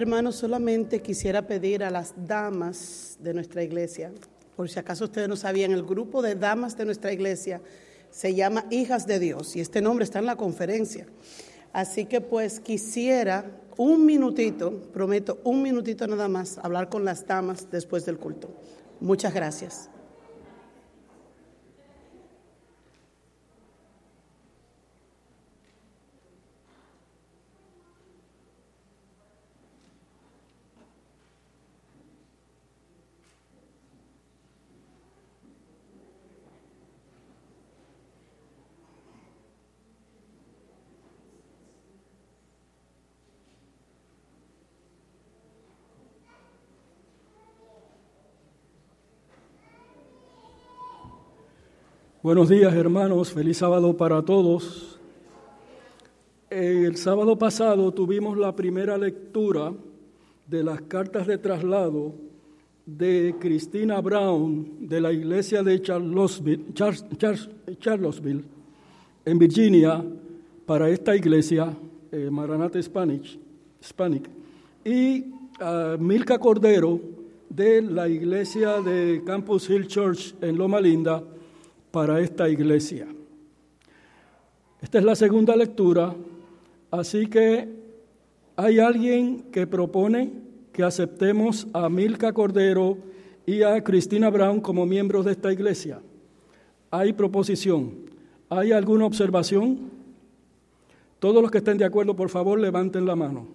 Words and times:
hermanos, 0.00 0.36
solamente 0.36 1.02
quisiera 1.02 1.46
pedir 1.46 1.84
a 1.84 1.90
las 1.90 2.14
damas 2.16 3.18
de 3.20 3.34
nuestra 3.34 3.62
iglesia, 3.62 4.12
por 4.56 4.68
si 4.68 4.78
acaso 4.78 5.04
ustedes 5.04 5.28
no 5.28 5.36
sabían, 5.36 5.72
el 5.72 5.82
grupo 5.82 6.22
de 6.22 6.34
damas 6.34 6.76
de 6.76 6.84
nuestra 6.84 7.12
iglesia 7.12 7.60
se 8.10 8.34
llama 8.34 8.64
Hijas 8.70 9.06
de 9.06 9.18
Dios 9.18 9.56
y 9.56 9.60
este 9.60 9.80
nombre 9.80 10.04
está 10.04 10.18
en 10.18 10.26
la 10.26 10.36
conferencia. 10.36 11.06
Así 11.72 12.06
que 12.06 12.20
pues 12.20 12.60
quisiera 12.60 13.44
un 13.76 14.04
minutito, 14.04 14.82
prometo 14.92 15.38
un 15.44 15.62
minutito 15.62 16.06
nada 16.06 16.28
más, 16.28 16.58
hablar 16.58 16.88
con 16.88 17.04
las 17.04 17.26
damas 17.26 17.70
después 17.70 18.04
del 18.04 18.18
culto. 18.18 18.50
Muchas 19.00 19.32
gracias. 19.32 19.90
Buenos 52.30 52.48
días 52.48 52.72
hermanos, 52.74 53.32
feliz 53.32 53.56
sábado 53.56 53.96
para 53.96 54.22
todos. 54.22 55.00
El 56.48 56.94
sábado 56.96 57.36
pasado 57.36 57.90
tuvimos 57.90 58.38
la 58.38 58.54
primera 58.54 58.96
lectura 58.96 59.72
de 60.46 60.62
las 60.62 60.80
cartas 60.82 61.26
de 61.26 61.38
traslado 61.38 62.14
de 62.86 63.34
Cristina 63.40 64.00
Brown 64.00 64.86
de 64.86 65.00
la 65.00 65.10
iglesia 65.12 65.64
de 65.64 65.82
Charlottesville, 65.82 66.66
Charlottesville 67.80 68.44
en 69.24 69.36
Virginia, 69.36 70.00
para 70.66 70.88
esta 70.88 71.16
iglesia, 71.16 71.76
eh, 72.12 72.30
Maranata 72.30 72.80
Spanish, 72.80 73.40
Hispanic, 73.80 74.30
y 74.84 75.22
uh, 75.22 75.98
Milka 75.98 76.38
Cordero 76.38 77.00
de 77.48 77.82
la 77.82 78.08
iglesia 78.08 78.80
de 78.80 79.20
Campus 79.26 79.68
Hill 79.68 79.88
Church 79.88 80.36
en 80.40 80.56
Loma 80.56 80.80
Linda, 80.80 81.24
para 81.90 82.20
esta 82.20 82.48
iglesia. 82.48 83.06
Esta 84.80 84.98
es 84.98 85.04
la 85.04 85.14
segunda 85.14 85.56
lectura, 85.56 86.14
así 86.90 87.26
que 87.26 87.68
hay 88.56 88.78
alguien 88.78 89.44
que 89.52 89.66
propone 89.66 90.32
que 90.72 90.82
aceptemos 90.82 91.66
a 91.72 91.88
Milka 91.88 92.32
Cordero 92.32 92.96
y 93.46 93.62
a 93.62 93.82
Cristina 93.82 94.30
Brown 94.30 94.60
como 94.60 94.86
miembros 94.86 95.24
de 95.24 95.32
esta 95.32 95.52
iglesia. 95.52 96.00
¿Hay 96.90 97.12
proposición? 97.12 97.92
¿Hay 98.48 98.72
alguna 98.72 99.06
observación? 99.06 99.90
Todos 101.18 101.42
los 101.42 101.50
que 101.50 101.58
estén 101.58 101.78
de 101.78 101.84
acuerdo, 101.84 102.16
por 102.16 102.30
favor, 102.30 102.58
levanten 102.58 103.04
la 103.04 103.16
mano. 103.16 103.46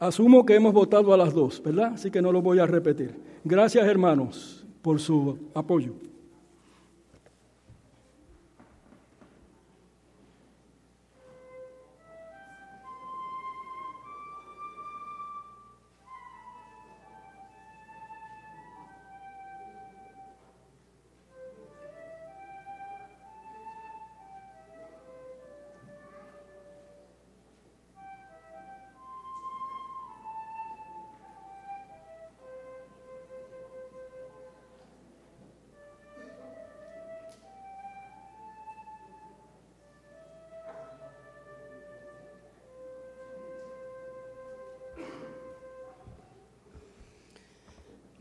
Asumo 0.00 0.44
que 0.44 0.54
hemos 0.54 0.72
votado 0.72 1.12
a 1.12 1.16
las 1.16 1.32
dos, 1.32 1.62
¿verdad? 1.62 1.92
Así 1.94 2.10
que 2.10 2.22
no 2.22 2.32
lo 2.32 2.42
voy 2.42 2.58
a 2.58 2.66
repetir. 2.66 3.14
Gracias, 3.44 3.86
hermanos, 3.86 4.64
por 4.80 4.98
su 4.98 5.38
apoyo. 5.54 5.92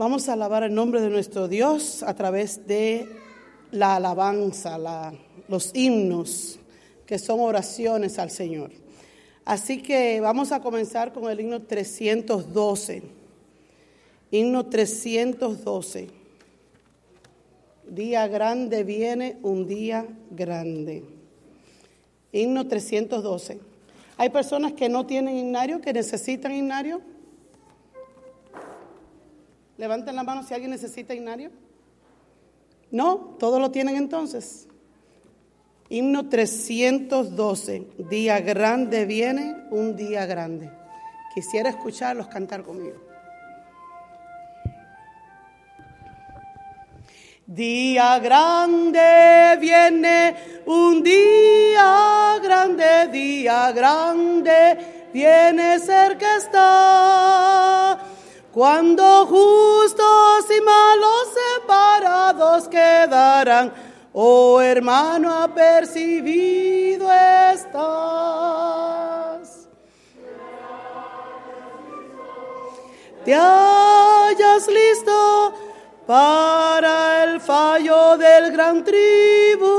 Vamos 0.01 0.27
a 0.29 0.33
alabar 0.33 0.63
el 0.63 0.73
nombre 0.73 0.99
de 0.99 1.11
nuestro 1.11 1.47
Dios 1.47 2.01
a 2.01 2.15
través 2.15 2.65
de 2.65 3.07
la 3.69 3.97
alabanza, 3.97 4.79
los 5.47 5.75
himnos, 5.75 6.57
que 7.05 7.19
son 7.19 7.39
oraciones 7.39 8.17
al 8.17 8.31
Señor. 8.31 8.71
Así 9.45 9.83
que 9.83 10.19
vamos 10.19 10.51
a 10.51 10.59
comenzar 10.59 11.13
con 11.13 11.29
el 11.29 11.39
himno 11.39 11.61
312. 11.61 13.03
Himno 14.31 14.65
312. 14.65 16.07
Día 17.87 18.27
grande 18.27 18.83
viene 18.83 19.37
un 19.43 19.67
día 19.67 20.07
grande. 20.31 21.05
Himno 22.31 22.67
312. 22.67 23.59
Hay 24.17 24.29
personas 24.31 24.73
que 24.73 24.89
no 24.89 25.05
tienen 25.05 25.37
himnario, 25.37 25.79
que 25.79 25.93
necesitan 25.93 26.55
himnario. 26.55 27.10
Levanten 29.81 30.15
la 30.15 30.21
mano 30.21 30.43
si 30.43 30.53
alguien 30.53 30.69
necesita 30.69 31.15
himnario. 31.15 31.49
No, 32.91 33.35
todos 33.39 33.59
lo 33.59 33.71
tienen 33.71 33.95
entonces. 33.95 34.67
Himno 35.89 36.29
312. 36.29 37.87
Día 38.07 38.41
grande 38.41 39.05
viene, 39.05 39.55
un 39.71 39.95
día 39.95 40.27
grande. 40.27 40.69
Quisiera 41.33 41.71
escucharlos 41.71 42.27
cantar 42.27 42.61
conmigo. 42.61 43.01
Día 47.47 48.19
grande 48.19 49.57
viene, 49.59 50.35
un 50.67 51.01
día 51.01 52.37
grande, 52.39 53.07
día 53.11 53.71
grande 53.71 55.09
viene 55.11 55.79
cerca 55.79 56.37
está 56.37 57.99
cuando 58.53 59.25
justos 59.27 60.45
y 60.49 60.61
malos 60.61 61.29
separados 61.55 62.67
quedarán, 62.67 63.73
oh 64.13 64.59
hermano, 64.61 65.33
apercibido 65.33 67.09
estás. 67.53 68.41
Te 73.23 73.33
hayas 73.35 74.67
listo 74.67 75.53
para 76.07 77.23
el 77.23 77.39
fallo 77.39 78.17
del 78.17 78.51
gran 78.51 78.83
tribunal. 78.83 79.71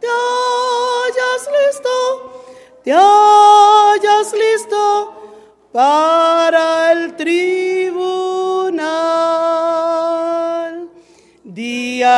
Te 0.00 0.06
hayas 0.06 1.48
listo, 1.64 2.32
te 2.82 2.92
hayas 2.92 4.32
listo 4.34 5.14
para 5.72 6.37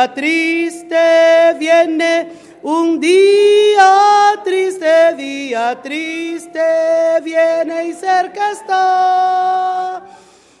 Triste 0.09 1.55
viene, 1.57 2.31
un 2.63 2.99
día 2.99 4.33
triste, 4.43 5.13
día 5.15 5.81
triste 5.81 6.59
viene 7.23 7.87
y 7.87 7.93
cerca 7.93 8.51
está. 8.51 10.03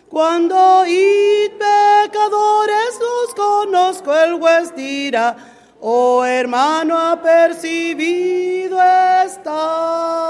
Cuando 0.09 0.85
id 0.85 1.51
pecadores 1.51 2.99
los 2.99 3.33
conozco, 3.35 4.13
el 4.13 4.39
juez 4.39 4.75
dirá, 4.75 5.35
oh 5.79 6.23
hermano, 6.23 6.97
apercibido 6.97 8.77
estás 9.25 10.21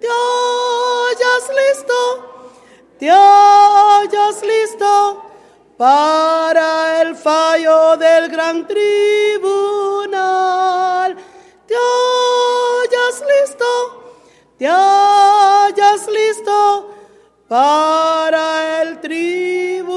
te 0.00 0.06
hayas 0.06 1.44
listo, 1.60 1.94
te 2.98 3.10
hayas 3.10 4.42
listo 4.42 5.22
para 5.80 7.00
el 7.00 7.16
fallo 7.16 7.96
del 7.96 8.28
gran 8.28 8.66
tribunal. 8.66 8.86
Te 11.66 11.74
hayas 11.74 13.24
listo, 13.32 13.64
te 14.58 14.68
hayas 14.68 16.06
listo 16.06 16.90
para 17.48 18.82
el 18.82 19.00
tribunal. 19.00 19.90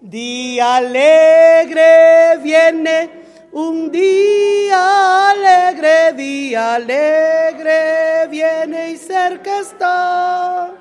Día 0.00 0.76
alegre 0.76 2.38
viene 2.38 3.10
un 3.52 3.92
día 3.92 5.32
alegre, 5.32 6.14
día 6.14 6.76
alegre 6.76 8.26
viene 8.30 8.92
y 8.92 8.96
cerca 8.96 9.60
está. 9.60 10.77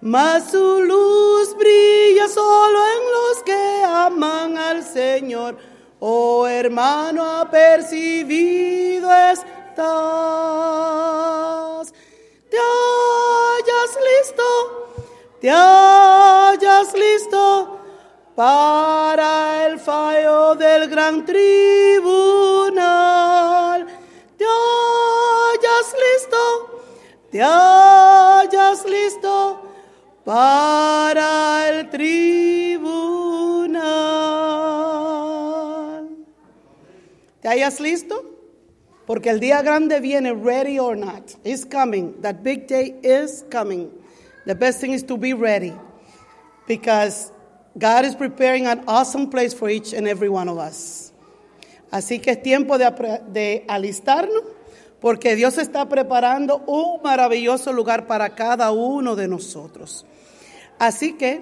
Mas 0.00 0.52
su 0.52 0.80
luz 0.80 1.56
brilla 1.56 2.28
solo 2.28 2.78
en 2.78 3.02
los 3.12 3.42
que 3.42 3.82
aman 3.84 4.56
al 4.56 4.84
Señor. 4.84 5.58
Oh 5.98 6.46
hermano, 6.46 7.24
apercibido 7.40 9.12
estás. 9.12 9.82
Te 12.48 12.56
hayas 12.56 13.98
listo, 14.08 14.44
te 15.40 15.50
hayas 15.50 16.94
listo 16.94 17.80
para 18.36 19.66
el 19.66 19.80
fallo 19.80 20.54
del 20.54 20.88
gran 20.88 21.26
tribunal. 21.26 21.44
Te 24.36 24.44
hayas 24.44 25.92
listo, 25.92 26.38
te 27.32 27.42
hayas 27.42 28.84
listo 28.84 29.67
para 30.28 31.70
el 31.70 31.88
tribunal. 31.88 32.68
¿Te 37.40 37.48
hayas 37.48 37.80
listo? 37.80 38.26
Porque 39.06 39.30
el 39.30 39.40
día 39.40 39.62
grande 39.62 40.00
viene, 40.00 40.34
ready 40.34 40.78
or 40.78 40.98
not. 40.98 41.34
It's 41.44 41.64
coming. 41.64 42.20
That 42.20 42.42
big 42.42 42.66
day 42.66 42.96
is 43.02 43.42
coming. 43.50 43.90
The 44.44 44.54
best 44.54 44.82
thing 44.82 44.92
is 44.92 45.02
to 45.04 45.16
be 45.16 45.32
ready. 45.32 45.72
Because 46.66 47.32
God 47.78 48.04
is 48.04 48.14
preparing 48.14 48.66
an 48.66 48.84
awesome 48.86 49.30
place 49.30 49.54
for 49.54 49.70
each 49.70 49.94
and 49.94 50.06
every 50.06 50.28
one 50.28 50.50
of 50.50 50.58
us. 50.58 51.10
Así 51.90 52.20
que 52.20 52.32
es 52.32 52.42
tiempo 52.42 52.76
de, 52.76 52.90
de 53.32 53.64
alistarnos 53.66 54.44
porque 55.00 55.36
Dios 55.36 55.56
está 55.56 55.88
preparando 55.88 56.58
un 56.66 57.00
maravilloso 57.02 57.72
lugar 57.72 58.06
para 58.06 58.34
cada 58.34 58.72
uno 58.72 59.16
de 59.16 59.26
nosotros. 59.26 60.04
Así 60.78 61.14
que, 61.14 61.40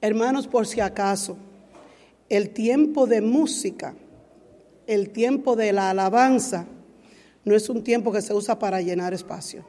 hermanos, 0.00 0.46
por 0.46 0.66
si 0.66 0.80
acaso, 0.80 1.36
el 2.28 2.50
tiempo 2.50 3.06
de 3.06 3.20
música, 3.20 3.94
el 4.86 5.10
tiempo 5.10 5.56
de 5.56 5.72
la 5.72 5.90
alabanza, 5.90 6.66
no 7.44 7.54
es 7.54 7.68
un 7.68 7.82
tiempo 7.82 8.12
que 8.12 8.22
se 8.22 8.32
usa 8.32 8.58
para 8.58 8.80
llenar 8.80 9.12
espacio. 9.12 9.64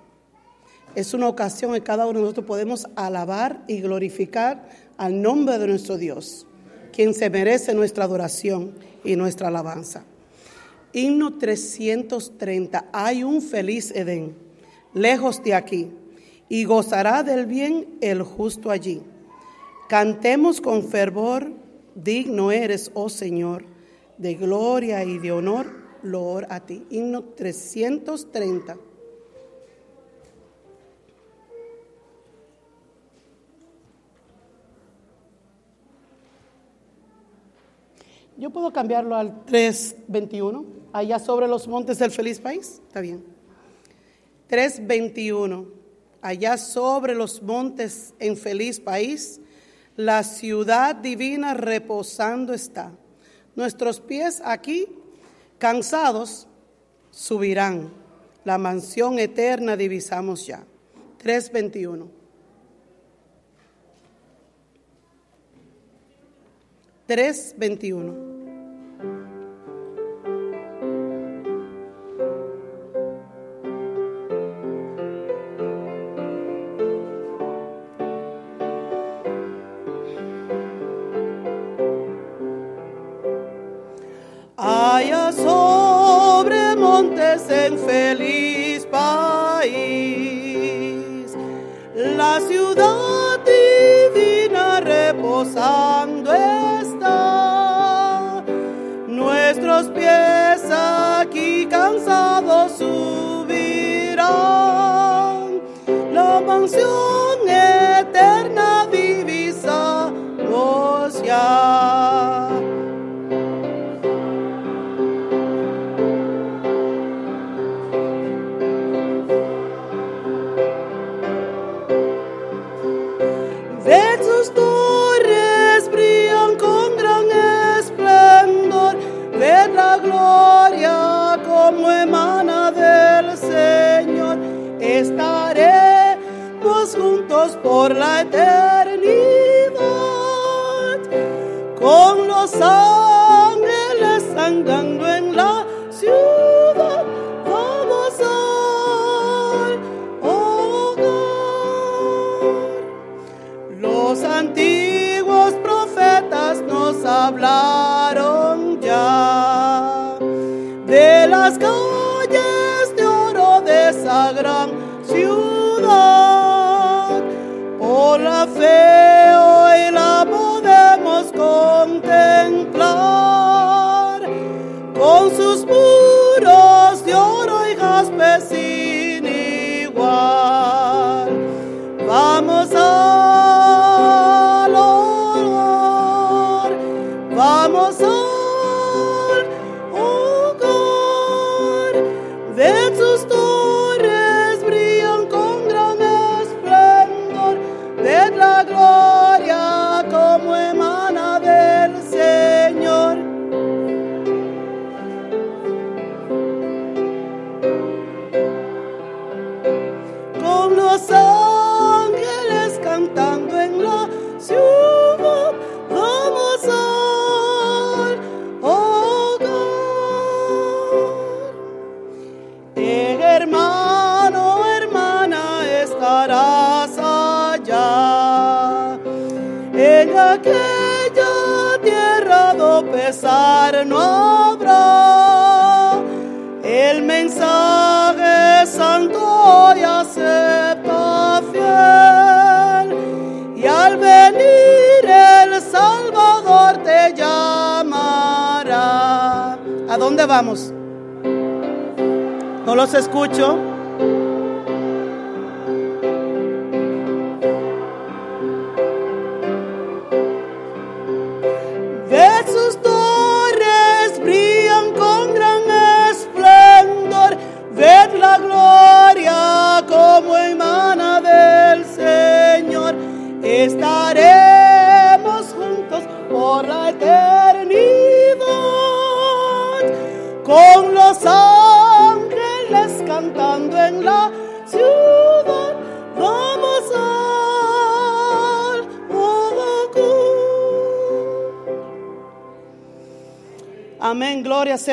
Es 0.95 1.13
una 1.13 1.27
ocasión 1.27 1.75
en 1.75 1.83
cada 1.83 2.05
uno 2.05 2.19
de 2.19 2.23
nosotros 2.23 2.45
podemos 2.45 2.87
alabar 2.95 3.63
y 3.67 3.81
glorificar 3.81 4.69
al 4.97 5.21
nombre 5.21 5.57
de 5.59 5.67
nuestro 5.67 5.97
Dios, 5.97 6.47
quien 6.93 7.13
se 7.13 7.29
merece 7.29 7.73
nuestra 7.73 8.05
adoración 8.05 8.73
y 9.03 9.15
nuestra 9.17 9.49
alabanza. 9.49 10.03
Himno 10.93 11.37
330. 11.37 12.85
Hay 12.93 13.23
un 13.23 13.41
feliz 13.41 13.91
Edén, 13.91 14.44
lejos 14.95 15.43
de 15.43 15.53
aquí, 15.53 15.91
y 16.49 16.63
gozará 16.63 17.21
del 17.21 17.45
bien 17.45 17.97
el 18.01 18.23
justo 18.23 18.71
allí. 18.71 19.03
Cantemos 19.87 20.61
con 20.61 20.83
fervor, 20.83 21.51
digno 21.93 22.51
eres, 22.51 22.89
oh 22.95 23.09
Señor, 23.09 23.65
de 24.17 24.33
gloria 24.33 25.03
y 25.03 25.19
de 25.19 25.31
honor, 25.31 25.67
loor 26.01 26.47
a 26.49 26.61
ti. 26.61 26.85
Himno 26.89 27.23
330. 27.23 28.77
Yo 38.37 38.49
puedo 38.49 38.73
cambiarlo 38.73 39.15
al 39.15 39.45
321, 39.45 40.65
allá 40.91 41.19
sobre 41.19 41.47
los 41.47 41.67
montes 41.67 41.99
del 41.99 42.11
feliz 42.11 42.39
país. 42.39 42.81
Está 42.87 42.99
bien. 42.99 43.34
321, 44.55 45.67
allá 46.21 46.55
sobre 46.55 47.13
los 47.13 47.41
montes 47.41 48.13
en 48.19 48.37
feliz 48.37 48.79
país, 48.79 49.41
la 49.97 50.23
ciudad 50.23 50.95
divina 50.95 51.53
reposando 51.53 52.53
está. 52.53 52.93
Nuestros 53.57 53.99
pies 53.99 54.41
aquí, 54.45 54.87
cansados, 55.57 56.47
subirán. 57.11 57.91
La 58.45 58.57
mansión 58.57 59.19
eterna 59.19 59.75
divisamos 59.75 60.47
ya. 60.47 60.63
321. 61.17 62.07
3:21. 67.07 68.13
Allá 68.13 68.34
en 87.65 87.77
feliz 87.79 88.44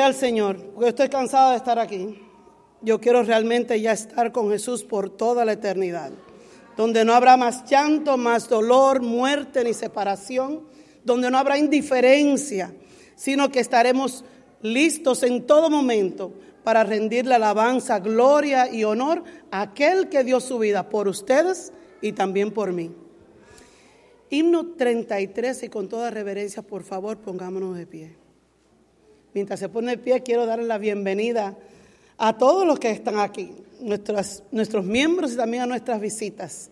al 0.03 0.15
Señor. 0.15 0.57
Porque 0.73 0.89
estoy 0.89 1.09
cansado 1.09 1.51
de 1.51 1.57
estar 1.57 1.79
aquí. 1.79 2.19
Yo 2.81 2.99
quiero 2.99 3.23
realmente 3.23 3.79
ya 3.79 3.93
estar 3.93 4.31
con 4.31 4.49
Jesús 4.49 4.83
por 4.83 5.09
toda 5.09 5.45
la 5.45 5.53
eternidad. 5.53 6.11
Donde 6.75 7.05
no 7.05 7.13
habrá 7.13 7.37
más 7.37 7.65
llanto, 7.65 8.17
más 8.17 8.49
dolor, 8.49 9.01
muerte 9.01 9.63
ni 9.63 9.73
separación. 9.73 10.61
Donde 11.03 11.31
no 11.31 11.37
habrá 11.37 11.57
indiferencia, 11.57 12.73
sino 13.15 13.51
que 13.51 13.59
estaremos 13.59 14.23
listos 14.61 15.23
en 15.23 15.45
todo 15.45 15.69
momento 15.69 16.33
para 16.63 16.83
rendirle 16.83 17.35
alabanza, 17.35 17.99
gloria 17.99 18.71
y 18.71 18.83
honor 18.83 19.23
a 19.51 19.61
aquel 19.61 20.09
que 20.09 20.23
dio 20.23 20.39
su 20.39 20.59
vida 20.59 20.89
por 20.89 21.07
ustedes 21.07 21.73
y 22.01 22.13
también 22.13 22.51
por 22.51 22.71
mí. 22.71 22.91
Himno 24.29 24.73
33 24.75 25.63
y 25.63 25.69
con 25.69 25.89
toda 25.89 26.09
reverencia, 26.09 26.63
por 26.63 26.83
favor, 26.83 27.17
pongámonos 27.17 27.77
de 27.77 27.85
pie. 27.85 28.22
Mientras 29.33 29.59
se 29.59 29.67
pone 29.67 29.91
de 29.91 29.97
pie, 29.97 30.21
quiero 30.21 30.45
darle 30.45 30.65
la 30.65 30.77
bienvenida 30.77 31.55
a 32.17 32.37
todos 32.37 32.67
los 32.67 32.79
que 32.79 32.91
están 32.91 33.17
aquí, 33.17 33.51
nuestros, 33.79 34.43
nuestros 34.51 34.85
miembros 34.85 35.33
y 35.33 35.37
también 35.37 35.63
a 35.63 35.65
nuestras 35.65 35.99
visitas. 35.99 36.69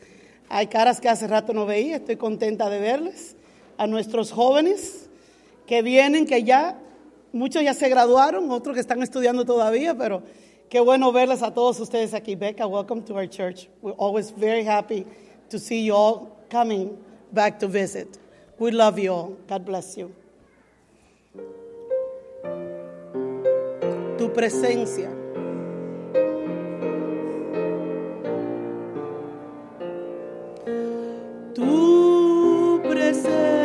Hay 0.48 0.68
caras 0.68 1.02
que 1.02 1.10
hace 1.10 1.28
rato 1.28 1.54
no 1.54 1.66
veía, 1.66 1.96
estoy 1.96 2.18
contenta 2.18 2.70
de 2.70 2.80
verles. 2.80 3.36
A 3.78 3.88
nuestros 3.88 4.32
jóvenes 4.32 5.10
que 5.66 5.82
vienen, 5.82 6.28
que 6.28 6.44
ya, 6.44 6.78
muchos 7.34 7.64
ya 7.64 7.74
se 7.74 7.90
graduaron, 7.90 8.52
otros 8.52 8.76
que 8.76 8.82
están 8.82 9.02
estudiando 9.02 9.44
todavía, 9.44 9.98
pero 9.98 10.22
qué 10.70 10.80
bueno 10.80 11.12
verles 11.12 11.42
a 11.42 11.52
todos 11.52 11.80
ustedes 11.80 12.14
aquí. 12.14 12.36
Becca, 12.36 12.68
welcome 12.68 13.02
to 13.02 13.16
our 13.16 13.28
church. 13.28 13.70
We're 13.82 13.96
always 13.98 14.30
very 14.30 14.64
happy 14.64 15.08
to 15.50 15.58
see 15.58 15.84
you 15.84 15.96
all 15.96 16.38
coming 16.52 16.96
back 17.32 17.58
to 17.60 17.68
visit. 17.68 18.20
We 18.60 18.72
love 18.72 19.00
you 19.00 19.12
all. 19.12 19.38
God 19.48 19.66
bless 19.66 19.98
you. 19.98 20.21
Tu 24.22 24.32
presencia. 24.32 25.10
Tu 31.56 32.82
presencia. 32.84 33.61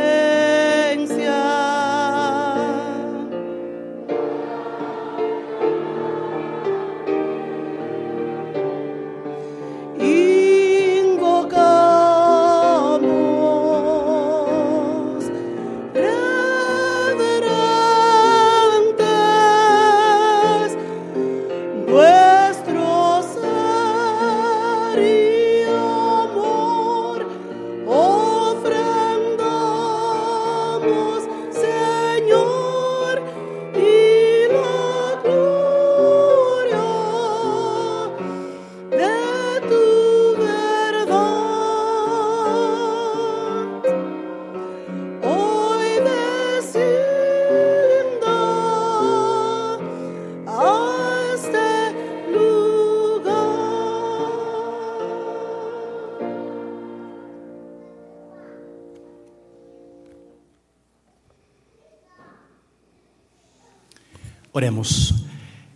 Oremos. 64.56 65.14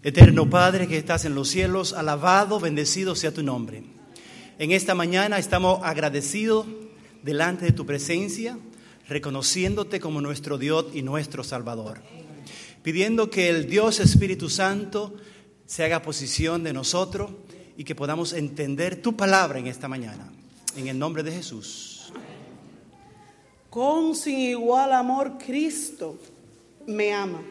Eterno 0.02 0.48
Padre 0.48 0.88
que 0.88 0.96
estás 0.96 1.26
en 1.26 1.34
los 1.34 1.50
cielos, 1.50 1.92
alabado, 1.92 2.58
bendecido 2.58 3.14
sea 3.14 3.30
tu 3.30 3.42
nombre. 3.42 3.82
En 4.58 4.72
esta 4.72 4.94
mañana 4.94 5.38
estamos 5.38 5.80
agradecidos 5.82 6.66
delante 7.22 7.66
de 7.66 7.72
tu 7.72 7.84
presencia, 7.84 8.58
reconociéndote 9.06 10.00
como 10.00 10.22
nuestro 10.22 10.56
Dios 10.56 10.86
y 10.94 11.02
nuestro 11.02 11.44
Salvador. 11.44 12.00
Pidiendo 12.82 13.28
que 13.28 13.50
el 13.50 13.68
Dios 13.68 14.00
Espíritu 14.00 14.48
Santo 14.48 15.14
se 15.66 15.84
haga 15.84 16.00
posición 16.00 16.64
de 16.64 16.72
nosotros 16.72 17.32
y 17.76 17.84
que 17.84 17.94
podamos 17.94 18.32
entender 18.32 19.02
tu 19.02 19.14
palabra 19.14 19.58
en 19.58 19.66
esta 19.66 19.88
mañana. 19.88 20.32
En 20.74 20.88
el 20.88 20.98
nombre 20.98 21.22
de 21.22 21.32
Jesús. 21.32 22.14
Con 23.68 24.16
sin 24.16 24.38
igual 24.38 24.94
amor 24.94 25.36
Cristo 25.36 26.18
me 26.86 27.12
ama. 27.12 27.42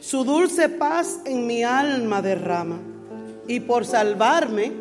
Su 0.00 0.24
dulce 0.24 0.68
paz 0.68 1.20
en 1.24 1.46
mi 1.46 1.64
alma 1.64 2.22
derrama. 2.22 2.78
Y 3.46 3.60
por 3.60 3.84
salvarme, 3.84 4.72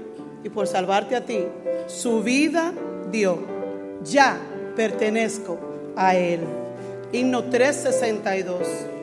y 0.44 0.50
por 0.50 0.68
salvarte 0.68 1.16
a 1.16 1.26
ti, 1.26 1.40
su 1.88 2.22
vida 2.22 2.74
dio. 3.12 3.40
Ya 4.04 4.40
pertenezco 4.76 5.58
a 5.96 6.16
Él. 6.16 6.42
Himno 7.12 7.46
362. 7.46 8.97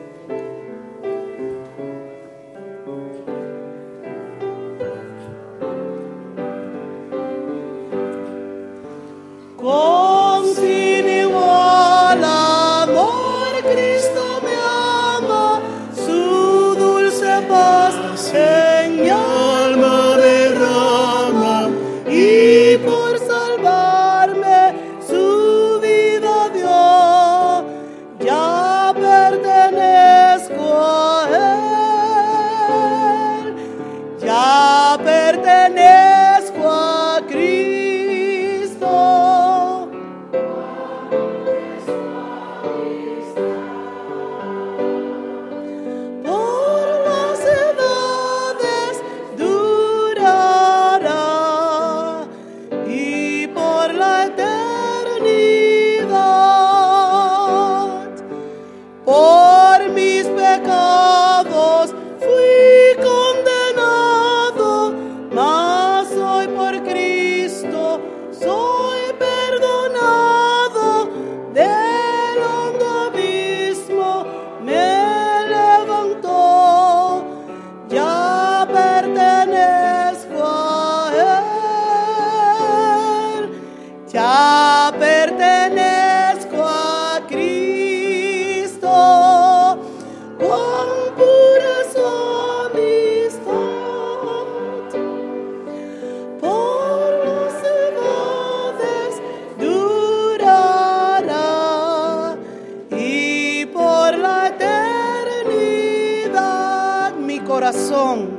Corazón, 107.65 108.29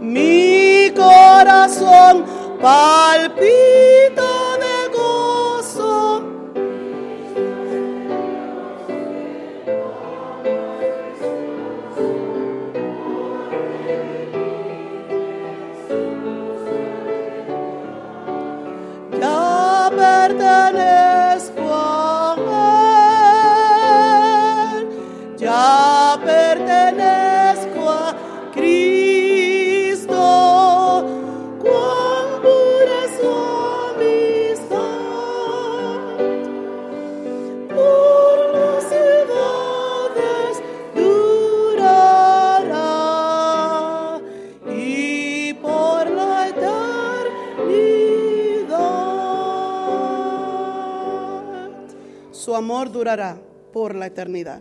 mi 0.00 0.92
corazón 0.94 2.24
palpita 2.62 4.37
por 53.72 53.94
la 53.94 54.06
eternidad. 54.06 54.60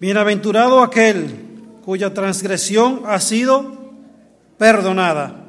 Bienaventurado 0.00 0.82
aquel 0.82 1.28
cuya 1.84 2.14
transgresión 2.14 3.02
ha 3.04 3.20
sido 3.20 3.92
perdonada 4.56 5.44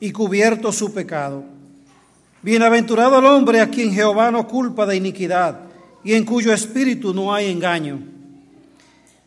y 0.00 0.12
cubierto 0.12 0.72
su 0.72 0.94
pecado. 0.94 1.44
Bienaventurado 2.40 3.18
el 3.18 3.26
hombre 3.26 3.60
a 3.60 3.68
quien 3.68 3.92
Jehová 3.92 4.30
no 4.30 4.48
culpa 4.48 4.86
de 4.86 4.96
iniquidad 4.96 5.60
y 6.02 6.14
en 6.14 6.24
cuyo 6.24 6.52
espíritu 6.52 7.12
no 7.12 7.34
hay 7.34 7.50
engaño. 7.50 8.11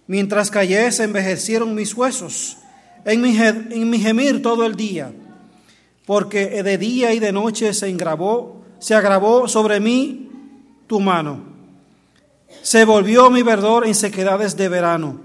Mientras 0.07 0.51
callé 0.51 0.91
se 0.91 1.03
envejecieron 1.03 1.73
mis 1.73 1.93
huesos 1.95 2.57
en 3.05 3.21
mi, 3.21 3.99
gemir 3.99 4.41
todo 4.41 4.65
el 4.65 4.75
día, 4.75 5.11
porque 6.05 6.63
de 6.63 6.77
día 6.77 7.13
y 7.13 7.19
de 7.19 7.31
noche 7.31 7.73
se 7.73 7.95
se 8.79 8.95
agravó 8.95 9.47
sobre 9.47 9.79
mí 9.79 10.29
tu 10.87 10.99
mano. 10.99 11.39
Se 12.61 12.85
volvió 12.85 13.29
mi 13.29 13.43
verdor 13.43 13.85
en 13.85 13.95
sequedades 13.95 14.57
de 14.57 14.69
verano. 14.69 15.19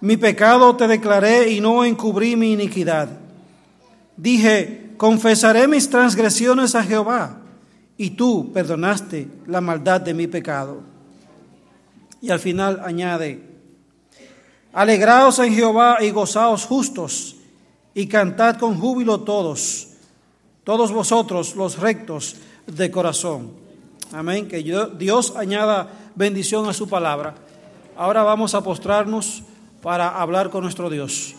Mi 0.00 0.16
pecado 0.16 0.76
te 0.76 0.88
declaré 0.88 1.50
y 1.50 1.60
no 1.60 1.84
encubrí 1.84 2.36
mi 2.36 2.52
iniquidad. 2.52 3.08
Dije, 4.16 4.90
confesaré 4.96 5.66
mis 5.68 5.88
transgresiones 5.88 6.74
a 6.74 6.82
Jehová, 6.82 7.38
y 7.96 8.10
tú 8.10 8.52
perdonaste 8.52 9.28
la 9.46 9.60
maldad 9.60 10.00
de 10.00 10.14
mi 10.14 10.26
pecado. 10.26 10.82
Y 12.20 12.30
al 12.30 12.40
final 12.40 12.80
añade, 12.84 13.51
alegraos 14.72 15.38
en 15.38 15.54
Jehová 15.54 15.98
y 16.00 16.10
gozaos 16.10 16.64
justos, 16.64 17.36
y 17.94 18.06
cantad 18.06 18.56
con 18.58 18.78
júbilo 18.78 19.20
todos, 19.20 19.88
todos 20.64 20.92
vosotros 20.92 21.54
los 21.56 21.78
rectos 21.78 22.36
de 22.66 22.90
corazón. 22.90 23.50
Amén. 24.12 24.48
Que 24.48 24.62
Dios 24.98 25.34
añada 25.36 25.90
bendición 26.14 26.68
a 26.68 26.72
su 26.72 26.88
palabra. 26.88 27.34
Ahora 27.96 28.22
vamos 28.22 28.54
a 28.54 28.62
postrarnos 28.62 29.42
para 29.82 30.20
hablar 30.20 30.50
con 30.50 30.62
nuestro 30.62 30.88
Dios. 30.88 31.34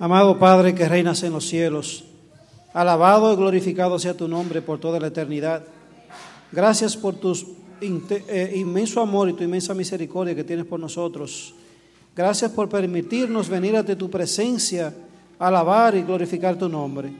Amado 0.00 0.38
Padre 0.38 0.74
que 0.74 0.88
reinas 0.88 1.22
en 1.24 1.34
los 1.34 1.46
cielos, 1.46 2.04
alabado 2.72 3.34
y 3.34 3.36
glorificado 3.36 3.98
sea 3.98 4.16
tu 4.16 4.28
nombre 4.28 4.62
por 4.62 4.80
toda 4.80 4.98
la 4.98 5.08
eternidad. 5.08 5.62
Gracias 6.50 6.96
por 6.96 7.16
tu 7.16 7.36
inmenso 7.82 9.02
amor 9.02 9.28
y 9.28 9.34
tu 9.34 9.44
inmensa 9.44 9.74
misericordia 9.74 10.34
que 10.34 10.42
tienes 10.42 10.64
por 10.64 10.80
nosotros. 10.80 11.52
Gracias 12.16 12.50
por 12.50 12.70
permitirnos 12.70 13.50
venir 13.50 13.76
ante 13.76 13.94
tu 13.94 14.08
presencia, 14.08 14.94
alabar 15.38 15.94
y 15.94 16.02
glorificar 16.02 16.56
tu 16.56 16.70
nombre. 16.70 17.12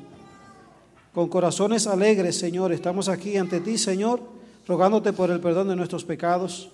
Con 1.12 1.28
corazones 1.28 1.86
alegres, 1.86 2.38
Señor, 2.38 2.72
estamos 2.72 3.10
aquí 3.10 3.36
ante 3.36 3.60
ti, 3.60 3.76
Señor, 3.76 4.22
rogándote 4.66 5.12
por 5.12 5.30
el 5.30 5.40
perdón 5.40 5.68
de 5.68 5.76
nuestros 5.76 6.06
pecados, 6.06 6.70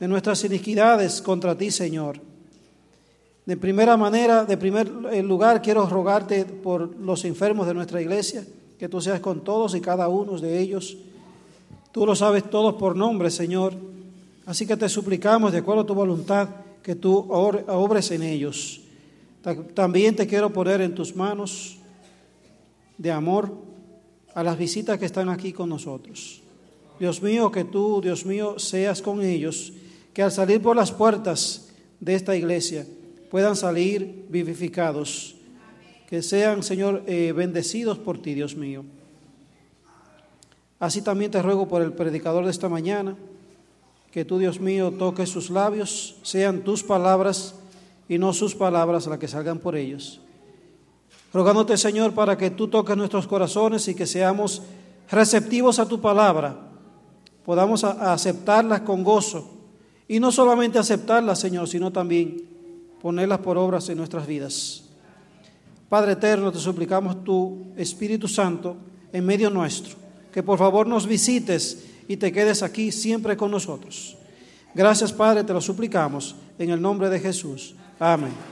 de 0.00 0.08
nuestras 0.08 0.42
iniquidades 0.44 1.20
contra 1.20 1.54
ti, 1.58 1.70
Señor. 1.70 2.31
De 3.44 3.56
primera 3.56 3.96
manera, 3.96 4.44
de 4.44 4.56
primer 4.56 4.88
lugar, 5.24 5.62
quiero 5.62 5.86
rogarte 5.86 6.44
por 6.44 6.96
los 6.96 7.24
enfermos 7.24 7.66
de 7.66 7.74
nuestra 7.74 8.00
iglesia, 8.00 8.46
que 8.78 8.88
tú 8.88 9.00
seas 9.00 9.20
con 9.20 9.42
todos 9.42 9.74
y 9.74 9.80
cada 9.80 10.08
uno 10.08 10.38
de 10.38 10.60
ellos. 10.60 10.96
Tú 11.90 12.06
lo 12.06 12.14
sabes 12.14 12.48
todos 12.48 12.74
por 12.74 12.96
nombre, 12.96 13.30
Señor. 13.30 13.74
Así 14.46 14.66
que 14.66 14.76
te 14.76 14.88
suplicamos, 14.88 15.50
de 15.52 15.58
acuerdo 15.58 15.82
a 15.82 15.86
tu 15.86 15.94
voluntad, 15.94 16.48
que 16.82 16.94
tú 16.94 17.16
obres 17.28 18.10
en 18.12 18.22
ellos. 18.22 18.80
También 19.74 20.14
te 20.14 20.26
quiero 20.26 20.52
poner 20.52 20.80
en 20.80 20.94
tus 20.94 21.16
manos 21.16 21.78
de 22.96 23.10
amor 23.10 23.52
a 24.34 24.44
las 24.44 24.56
visitas 24.56 24.98
que 24.98 25.06
están 25.06 25.28
aquí 25.28 25.52
con 25.52 25.68
nosotros. 25.68 26.42
Dios 27.00 27.20
mío, 27.20 27.50
que 27.50 27.64
tú, 27.64 28.00
Dios 28.00 28.24
mío, 28.24 28.60
seas 28.60 29.02
con 29.02 29.20
ellos, 29.20 29.72
que 30.14 30.22
al 30.22 30.30
salir 30.30 30.62
por 30.62 30.76
las 30.76 30.92
puertas 30.92 31.70
de 31.98 32.14
esta 32.14 32.36
iglesia 32.36 32.86
puedan 33.32 33.56
salir 33.56 34.26
vivificados, 34.28 35.36
que 36.06 36.20
sean, 36.20 36.62
Señor, 36.62 37.02
eh, 37.06 37.32
bendecidos 37.34 37.96
por 37.96 38.20
ti, 38.20 38.34
Dios 38.34 38.54
mío. 38.56 38.84
Así 40.78 41.00
también 41.00 41.30
te 41.30 41.40
ruego 41.40 41.66
por 41.66 41.80
el 41.80 41.94
predicador 41.94 42.44
de 42.44 42.50
esta 42.50 42.68
mañana, 42.68 43.16
que 44.10 44.26
tú, 44.26 44.36
Dios 44.36 44.60
mío, 44.60 44.90
toques 44.90 45.30
sus 45.30 45.48
labios, 45.48 46.16
sean 46.22 46.60
tus 46.60 46.82
palabras 46.82 47.54
y 48.06 48.18
no 48.18 48.34
sus 48.34 48.54
palabras 48.54 49.06
las 49.06 49.18
que 49.18 49.28
salgan 49.28 49.60
por 49.60 49.76
ellos. 49.76 50.20
Rogándote, 51.32 51.78
Señor, 51.78 52.12
para 52.12 52.36
que 52.36 52.50
tú 52.50 52.68
toques 52.68 52.98
nuestros 52.98 53.26
corazones 53.26 53.88
y 53.88 53.94
que 53.94 54.04
seamos 54.04 54.60
receptivos 55.10 55.78
a 55.78 55.88
tu 55.88 56.02
palabra, 56.02 56.54
podamos 57.46 57.82
aceptarlas 57.82 58.82
con 58.82 59.02
gozo 59.02 59.50
y 60.06 60.20
no 60.20 60.30
solamente 60.30 60.78
aceptarlas, 60.78 61.40
Señor, 61.40 61.66
sino 61.66 61.90
también 61.90 62.51
ponerlas 63.02 63.40
por 63.40 63.58
obras 63.58 63.88
en 63.88 63.98
nuestras 63.98 64.26
vidas. 64.26 64.84
Padre 65.88 66.12
eterno, 66.12 66.50
te 66.50 66.58
suplicamos 66.58 67.22
tu 67.22 67.66
Espíritu 67.76 68.28
Santo 68.28 68.76
en 69.12 69.26
medio 69.26 69.50
nuestro 69.50 70.02
que 70.32 70.42
por 70.42 70.58
favor 70.58 70.86
nos 70.86 71.06
visites 71.06 71.84
y 72.08 72.16
te 72.16 72.32
quedes 72.32 72.62
aquí 72.62 72.90
siempre 72.90 73.36
con 73.36 73.50
nosotros. 73.50 74.16
Gracias 74.74 75.12
Padre, 75.12 75.44
te 75.44 75.52
lo 75.52 75.60
suplicamos 75.60 76.34
en 76.58 76.70
el 76.70 76.80
nombre 76.80 77.10
de 77.10 77.20
Jesús. 77.20 77.74
Amén. 78.00 78.51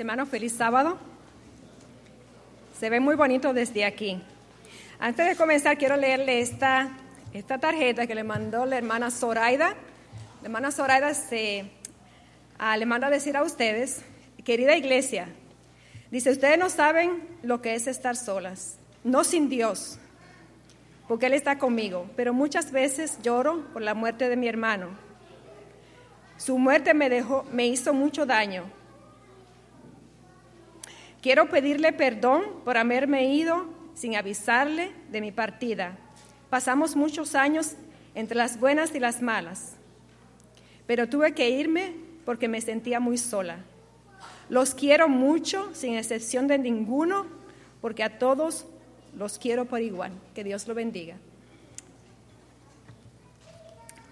Mis 0.00 0.06
hermanos, 0.06 0.30
feliz 0.30 0.54
sábado. 0.54 0.96
Se 2.78 2.88
ve 2.88 3.00
muy 3.00 3.16
bonito 3.16 3.52
desde 3.52 3.84
aquí. 3.84 4.18
Antes 4.98 5.28
de 5.28 5.36
comenzar, 5.36 5.76
quiero 5.76 5.94
leerle 5.94 6.40
esta, 6.40 6.88
esta 7.34 7.58
tarjeta 7.58 8.06
que 8.06 8.14
le 8.14 8.24
mandó 8.24 8.64
la 8.64 8.78
hermana 8.78 9.10
Zoraida. 9.10 9.74
La 10.40 10.46
hermana 10.46 10.72
Zoraida 10.72 11.12
se, 11.12 11.70
ah, 12.56 12.78
le 12.78 12.86
manda 12.86 13.10
decir 13.10 13.36
a 13.36 13.42
ustedes, 13.42 14.00
querida 14.42 14.74
iglesia, 14.74 15.28
dice, 16.10 16.30
ustedes 16.30 16.58
no 16.58 16.70
saben 16.70 17.22
lo 17.42 17.60
que 17.60 17.74
es 17.74 17.86
estar 17.86 18.16
solas, 18.16 18.78
no 19.04 19.22
sin 19.22 19.50
Dios, 19.50 19.98
porque 21.08 21.26
Él 21.26 21.34
está 21.34 21.58
conmigo, 21.58 22.06
pero 22.16 22.32
muchas 22.32 22.72
veces 22.72 23.18
lloro 23.22 23.66
por 23.74 23.82
la 23.82 23.92
muerte 23.92 24.30
de 24.30 24.36
mi 24.36 24.48
hermano. 24.48 24.88
Su 26.38 26.56
muerte 26.56 26.94
me, 26.94 27.10
dejó, 27.10 27.44
me 27.52 27.66
hizo 27.66 27.92
mucho 27.92 28.24
daño 28.24 28.79
Quiero 31.22 31.50
pedirle 31.50 31.92
perdón 31.92 32.44
por 32.64 32.78
haberme 32.78 33.26
ido 33.26 33.66
sin 33.94 34.16
avisarle 34.16 34.90
de 35.10 35.20
mi 35.20 35.32
partida. 35.32 35.98
Pasamos 36.48 36.96
muchos 36.96 37.34
años 37.34 37.74
entre 38.14 38.36
las 38.36 38.58
buenas 38.58 38.94
y 38.94 39.00
las 39.00 39.20
malas, 39.20 39.74
pero 40.86 41.08
tuve 41.08 41.34
que 41.34 41.50
irme 41.50 41.94
porque 42.24 42.48
me 42.48 42.62
sentía 42.62 43.00
muy 43.00 43.18
sola. 43.18 43.58
Los 44.48 44.74
quiero 44.74 45.08
mucho, 45.08 45.70
sin 45.74 45.94
excepción 45.94 46.48
de 46.48 46.58
ninguno, 46.58 47.26
porque 47.82 48.02
a 48.02 48.18
todos 48.18 48.66
los 49.16 49.38
quiero 49.38 49.66
por 49.66 49.82
igual. 49.82 50.12
Que 50.34 50.42
Dios 50.42 50.66
lo 50.66 50.74
bendiga. 50.74 51.16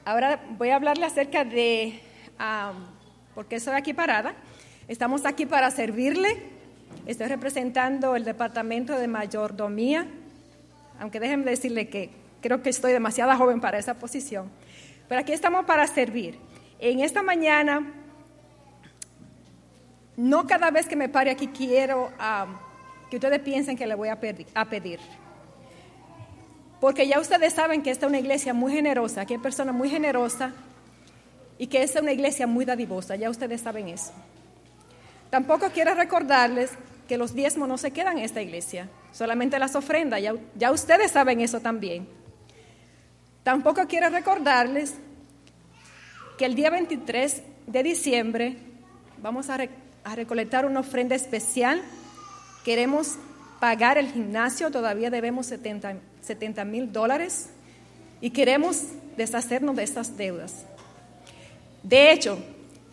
Ahora 0.05 0.44
voy 0.59 0.68
a 0.68 0.77
hablarle 0.77 1.07
acerca 1.07 1.44
de 1.44 2.01
ah, 2.38 2.73
por 3.35 3.47
qué 3.47 3.57
estoy 3.57 3.75
aquí 3.75 3.94
parada. 3.94 4.35
Estamos 4.87 5.25
aquí 5.25 5.47
para 5.47 5.71
servirle 5.71 6.58
Estoy 7.09 7.29
representando 7.29 8.16
el 8.16 8.25
departamento 8.27 8.92
de 8.92 9.09
mayordomía, 9.09 10.07
aunque 11.01 11.18
déjenme 11.18 11.51
decirle 11.51 11.88
que 11.88 12.11
creo 12.42 12.62
que 12.62 12.68
estoy 12.68 12.92
demasiado 12.92 13.35
joven 13.35 13.62
para 13.62 13.79
esa 13.79 13.94
posición. 13.94 14.51
Pero 15.09 15.23
aquí 15.23 15.33
estamos 15.33 15.64
para 15.64 15.87
servir. 15.87 16.38
En 16.79 17.01
esta 17.01 17.23
mañana, 17.23 17.94
no 20.18 20.47
cada 20.47 20.71
vez 20.71 20.87
que 20.87 20.97
me 20.97 21.09
pare 21.09 21.31
aquí 21.31 21.47
quiero 21.47 22.12
que 23.09 23.16
ustedes 23.16 23.40
piensen 23.40 23.75
que 23.75 23.87
le 23.87 23.94
voy 23.94 24.11
a 24.11 24.21
pedir. 24.21 25.01
Porque 26.79 27.09
ya 27.09 27.21
ustedes 27.21 27.55
saben 27.55 27.83
que 27.83 27.90
esta 27.90 28.05
es 28.05 28.11
una 28.11 28.18
iglesia 28.18 28.53
muy 28.53 28.71
generosa, 28.71 29.25
que 29.25 29.33
hay 29.33 29.40
personas 29.40 29.75
muy 29.75 29.88
generosas 29.88 30.53
y 31.57 31.68
que 31.68 31.83
esta 31.83 32.01
es 32.01 32.03
una 32.03 32.12
iglesia 32.12 32.47
muy 32.47 32.66
dadivosa. 32.66 33.16
Ya 33.16 33.31
ustedes 33.31 33.62
saben 33.62 33.88
eso. 33.88 34.12
Tampoco 35.31 35.71
quiero 35.73 35.94
recordarles 35.94 36.71
que 37.09 37.16
los 37.16 37.35
diezmos 37.35 37.66
no 37.68 37.79
se 37.79 37.90
quedan 37.90 38.18
en 38.18 38.25
esta 38.25 38.42
iglesia, 38.42 38.88
solamente 39.12 39.59
las 39.59 39.75
ofrendas, 39.75 40.21
ya, 40.23 40.71
ustedes 40.71 41.11
saben 41.11 41.40
eso 41.40 41.61
también. 41.61 42.07
Tampoco 43.42 43.87
quiero 43.88 44.11
recordarles 44.11 44.94
que 46.37 46.44
el 46.44 46.55
día 46.55 46.68
23 46.71 47.42
de 47.66 47.83
diciembre 47.83 48.57
vamos 49.23 49.49
a, 49.49 49.59
recolectar 50.14 50.66
una 50.66 50.81
ofrenda 50.81 51.14
especial. 51.14 51.83
Queremos 52.64 53.16
pagar 53.59 53.97
el 53.97 54.12
gimnasio, 54.12 54.71
todavía 54.71 55.11
debemos 55.11 55.47
70 55.47 56.64
mil 56.64 56.92
dólares 56.92 57.49
y 58.21 58.31
queremos 58.31 58.85
deshacernos 59.16 59.77
de 59.77 59.83
estas 59.83 60.16
deudas. 60.16 60.66
De 61.83 62.12
hecho, 62.12 62.38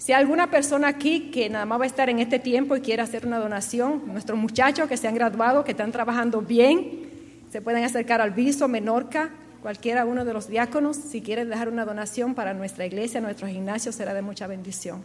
si 0.05 0.13
hay 0.13 0.21
alguna 0.21 0.51
persona 0.51 0.87
aquí 0.87 1.31
que 1.31 1.49
nada 1.49 1.65
más 1.65 1.79
va 1.79 1.85
a 1.85 1.87
estar 1.87 2.11
en 2.11 2.19
este 2.19 2.37
tiempo 2.37 2.75
y 2.75 2.81
quiere 2.81 3.01
hacer 3.01 3.25
una 3.25 3.39
donación, 3.39 4.03
nuestros 4.05 4.37
muchachos 4.37 4.87
que 4.87 4.97
se 4.97 5.07
han 5.07 5.15
graduado, 5.15 5.63
que 5.63 5.71
están 5.71 5.91
trabajando 5.91 6.41
bien, 6.41 7.09
se 7.51 7.59
pueden 7.59 7.83
acercar 7.83 8.21
al 8.21 8.29
Viso, 8.29 8.67
Menorca, 8.67 9.31
cualquiera 9.63 10.05
uno 10.05 10.23
de 10.23 10.31
los 10.31 10.47
diáconos. 10.47 10.95
Si 10.95 11.23
quieren 11.23 11.49
dejar 11.49 11.69
una 11.69 11.85
donación 11.85 12.35
para 12.35 12.53
nuestra 12.53 12.85
iglesia, 12.85 13.19
nuestro 13.19 13.47
gimnasio, 13.47 13.91
será 13.91 14.13
de 14.13 14.21
mucha 14.21 14.45
bendición. 14.45 15.03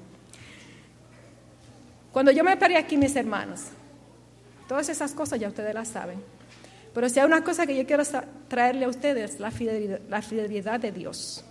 Cuando 2.13 2.31
yo 2.31 2.45
me 2.45 2.59
paré 2.59 2.77
aquí, 2.77 2.99
mis 2.99 3.17
hermanos, 3.17 3.69
todas 4.69 4.91
esas 4.91 5.15
cosas 5.15 5.41
ya 5.41 5.49
ustedes 5.49 5.73
las 5.73 5.89
saben. 5.89 6.23
Pero 6.93 7.09
si 7.09 7.21
hay 7.21 7.25
una 7.25 7.43
cosa 7.43 7.67
que 7.67 7.75
yo 7.75 7.87
quiero 7.87 8.03
traerle 8.49 8.85
a 8.85 8.89
ustedes, 8.91 9.41
la 9.41 9.51
fidelidad, 9.51 10.01
la 10.11 10.21
fidelidad 10.21 10.79
de 10.79 10.93
Dios. 10.93 11.43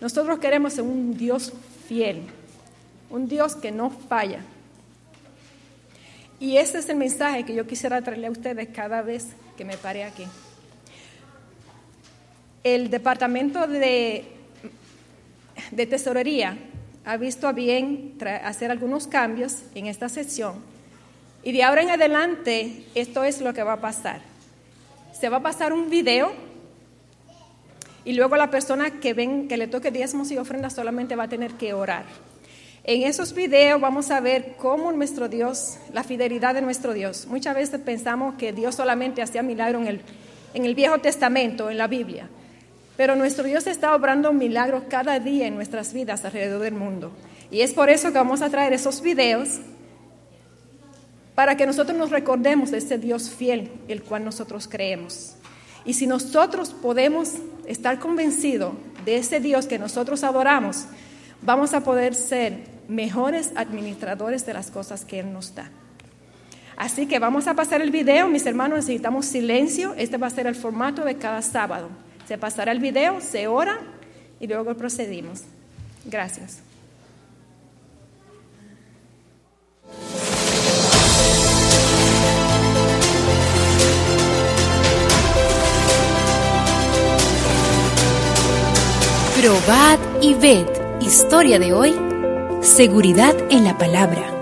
Nosotros 0.00 0.40
queremos 0.40 0.76
un 0.78 1.16
Dios 1.16 1.52
fiel, 1.86 2.26
un 3.14 3.28
Dios 3.28 3.54
que 3.54 3.70
no 3.70 3.90
falla. 3.90 4.40
Y 6.40 6.56
ese 6.56 6.78
es 6.78 6.88
el 6.88 6.96
mensaje 6.96 7.44
que 7.44 7.54
yo 7.54 7.64
quisiera 7.64 8.02
traerle 8.02 8.26
a 8.26 8.32
ustedes 8.32 8.68
cada 8.74 9.02
vez 9.02 9.28
que 9.56 9.64
me 9.64 9.76
pare 9.76 10.02
aquí. 10.02 10.26
El 12.64 12.90
departamento 12.90 13.68
de, 13.68 14.24
de 15.70 15.86
tesorería 15.86 16.58
ha 17.04 17.16
visto 17.16 17.46
a 17.46 17.52
bien 17.52 18.18
hacer 18.42 18.72
algunos 18.72 19.06
cambios 19.06 19.62
en 19.76 19.86
esta 19.86 20.08
sesión. 20.08 20.56
Y 21.44 21.52
de 21.52 21.62
ahora 21.62 21.82
en 21.82 21.90
adelante, 21.90 22.84
esto 22.96 23.22
es 23.22 23.40
lo 23.40 23.54
que 23.54 23.62
va 23.62 23.74
a 23.74 23.80
pasar. 23.80 24.22
Se 25.12 25.28
va 25.28 25.36
a 25.36 25.42
pasar 25.42 25.72
un 25.72 25.88
video 25.88 26.32
y 28.04 28.14
luego 28.14 28.34
la 28.34 28.50
persona 28.50 28.98
que 28.98 29.14
ven 29.14 29.46
que 29.46 29.56
le 29.56 29.68
toque 29.68 29.92
diezmos 29.92 30.32
y 30.32 30.36
ofrendas 30.36 30.74
solamente 30.74 31.14
va 31.14 31.24
a 31.24 31.28
tener 31.28 31.52
que 31.52 31.74
orar. 31.74 32.06
En 32.86 33.02
esos 33.02 33.32
videos 33.32 33.80
vamos 33.80 34.10
a 34.10 34.20
ver 34.20 34.56
cómo 34.58 34.92
nuestro 34.92 35.30
Dios, 35.30 35.78
la 35.94 36.04
fidelidad 36.04 36.52
de 36.52 36.60
nuestro 36.60 36.92
Dios. 36.92 37.26
Muchas 37.26 37.54
veces 37.54 37.80
pensamos 37.80 38.34
que 38.34 38.52
Dios 38.52 38.74
solamente 38.74 39.22
hacía 39.22 39.42
milagros 39.42 39.80
en 39.82 39.88
el, 39.88 40.00
en 40.52 40.66
el 40.66 40.74
Viejo 40.74 40.98
Testamento, 40.98 41.70
en 41.70 41.78
la 41.78 41.86
Biblia. 41.86 42.28
Pero 42.98 43.16
nuestro 43.16 43.44
Dios 43.44 43.66
está 43.66 43.94
obrando 43.96 44.34
milagros 44.34 44.82
cada 44.90 45.18
día 45.18 45.46
en 45.46 45.54
nuestras 45.54 45.94
vidas 45.94 46.26
alrededor 46.26 46.60
del 46.60 46.74
mundo. 46.74 47.10
Y 47.50 47.62
es 47.62 47.72
por 47.72 47.88
eso 47.88 48.08
que 48.08 48.18
vamos 48.18 48.42
a 48.42 48.50
traer 48.50 48.74
esos 48.74 49.00
videos 49.00 49.60
para 51.34 51.56
que 51.56 51.64
nosotros 51.64 51.96
nos 51.96 52.10
recordemos 52.10 52.70
de 52.70 52.78
ese 52.78 52.98
Dios 52.98 53.30
fiel, 53.30 53.72
el 53.88 54.02
cual 54.02 54.26
nosotros 54.26 54.68
creemos. 54.68 55.36
Y 55.86 55.94
si 55.94 56.06
nosotros 56.06 56.74
podemos 56.74 57.32
estar 57.66 57.98
convencidos 57.98 58.74
de 59.06 59.16
ese 59.16 59.40
Dios 59.40 59.64
que 59.64 59.78
nosotros 59.78 60.22
adoramos, 60.22 60.84
vamos 61.40 61.72
a 61.72 61.80
poder 61.80 62.14
ser 62.14 62.73
mejores 62.88 63.52
administradores 63.56 64.46
de 64.46 64.54
las 64.54 64.70
cosas 64.70 65.04
que 65.04 65.20
Él 65.20 65.32
nos 65.32 65.54
da. 65.54 65.70
Así 66.76 67.06
que 67.06 67.18
vamos 67.18 67.46
a 67.46 67.54
pasar 67.54 67.82
el 67.82 67.90
video, 67.90 68.28
mis 68.28 68.46
hermanos, 68.46 68.78
necesitamos 68.78 69.26
silencio. 69.26 69.94
Este 69.96 70.16
va 70.16 70.26
a 70.26 70.30
ser 70.30 70.46
el 70.46 70.54
formato 70.54 71.04
de 71.04 71.16
cada 71.16 71.40
sábado. 71.42 71.88
Se 72.26 72.38
pasará 72.38 72.72
el 72.72 72.80
video, 72.80 73.20
se 73.20 73.46
ora 73.46 73.78
y 74.40 74.46
luego 74.46 74.74
procedimos. 74.74 75.42
Gracias. 76.04 76.62
Probad 89.40 89.98
y 90.22 90.34
ved. 90.34 90.66
Historia 91.00 91.58
de 91.58 91.74
hoy. 91.74 92.13
Seguridad 92.64 93.36
en 93.50 93.62
la 93.64 93.76
palabra. 93.76 94.34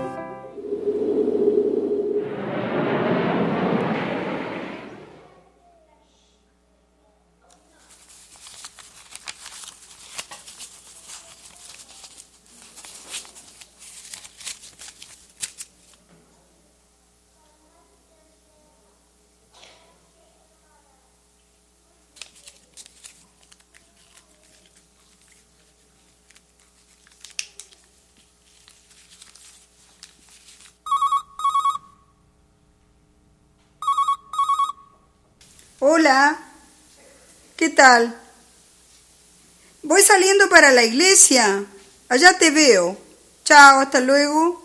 Hola, 35.85 36.39
¿qué 37.57 37.67
Voy 39.83 40.01
saliendo 40.01 40.49
para 40.49 40.71
la 40.71 40.83
iglesia. 40.83 41.65
Allá 42.09 42.37
te 42.37 42.51
veo. 42.51 42.97
Chao, 43.43 43.81
hasta 43.81 43.99
luego. 43.99 44.62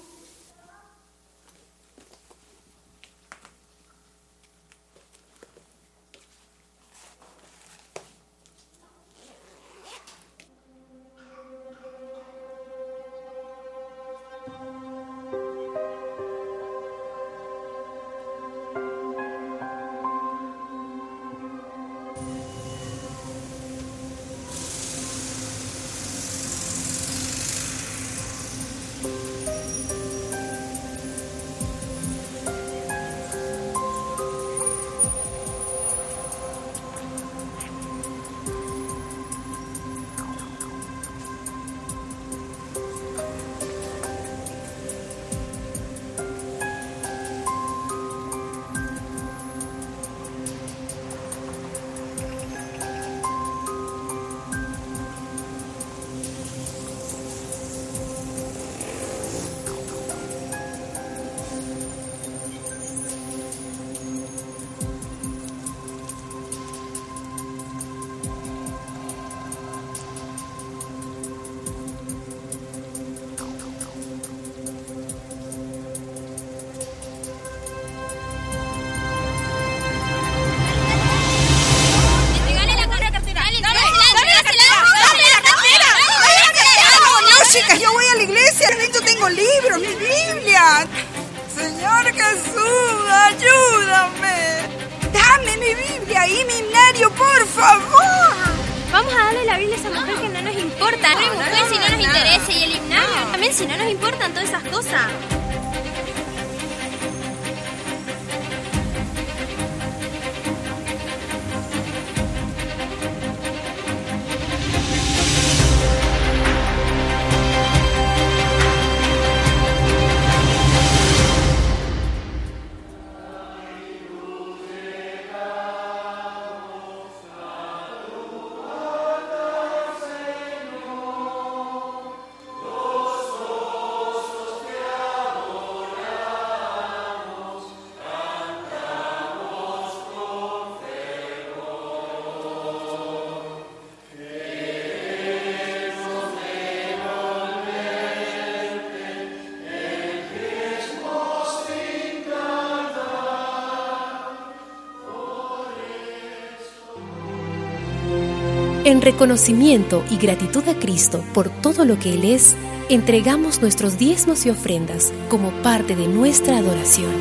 En 158.88 159.02
reconocimiento 159.02 160.02
y 160.10 160.16
gratitud 160.16 160.66
a 160.66 160.74
Cristo 160.74 161.22
por 161.34 161.50
todo 161.50 161.84
lo 161.84 161.98
que 161.98 162.14
Él 162.14 162.24
es, 162.24 162.56
entregamos 162.88 163.60
nuestros 163.60 163.98
diezmos 163.98 164.46
y 164.46 164.48
ofrendas 164.48 165.12
como 165.28 165.50
parte 165.62 165.94
de 165.94 166.08
nuestra 166.08 166.56
adoración. 166.56 167.12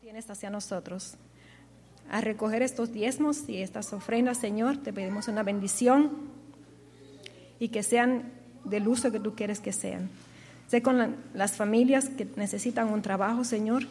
tienes 0.00 0.30
hacia 0.30 0.48
nosotros. 0.48 1.16
A 2.10 2.22
recoger 2.22 2.62
estos 2.62 2.94
diezmos 2.94 3.46
y 3.46 3.60
estas 3.60 3.92
ofrendas, 3.92 4.38
Señor, 4.38 4.78
te 4.78 4.94
pedimos 4.94 5.28
una 5.28 5.42
bendición 5.42 6.30
y 7.58 7.68
que 7.68 7.82
sean 7.82 8.32
del 8.64 8.88
uso 8.88 9.12
que 9.12 9.20
tú 9.20 9.34
quieres 9.34 9.60
que 9.60 9.74
sean. 9.74 10.08
Sé 10.68 10.82
con 10.82 10.98
la- 10.98 11.10
las 11.34 11.52
familias 11.56 12.08
que 12.10 12.28
necesitan 12.36 12.88
un 12.92 13.02
trabajo, 13.02 13.42
Señor. 13.44 13.84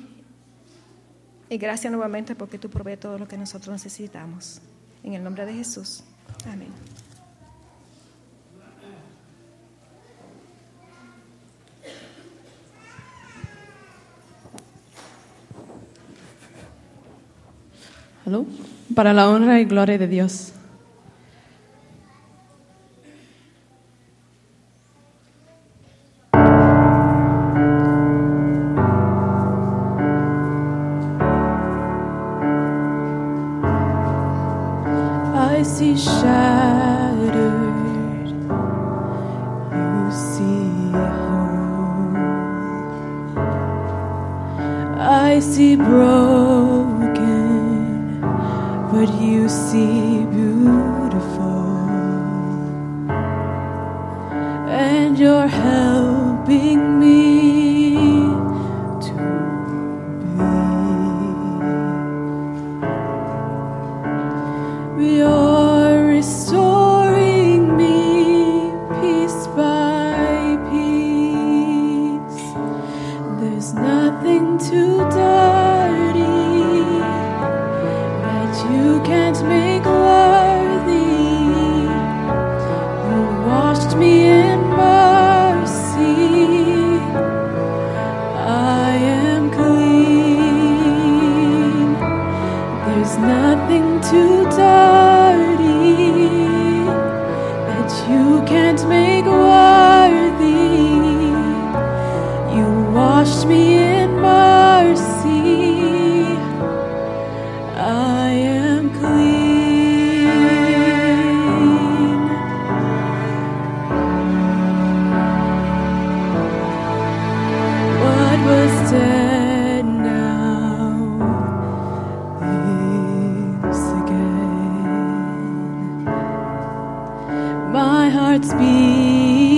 Y 1.49 1.57
gracias 1.57 1.91
nuevamente 1.91 2.35
porque 2.35 2.59
tú 2.59 2.69
provees 2.69 2.99
todo 2.99 3.17
lo 3.17 3.27
que 3.27 3.37
nosotros 3.37 3.73
necesitamos. 3.73 4.61
En 5.03 5.13
el 5.13 5.23
nombre 5.23 5.45
de 5.45 5.53
Jesús. 5.53 6.03
Amén. 6.45 6.69
¿Aló? 18.25 18.45
Para 18.93 19.13
la 19.13 19.29
honra 19.29 19.59
y 19.59 19.65
gloria 19.65 19.97
de 19.97 20.07
Dios. 20.07 20.53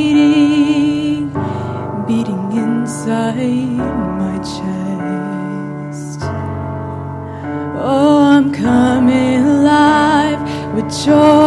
beating, 0.09 1.29
beating 2.07 2.51
inside 2.51 3.77
my 4.21 4.37
chest. 4.53 6.19
Oh, 7.81 8.21
I'm 8.33 8.47
coming 8.51 9.41
alive 9.43 10.41
with 10.75 10.89
joy. 11.05 11.38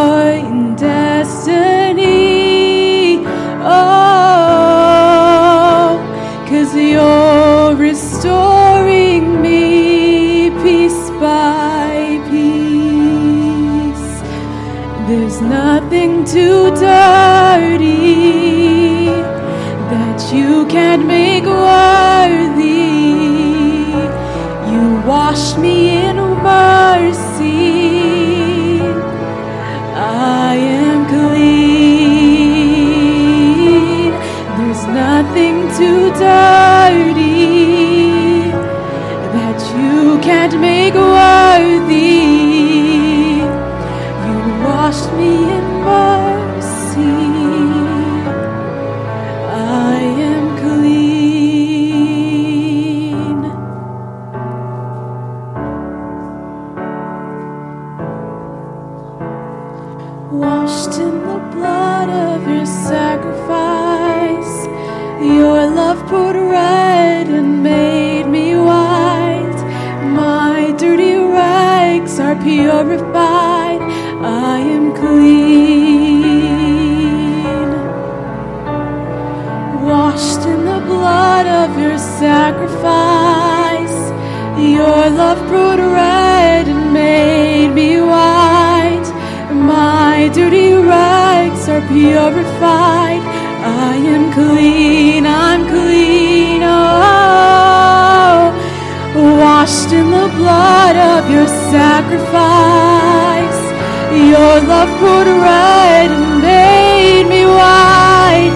have 104.84 104.98
put 104.98 105.26
right 105.38 106.10
and 106.10 106.42
made 106.42 107.28
me 107.28 107.46
white. 107.46 108.50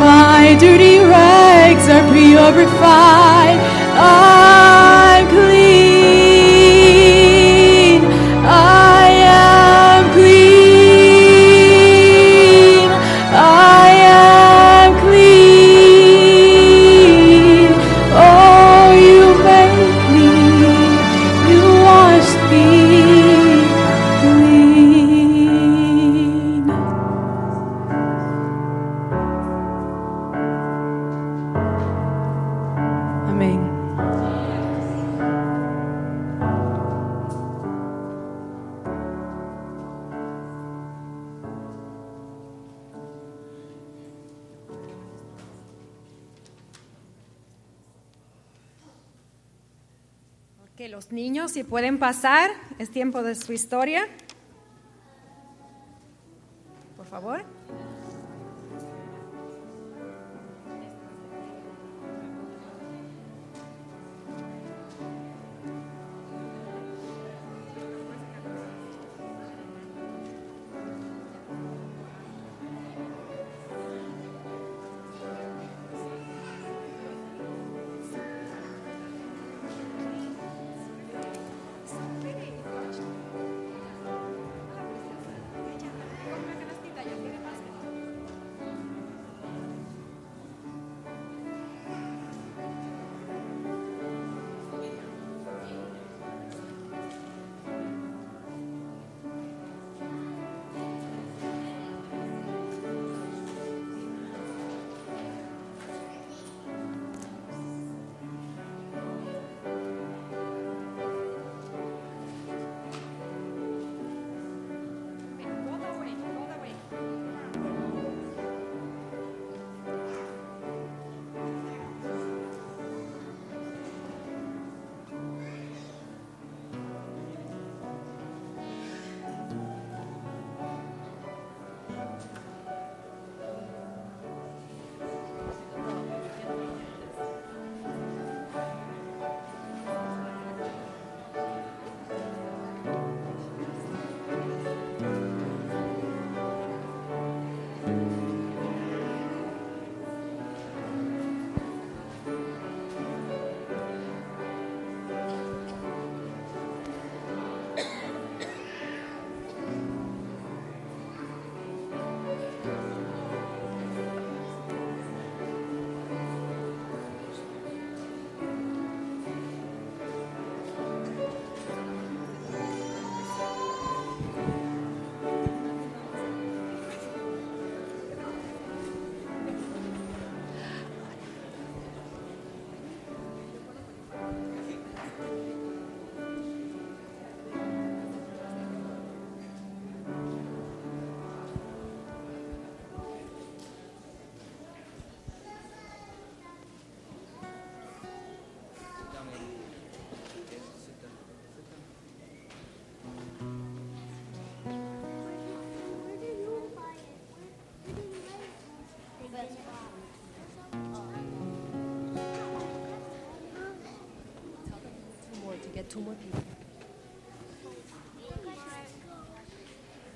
My 0.00 0.56
dirty 0.58 0.98
rags 0.98 1.86
are 1.90 2.06
purified. 2.10 3.58
Oh, 4.00 4.77
es 52.78 52.90
tiempo 52.90 53.22
de 53.22 53.36
su 53.36 53.52
historia. 53.52 54.08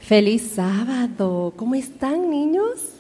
Feliz 0.01 0.53
sábado. 0.55 1.55
¿Cómo 1.57 1.75
están, 1.75 2.29
niños? 2.29 2.91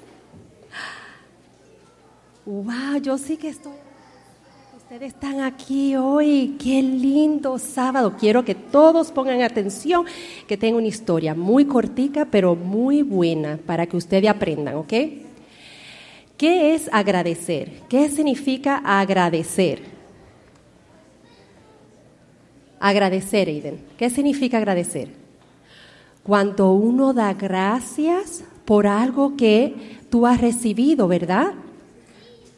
Wow, 2.46 3.00
yo 3.02 3.18
sí 3.18 3.36
que 3.36 3.48
estoy. 3.48 3.72
Ustedes 4.76 5.14
están 5.14 5.40
aquí 5.40 5.96
hoy. 5.96 6.56
Qué 6.58 6.82
lindo 6.82 7.58
sábado. 7.58 8.16
Quiero 8.18 8.44
que 8.44 8.54
todos 8.54 9.12
pongan 9.12 9.42
atención, 9.42 10.06
que 10.46 10.56
tengo 10.56 10.78
una 10.78 10.88
historia 10.88 11.34
muy 11.34 11.66
cortica, 11.66 12.26
pero 12.30 12.54
muy 12.54 13.02
buena 13.02 13.58
para 13.66 13.86
que 13.86 13.96
ustedes 13.96 14.30
aprendan, 14.30 14.76
¿ok? 14.76 14.92
¿Qué 16.36 16.74
es 16.74 16.88
agradecer? 16.92 17.82
¿Qué 17.88 18.08
significa 18.08 18.78
agradecer? 18.78 19.91
Agradecer, 22.82 23.46
Aiden. 23.46 23.78
¿Qué 23.96 24.10
significa 24.10 24.58
agradecer? 24.58 25.08
Cuando 26.24 26.72
uno 26.72 27.12
da 27.12 27.32
gracias 27.32 28.42
por 28.64 28.88
algo 28.88 29.36
que 29.36 30.00
tú 30.10 30.26
has 30.26 30.40
recibido, 30.40 31.06
¿verdad? 31.06 31.52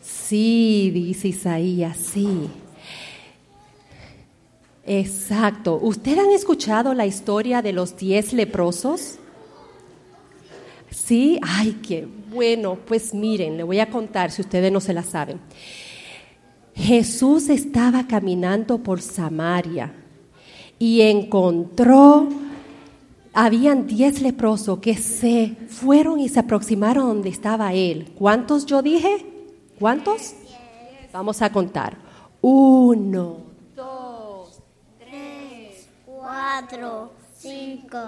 Sí, 0.00 0.90
dice 0.94 1.28
Isaías, 1.28 1.98
sí. 1.98 2.48
Exacto. 4.86 5.78
¿Ustedes 5.82 6.20
han 6.20 6.30
escuchado 6.30 6.94
la 6.94 7.04
historia 7.04 7.60
de 7.60 7.74
los 7.74 7.94
diez 7.94 8.32
leprosos? 8.32 9.18
Sí, 10.90 11.38
ay, 11.42 11.80
qué 11.86 12.08
bueno. 12.30 12.78
Pues 12.86 13.12
miren, 13.12 13.58
le 13.58 13.62
voy 13.62 13.78
a 13.78 13.90
contar 13.90 14.30
si 14.30 14.40
ustedes 14.40 14.72
no 14.72 14.80
se 14.80 14.94
la 14.94 15.02
saben. 15.02 15.38
Jesús 16.74 17.50
estaba 17.50 18.06
caminando 18.06 18.78
por 18.78 19.02
Samaria 19.02 19.92
y 20.78 21.02
encontró 21.02 22.28
habían 23.32 23.86
diez 23.86 24.22
leprosos 24.22 24.78
que 24.78 24.96
se 24.96 25.56
fueron 25.68 26.20
y 26.20 26.28
se 26.28 26.40
aproximaron 26.40 27.08
donde 27.08 27.28
estaba 27.28 27.74
él. 27.74 28.12
¿Cuántos 28.16 28.64
yo 28.64 28.80
dije? 28.80 29.26
¿Cuántos? 29.78 30.34
Vamos 31.12 31.42
a 31.42 31.50
contar. 31.50 31.96
Uno, 32.40 33.38
dos, 33.74 34.60
tres, 34.98 35.88
cuatro, 36.04 37.10
cinco, 37.36 37.98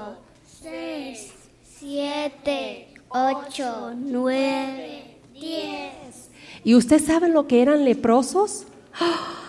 seis, 0.44 1.32
siete, 1.64 2.88
ocho, 3.08 3.92
nueve, 3.94 5.18
diez. 5.32 6.30
¿Y 6.62 6.74
usted 6.74 7.04
sabe 7.04 7.28
lo 7.28 7.46
que 7.46 7.62
eran 7.62 7.84
leprosos? 7.84 8.64
¡Ah! 9.00 9.45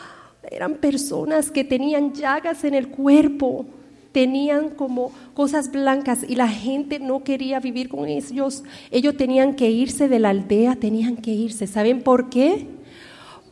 Eran 0.51 0.75
personas 0.75 1.51
que 1.51 1.63
tenían 1.63 2.13
llagas 2.13 2.63
en 2.63 2.73
el 2.73 2.89
cuerpo, 2.89 3.65
tenían 4.11 4.69
como 4.69 5.11
cosas 5.33 5.71
blancas 5.71 6.25
y 6.27 6.35
la 6.35 6.47
gente 6.47 6.99
no 6.99 7.23
quería 7.23 7.59
vivir 7.59 7.89
con 7.89 8.07
ellos. 8.07 8.63
Ellos 8.91 9.15
tenían 9.17 9.55
que 9.55 9.69
irse 9.69 10.07
de 10.07 10.19
la 10.19 10.29
aldea, 10.29 10.75
tenían 10.75 11.17
que 11.17 11.31
irse. 11.31 11.67
¿Saben 11.67 12.01
por 12.01 12.29
qué? 12.29 12.67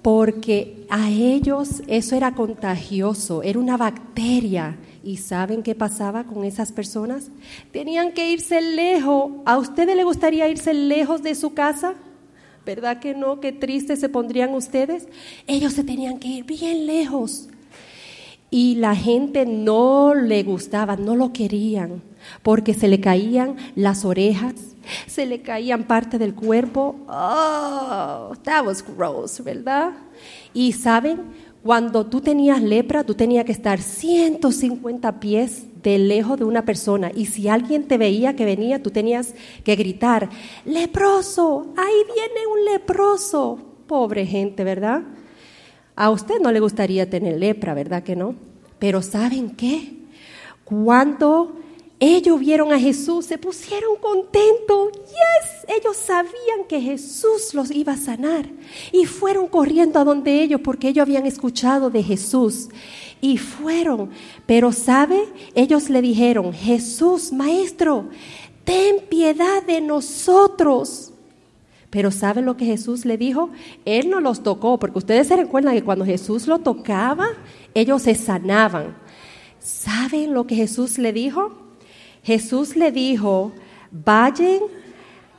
Porque 0.02 0.86
a 0.90 1.10
ellos 1.10 1.84
eso 1.88 2.16
era 2.16 2.34
contagioso, 2.34 3.44
era 3.44 3.60
una 3.60 3.78
bacteria. 3.78 4.78
¿Y 5.04 5.18
saben 5.18 5.62
qué 5.62 5.76
pasaba 5.76 6.24
con 6.24 6.44
esas 6.44 6.72
personas? 6.72 7.30
Tenían 7.72 8.12
que 8.12 8.32
irse 8.32 8.60
lejos. 8.62 9.34
¿A 9.46 9.58
ustedes 9.58 9.96
les 9.96 10.06
gustaría 10.06 10.50
irse 10.50 10.74
lejos 10.74 11.22
de 11.22 11.36
su 11.36 11.54
casa? 11.54 11.94
¿Verdad 12.66 13.00
que 13.00 13.14
no? 13.14 13.40
Qué 13.40 13.52
triste 13.52 13.96
se 13.96 14.10
pondrían 14.10 14.54
ustedes. 14.54 15.08
Ellos 15.48 15.74
se 15.74 15.84
tenían 15.84 16.20
que 16.20 16.28
ir 16.28 16.44
bien 16.46 16.86
lejos 16.86 17.50
y 18.50 18.76
la 18.76 18.96
gente 18.96 19.46
no 19.46 20.16
le 20.16 20.44
gustaba, 20.44 20.96
no 20.96 21.16
lo 21.16 21.34
querían, 21.34 22.02
porque 22.42 22.74
se 22.74 22.88
le 22.88 23.02
caían 23.02 23.58
las 23.76 24.06
orejas, 24.06 24.54
se 25.08 25.26
le 25.26 25.42
caían 25.42 25.84
parte 25.84 26.18
del 26.18 26.34
cuerpo. 26.34 26.96
Oh, 27.08 28.34
that 28.44 28.66
was 28.66 28.82
gross, 28.82 29.44
¿verdad? 29.44 29.92
Y 30.54 30.72
saben, 30.72 31.24
cuando 31.64 32.06
tú 32.06 32.22
tenías 32.22 32.62
lepra, 32.62 33.04
tú 33.04 33.14
tenías 33.14 33.44
que 33.44 33.52
estar 33.52 33.82
150 33.82 35.20
pies 35.20 35.66
de 35.86 36.00
lejos 36.00 36.40
de 36.40 36.46
una 36.46 36.66
persona. 36.66 37.12
Y 37.14 37.28
si 37.28 37.48
alguien 37.48 37.88
te 37.88 38.00
veía 38.00 38.36
que 38.36 38.44
venía, 38.44 38.82
tú 38.82 38.90
tenías 38.90 39.36
que 39.64 39.76
gritar, 39.76 40.30
leproso, 40.66 41.68
ahí 41.78 41.94
viene 42.14 42.48
un 42.48 42.66
leproso. 42.66 43.60
Pobre 43.86 44.26
gente, 44.26 44.64
¿verdad? 44.64 45.04
A 45.96 46.10
usted 46.10 46.40
no 46.42 46.52
le 46.52 46.60
gustaría 46.60 47.08
tener 47.08 47.38
lepra, 47.38 47.76
¿verdad 47.76 48.02
que 48.02 48.16
no? 48.16 48.34
Pero 48.80 49.04
¿saben 49.04 49.52
qué? 49.52 49.94
Cuando 50.64 51.56
ellos 52.00 52.40
vieron 52.40 52.74
a 52.74 52.80
Jesús, 52.80 53.26
se 53.26 53.38
pusieron 53.38 53.96
contentos. 54.02 54.92
Yes, 55.08 55.78
ellos 55.80 55.96
sabían 55.96 56.68
que 56.68 56.82
Jesús 56.82 57.54
los 57.54 57.72
iba 57.72 57.94
a 57.94 57.98
sanar. 57.98 58.50
Y 58.92 59.06
fueron 59.06 59.48
corriendo 59.48 60.00
a 60.00 60.04
donde 60.04 60.42
ellos 60.42 60.60
porque 60.62 60.90
ellos 60.90 61.04
habían 61.04 61.26
escuchado 61.26 61.90
de 61.90 62.04
Jesús. 62.04 62.68
Y 63.22 63.38
fueron. 63.38 64.10
Pero 64.46 64.74
¿sabe? 64.74 65.24
Ellos 65.54 65.90
le 65.90 66.02
dijeron, 66.02 66.52
Jesús, 66.52 67.32
maestro, 67.32 68.10
ten 68.66 68.98
piedad 69.10 69.64
de 69.64 69.80
nosotros. 69.80 71.14
Pero 71.90 72.12
¿saben 72.12 72.44
lo 72.44 72.58
que 72.58 72.66
Jesús 72.66 73.06
le 73.06 73.18
dijo? 73.18 73.52
Él 73.86 74.10
no 74.10 74.20
los 74.20 74.44
tocó, 74.44 74.78
porque 74.78 74.98
ustedes 74.98 75.28
se 75.28 75.38
recuerdan 75.38 75.76
que 75.76 75.84
cuando 75.84 76.04
Jesús 76.04 76.46
lo 76.46 76.60
tocaba, 76.60 77.30
ellos 77.74 78.02
se 78.02 78.16
sanaban. 78.16 78.98
¿Saben 79.60 80.34
lo 80.34 80.46
que 80.46 80.56
Jesús 80.56 80.98
le 80.98 81.14
dijo? 81.14 81.65
Jesús 82.26 82.76
le 82.76 82.92
dijo, 82.92 83.52
vayan 83.92 84.62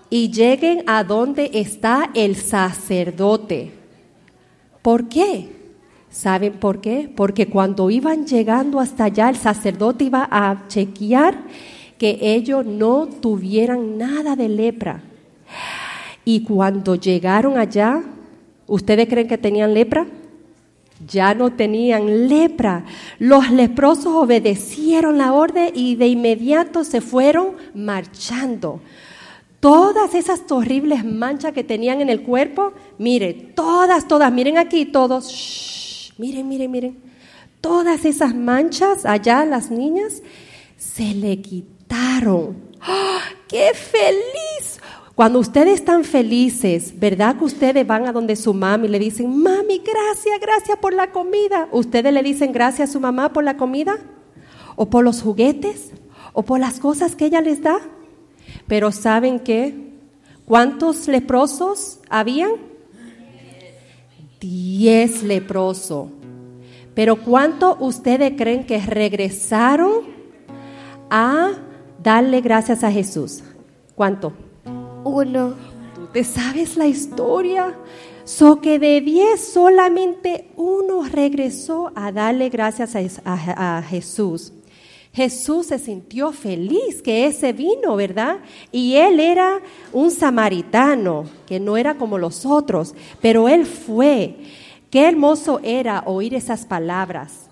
y 0.09 0.30
lleguen 0.30 0.84
a 0.87 1.03
donde 1.03 1.51
está 1.53 2.11
el 2.14 2.37
sacerdote. 2.37 3.72
¿Por 4.82 5.09
qué? 5.09 5.49
¿Saben 6.11 6.53
por 6.53 6.80
qué? 6.80 7.11
Porque 7.14 7.49
cuando 7.49 7.91
iban 7.91 8.24
llegando 8.24 8.78
hasta 8.78 9.05
allá, 9.05 9.28
el 9.28 9.37
sacerdote 9.37 10.05
iba 10.05 10.28
a 10.30 10.68
chequear 10.68 11.37
que 11.99 12.18
ellos 12.20 12.64
no 12.64 13.09
tuvieran 13.09 13.99
nada 13.99 14.37
de 14.37 14.49
lepra. 14.49 15.03
Y 16.24 16.45
cuando 16.45 16.95
llegaron 16.95 17.59
allá, 17.59 18.01
¿ustedes 18.68 19.09
creen 19.09 19.26
que 19.26 19.39
tenían 19.39 19.74
lepra? 19.74 20.07
Ya 21.05 21.34
no 21.34 21.53
tenían 21.53 22.28
lepra. 22.28 22.84
Los 23.18 23.51
leprosos 23.51 24.07
obedecieron 24.07 25.18
la 25.18 25.32
orden 25.32 25.70
y 25.74 25.97
de 25.97 26.09
inmediato 26.09 26.84
se 26.84 27.01
fueron 27.01 27.57
marchando. 27.74 28.80
Todas 29.61 30.14
esas 30.14 30.42
horribles 30.51 31.05
manchas 31.05 31.53
que 31.53 31.64
tenían 31.64 32.01
en 32.01 32.09
el 32.09 32.22
cuerpo, 32.22 32.72
mire, 32.99 33.34
todas, 33.34 34.07
todas, 34.07 34.32
miren 34.32 34.59
aquí 34.59 34.84
todos, 34.84 36.12
miren, 36.18 36.47
miren, 36.47 36.70
miren, 36.70 36.99
todas 37.61 38.05
esas 38.05 38.34
manchas 38.34 39.05
allá, 39.05 39.44
las 39.44 39.70
niñas, 39.70 40.22
se 40.76 41.14
le 41.14 41.40
quitaron. 41.40 42.57
¡Ah! 42.80 43.20
¡Qué 43.49 43.72
feliz! 43.74 44.76
Cuando 45.17 45.39
ustedes 45.39 45.77
están 45.77 46.05
felices, 46.05 46.93
¿verdad 47.01 47.39
que 47.39 47.45
ustedes 47.45 47.87
van 47.87 48.07
a 48.07 48.12
donde 48.12 48.37
su 48.37 48.53
mami 48.53 48.87
y 48.87 48.91
le 48.91 48.99
dicen, 48.99 49.35
mami, 49.43 49.79
gracias, 49.79 50.39
gracias 50.39 50.77
por 50.77 50.93
la 50.93 51.11
comida? 51.11 51.69
¿Ustedes 51.73 52.12
le 52.12 52.23
dicen 52.23 52.53
gracias 52.53 52.91
a 52.91 52.93
su 52.93 53.01
mamá 53.01 53.33
por 53.33 53.43
la 53.43 53.57
comida? 53.57 53.97
¿O 54.77 54.91
por 54.91 55.03
los 55.03 55.23
juguetes? 55.23 55.93
¿O 56.35 56.43
por 56.43 56.61
las 56.61 56.81
cosas 56.81 57.17
que 57.17 57.25
ella 57.25 57.41
les 57.41 57.62
da? 57.62 57.79
Pero 58.67 58.93
¿saben 58.93 59.41
qué? 59.41 59.95
¿Cuántos 60.45 61.09
leprosos 61.09 61.99
habían? 62.11 62.51
Diez 64.39 65.23
leprosos. 65.23 66.09
Pero 66.95 67.17
¿cuántos 67.25 67.79
ustedes 67.81 68.35
creen 68.37 68.67
que 68.67 68.79
regresaron 68.81 70.05
a 71.09 71.53
darle 72.03 72.43
gracias 72.43 72.85
a 72.85 72.93
Jesús? 72.93 73.43
¿Cuánto? 73.95 74.35
Uno. 75.07 75.54
¿Tú 75.94 76.09
te 76.12 76.24
sabes 76.24 76.76
la 76.76 76.88
historia? 76.88 77.78
So 78.24 78.61
que 78.61 78.80
de 78.80 79.00
diez 79.00 79.52
solamente 79.52 80.48
uno 80.57 81.04
regresó 81.04 81.92
a 81.94 82.11
darle 82.11 82.48
gracias 82.48 82.96
a, 82.96 83.00
a, 83.24 83.78
a, 83.78 83.82
Jesús. 83.82 84.52
Jesús 85.12 85.68
se 85.68 85.78
sintió 85.78 86.32
feliz 86.32 87.02
que 87.02 87.26
ese 87.26 87.52
vino, 87.52 87.94
¿verdad? 87.94 88.38
Y 88.72 88.96
él 88.96 89.20
era 89.20 89.61
un 89.92 90.11
samaritano, 90.11 91.24
que 91.46 91.61
no 91.61 91.76
era 91.76 91.94
como 91.94 92.18
los 92.18 92.44
otros, 92.44 92.92
pero 93.22 93.48
él 93.48 93.64
fue. 93.64 94.34
Qué 94.90 95.07
hermoso 95.07 95.61
era 95.62 96.02
oír 96.04 96.34
esas 96.34 96.66
palabras. 96.66 97.48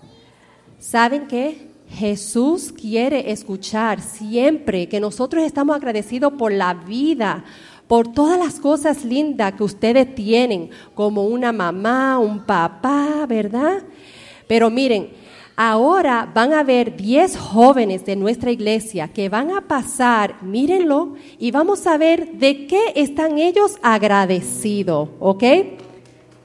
¿Saben 0.77 1.25
qué? 1.27 1.69
Jesús 1.95 2.71
quiere 2.71 3.31
escuchar 3.31 4.01
siempre 4.01 4.87
que 4.87 4.99
nosotros 4.99 5.43
estamos 5.43 5.75
agradecidos 5.75 6.33
por 6.33 6.51
la 6.51 6.73
vida, 6.73 7.45
por 7.87 8.11
todas 8.11 8.37
las 8.37 8.59
cosas 8.59 9.05
lindas 9.05 9.53
que 9.53 9.63
ustedes 9.63 10.13
tienen, 10.13 10.69
como 10.93 11.23
una 11.25 11.51
mamá, 11.51 12.19
un 12.19 12.45
papá, 12.45 13.25
¿verdad? 13.27 13.83
Pero 14.47 14.69
miren, 14.69 15.09
Ahora 15.57 16.29
van 16.33 16.51
a 16.53 16.59
haber 16.59 16.97
10 16.97 17.37
jóvenes 17.37 18.03
de 18.05 18.17
nuestra 18.17 18.51
iglesia 18.51 19.07
que 19.07 19.29
van 19.29 19.51
a 19.51 19.61
pasar, 19.61 20.43
mírenlo, 20.43 21.15
y 21.39 21.51
vamos 21.51 21.87
a 21.87 21.97
ver 21.97 22.33
de 22.33 22.67
qué 22.67 22.91
están 22.95 23.37
ellos 23.39 23.77
agradecidos, 23.81 25.07
¿ok? 25.17 25.43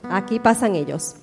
Aquí 0.04 0.38
pasan 0.38 0.76
ellos. 0.76 1.16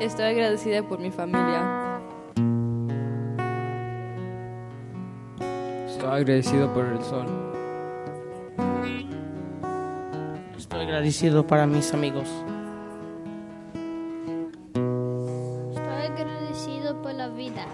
Estoy 0.00 0.26
agradecida 0.26 0.82
por 0.82 0.98
mi 0.98 1.10
familia. 1.10 2.00
Estoy 5.86 6.10
agradecido 6.10 6.72
por 6.74 6.84
el 6.84 7.02
sol. 7.02 7.26
Estoy 10.58 10.80
agradecido 10.82 11.46
para 11.46 11.66
mis 11.66 11.94
amigos. 11.94 12.28
Estoy 15.74 16.06
agradecido 16.12 17.00
por 17.00 17.14
la 17.14 17.28
vida. 17.28 17.64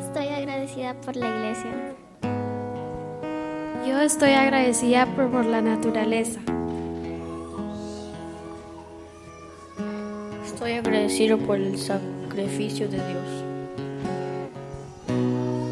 Estoy 0.00 0.28
agradecida 0.28 0.94
por 0.94 1.16
la 1.16 1.28
iglesia. 1.28 1.94
Yo 3.86 4.00
estoy 4.00 4.32
agradecida 4.32 5.04
por, 5.14 5.30
por 5.30 5.44
la 5.44 5.60
naturaleza. 5.60 6.40
Estoy 10.60 10.74
agradecido 10.74 11.38
por 11.38 11.56
el 11.56 11.78
sacrificio 11.78 12.86
de 12.86 12.98
Dios. 12.98 13.44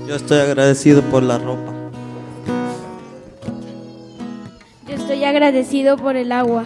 Yo 0.09 0.14
estoy 0.14 0.39
agradecido 0.39 1.03
por 1.03 1.22
la 1.22 1.36
ropa. 1.36 1.74
Yo 4.89 4.95
estoy 4.95 5.24
agradecido 5.24 5.99
por 5.99 6.16
el 6.16 6.32
agua. 6.32 6.64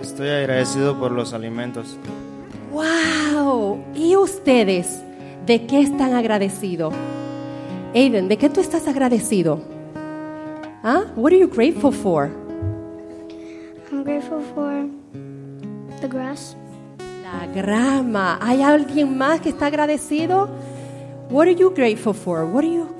Estoy 0.00 0.30
agradecido 0.30 0.98
por 0.98 1.12
los 1.12 1.34
alimentos. 1.34 1.98
¡Wow! 2.72 3.84
¿Y 3.94 4.16
ustedes 4.16 5.02
de 5.44 5.66
qué 5.66 5.82
están 5.82 6.14
agradecidos? 6.14 6.94
Aiden, 7.94 8.26
¿de 8.26 8.38
qué 8.38 8.48
tú 8.48 8.62
estás 8.62 8.88
agradecido? 8.88 9.60
¿Ah? 10.82 11.02
What 11.14 11.32
are 11.32 11.38
you 11.40 11.48
grateful 11.50 11.92
for? 11.92 12.30
I'm 13.92 14.02
grateful 14.02 14.40
for 14.54 14.97
the 16.00 16.08
grass. 16.08 16.56
La 17.22 17.46
grama. 17.46 18.38
¿Hay 18.40 18.62
alguien 18.62 19.16
más 19.16 19.40
que 19.40 19.50
está 19.50 19.66
agradecido? 19.66 20.48
What 21.30 21.46
are 21.46 21.54
you 21.54 21.70
grateful 21.70 22.14
for? 22.14 22.44
What 22.44 22.64
are 22.64 22.72
you 22.72 22.97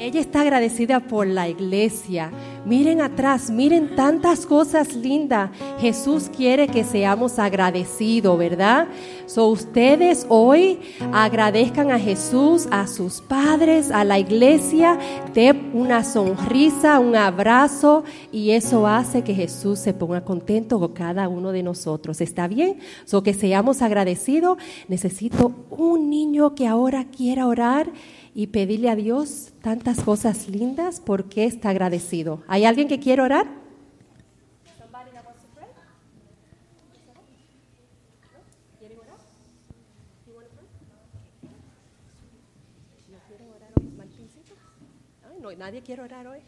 Ella 0.00 0.18
está 0.20 0.40
agradecida 0.40 1.00
por 1.00 1.26
la 1.26 1.46
iglesia. 1.46 2.30
Miren 2.64 3.02
atrás, 3.02 3.50
miren 3.50 3.94
tantas 3.96 4.46
cosas 4.46 4.94
lindas. 4.94 5.50
Jesús 5.78 6.30
quiere 6.34 6.68
que 6.68 6.84
seamos 6.84 7.38
agradecidos, 7.38 8.38
¿verdad? 8.38 8.88
So 9.26 9.48
ustedes 9.48 10.24
hoy 10.30 10.78
agradezcan 11.12 11.90
a 11.90 11.98
Jesús, 11.98 12.66
a 12.70 12.86
sus 12.86 13.20
padres, 13.20 13.90
a 13.90 14.04
la 14.04 14.18
iglesia, 14.18 14.98
de 15.34 15.52
una 15.74 16.02
sonrisa, 16.02 16.98
un 16.98 17.14
abrazo 17.14 18.02
y 18.32 18.52
eso 18.52 18.86
hace 18.86 19.22
que 19.22 19.34
Jesús 19.34 19.80
se 19.80 19.92
ponga 19.92 20.24
contento 20.24 20.80
con 20.80 20.94
cada 20.94 21.28
uno 21.28 21.52
de 21.52 21.62
nosotros. 21.62 22.22
¿Está 22.22 22.48
bien? 22.48 22.78
So 23.04 23.22
que 23.22 23.34
seamos 23.34 23.82
agradecidos. 23.82 24.56
Necesito 24.88 25.52
un 25.68 26.08
niño 26.08 26.54
que 26.54 26.66
ahora 26.66 27.04
quiera 27.04 27.46
orar 27.46 27.90
y 28.34 28.48
pedirle 28.48 28.90
a 28.90 28.96
Dios 28.96 29.52
tantas 29.62 30.00
cosas 30.00 30.48
lindas 30.48 31.00
porque 31.00 31.44
está 31.44 31.70
agradecido. 31.70 32.42
¿Hay 32.46 32.64
alguien 32.64 32.88
que 32.88 33.00
quiere 33.00 33.22
orar? 33.22 33.60
No, 45.40 45.50
nadie 45.52 45.80
quiere 45.80 46.02
orar 46.02 46.26
hoy. 46.26 46.40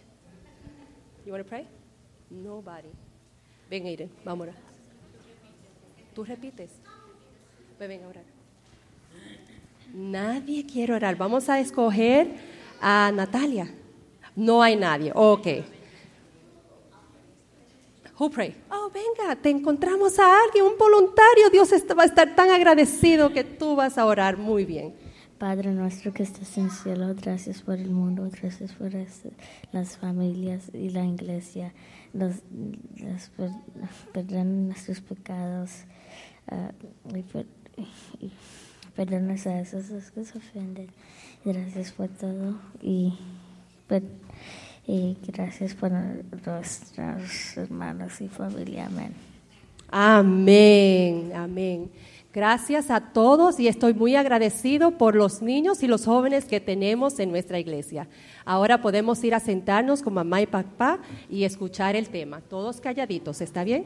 You 1.24 1.32
want 1.32 1.44
to 1.44 1.48
pray? 1.48 1.66
Nobody. 2.28 2.90
Ven, 3.70 3.86
Aiden, 3.86 4.10
vamos 4.22 4.46
a 4.46 4.50
orar. 4.50 4.62
Tú 6.14 6.24
repites. 6.24 6.70
Pues 7.78 7.88
ven 7.88 8.04
a 8.04 8.08
orar. 8.08 8.31
Nadie 9.92 10.64
quiere 10.66 10.94
orar. 10.94 11.16
Vamos 11.16 11.48
a 11.48 11.60
escoger 11.60 12.34
a 12.80 13.10
Natalia. 13.14 13.72
No 14.34 14.62
hay 14.62 14.76
nadie. 14.76 15.12
Ok. 15.14 15.46
Who 18.18 18.30
pray? 18.30 18.54
Oh, 18.70 18.90
venga, 18.90 19.34
te 19.36 19.50
encontramos 19.50 20.18
a 20.18 20.42
alguien, 20.44 20.64
un 20.64 20.78
voluntario. 20.78 21.50
Dios 21.50 21.70
va 21.98 22.02
a 22.02 22.06
estar 22.06 22.34
tan 22.34 22.50
agradecido 22.50 23.32
que 23.32 23.42
tú 23.44 23.74
vas 23.74 23.98
a 23.98 24.04
orar 24.06 24.36
muy 24.36 24.64
bien. 24.64 24.94
Padre 25.38 25.72
nuestro 25.72 26.12
que 26.12 26.22
estás 26.22 26.56
en 26.56 26.66
el 26.66 26.70
cielo, 26.70 27.14
gracias 27.20 27.62
por 27.62 27.74
el 27.74 27.90
mundo, 27.90 28.28
gracias 28.40 28.72
por 28.74 28.92
las 29.72 29.96
familias 29.98 30.70
y 30.72 30.90
la 30.90 31.04
iglesia. 31.04 31.72
Nos, 32.12 32.36
nos 32.52 33.28
per- 33.30 33.50
perdona 34.12 34.44
nuestros 34.44 35.00
pecados 35.00 35.70
ah, 36.48 36.70
perdona 38.94 39.34
a 39.34 39.60
esos 39.60 40.10
que 40.10 40.24
se 40.24 40.38
ofenden. 40.38 40.88
Gracias 41.44 41.92
por 41.92 42.08
todo 42.08 42.56
y, 42.82 43.14
per- 43.88 44.02
y 44.86 45.16
gracias 45.26 45.74
por 45.74 45.90
nuestros 45.90 47.56
hermanos 47.56 48.20
y 48.20 48.28
familia. 48.28 48.86
Amén. 48.86 49.12
Amén, 49.90 51.32
amén. 51.34 51.90
Gracias 52.32 52.90
a 52.90 53.12
todos 53.12 53.60
y 53.60 53.68
estoy 53.68 53.92
muy 53.92 54.16
agradecido 54.16 54.96
por 54.96 55.14
los 55.14 55.42
niños 55.42 55.82
y 55.82 55.86
los 55.86 56.06
jóvenes 56.06 56.46
que 56.46 56.60
tenemos 56.60 57.18
en 57.18 57.30
nuestra 57.30 57.58
iglesia. 57.58 58.08
Ahora 58.46 58.80
podemos 58.80 59.22
ir 59.22 59.34
a 59.34 59.40
sentarnos 59.40 60.02
con 60.02 60.14
mamá 60.14 60.40
y 60.40 60.46
papá 60.46 60.98
y 61.28 61.44
escuchar 61.44 61.94
el 61.94 62.08
tema. 62.08 62.40
Todos 62.40 62.80
calladitos, 62.80 63.42
¿está 63.42 63.64
bien? 63.64 63.84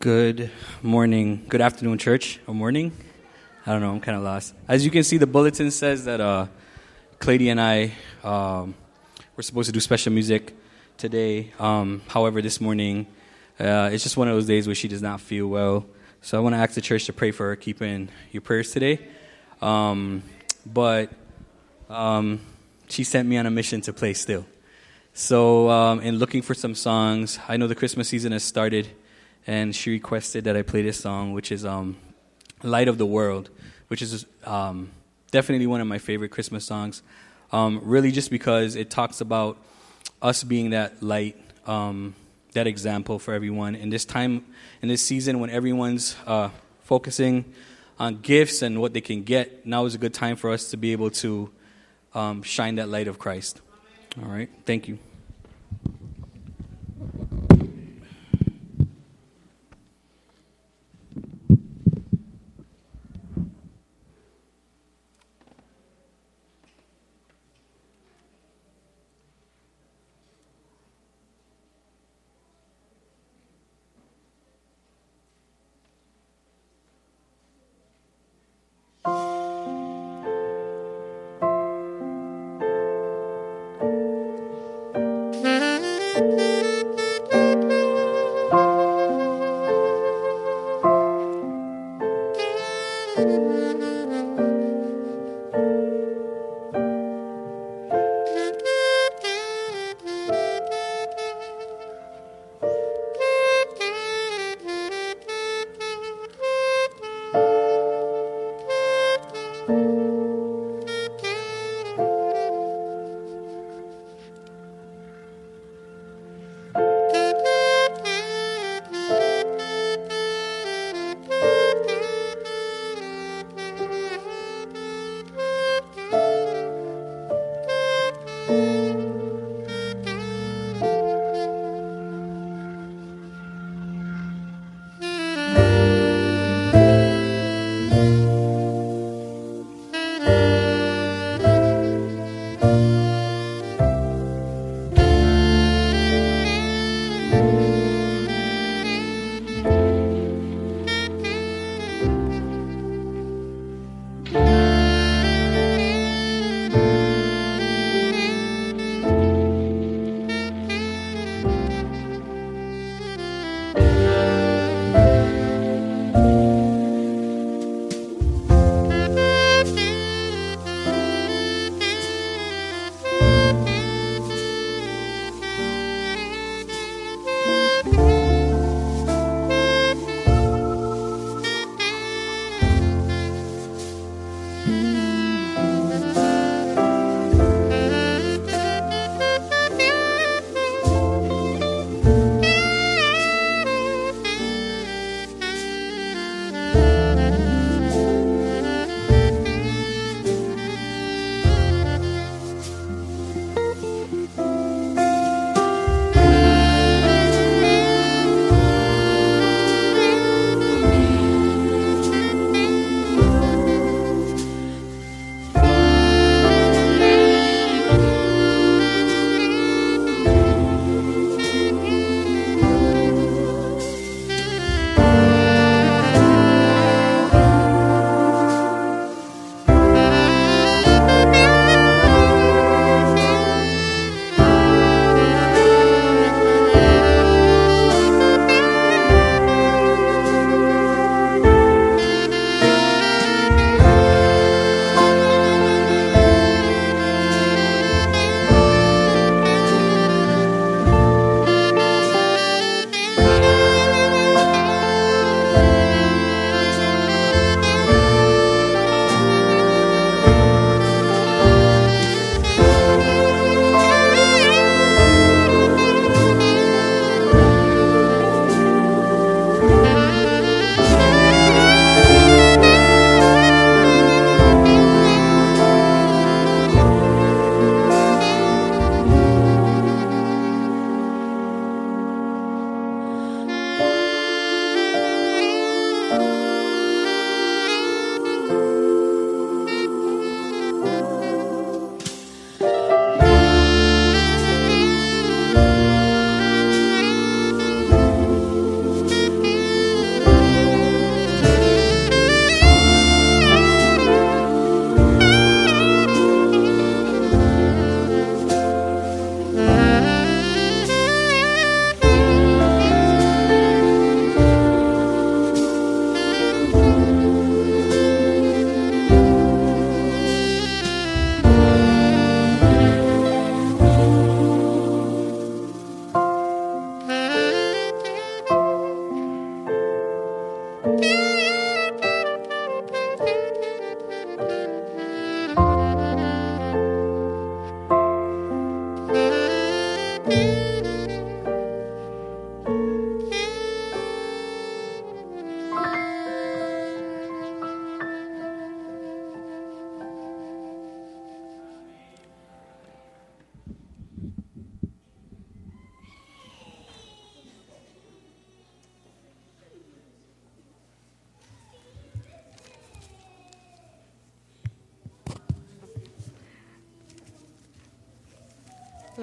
Good 0.00 0.50
morning, 0.80 1.44
good 1.46 1.60
afternoon, 1.60 1.98
church, 1.98 2.40
or 2.46 2.54
morning. 2.54 2.90
I 3.66 3.72
don't 3.72 3.82
know, 3.82 3.90
I'm 3.90 4.00
kind 4.00 4.16
of 4.16 4.24
lost. 4.24 4.54
As 4.66 4.82
you 4.82 4.90
can 4.90 5.04
see, 5.04 5.18
the 5.18 5.26
bulletin 5.26 5.70
says 5.70 6.06
that 6.06 6.22
uh, 6.22 6.46
Clady 7.18 7.50
and 7.50 7.60
I 7.60 7.92
um, 8.24 8.74
were 9.36 9.42
supposed 9.42 9.66
to 9.66 9.72
do 9.72 9.80
special 9.80 10.10
music 10.10 10.56
today. 10.96 11.52
Um, 11.58 12.00
however, 12.08 12.40
this 12.40 12.62
morning, 12.62 13.08
uh, 13.58 13.90
it's 13.92 14.02
just 14.02 14.16
one 14.16 14.26
of 14.26 14.34
those 14.34 14.46
days 14.46 14.66
where 14.66 14.74
she 14.74 14.88
does 14.88 15.02
not 15.02 15.20
feel 15.20 15.46
well. 15.48 15.84
So 16.22 16.38
I 16.38 16.40
want 16.40 16.54
to 16.54 16.60
ask 16.60 16.72
the 16.72 16.80
church 16.80 17.04
to 17.04 17.12
pray 17.12 17.30
for 17.30 17.48
her, 17.48 17.56
keep 17.56 17.82
in 17.82 18.08
your 18.32 18.40
prayers 18.40 18.72
today. 18.72 19.06
Um, 19.60 20.22
but 20.64 21.12
um, 21.90 22.40
she 22.88 23.04
sent 23.04 23.28
me 23.28 23.36
on 23.36 23.44
a 23.44 23.50
mission 23.50 23.82
to 23.82 23.92
play 23.92 24.14
still. 24.14 24.46
So, 25.12 25.68
um, 25.68 26.00
in 26.00 26.16
looking 26.16 26.40
for 26.40 26.54
some 26.54 26.74
songs, 26.74 27.38
I 27.48 27.58
know 27.58 27.66
the 27.66 27.74
Christmas 27.74 28.08
season 28.08 28.32
has 28.32 28.44
started, 28.44 28.88
and 29.46 29.74
she 29.74 29.90
requested 29.90 30.44
that 30.44 30.56
I 30.56 30.62
play 30.62 30.82
this 30.82 31.00
song, 31.00 31.32
which 31.32 31.50
is 31.52 31.64
um, 31.64 31.96
Light 32.62 32.88
of 32.88 32.98
the 32.98 33.06
World, 33.06 33.50
which 33.88 34.02
is 34.02 34.26
um, 34.44 34.90
definitely 35.30 35.66
one 35.66 35.80
of 35.80 35.86
my 35.86 35.98
favorite 35.98 36.30
Christmas 36.30 36.64
songs. 36.64 37.02
Um, 37.52 37.80
really, 37.82 38.12
just 38.12 38.30
because 38.30 38.76
it 38.76 38.90
talks 38.90 39.20
about 39.20 39.58
us 40.22 40.44
being 40.44 40.70
that 40.70 41.02
light, 41.02 41.36
um, 41.66 42.14
that 42.52 42.66
example 42.66 43.18
for 43.18 43.34
everyone. 43.34 43.74
In 43.74 43.90
this 43.90 44.04
time, 44.04 44.44
in 44.82 44.88
this 44.88 45.02
season, 45.02 45.40
when 45.40 45.50
everyone's 45.50 46.16
uh, 46.26 46.50
focusing 46.82 47.44
on 47.98 48.20
gifts 48.20 48.62
and 48.62 48.80
what 48.80 48.92
they 48.92 49.00
can 49.00 49.22
get, 49.22 49.66
now 49.66 49.84
is 49.84 49.94
a 49.94 49.98
good 49.98 50.14
time 50.14 50.36
for 50.36 50.50
us 50.50 50.70
to 50.70 50.76
be 50.76 50.92
able 50.92 51.10
to 51.10 51.50
um, 52.14 52.42
shine 52.42 52.76
that 52.76 52.88
light 52.88 53.08
of 53.08 53.18
Christ. 53.18 53.60
All 54.22 54.28
right. 54.28 54.48
Thank 54.64 54.88
you. 54.88 54.98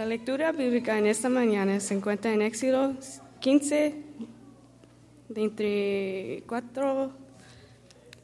Lectura 0.08 0.52
bíblica 0.54 0.98
en 0.98 1.06
esta 1.06 1.28
mañana 1.30 1.80
se 1.80 1.94
encuentra 1.94 2.34
en 2.34 2.42
Éxodo 2.42 2.96
15, 3.42 3.96
de 5.30 5.44
entre 5.44 6.44
4. 6.48 7.12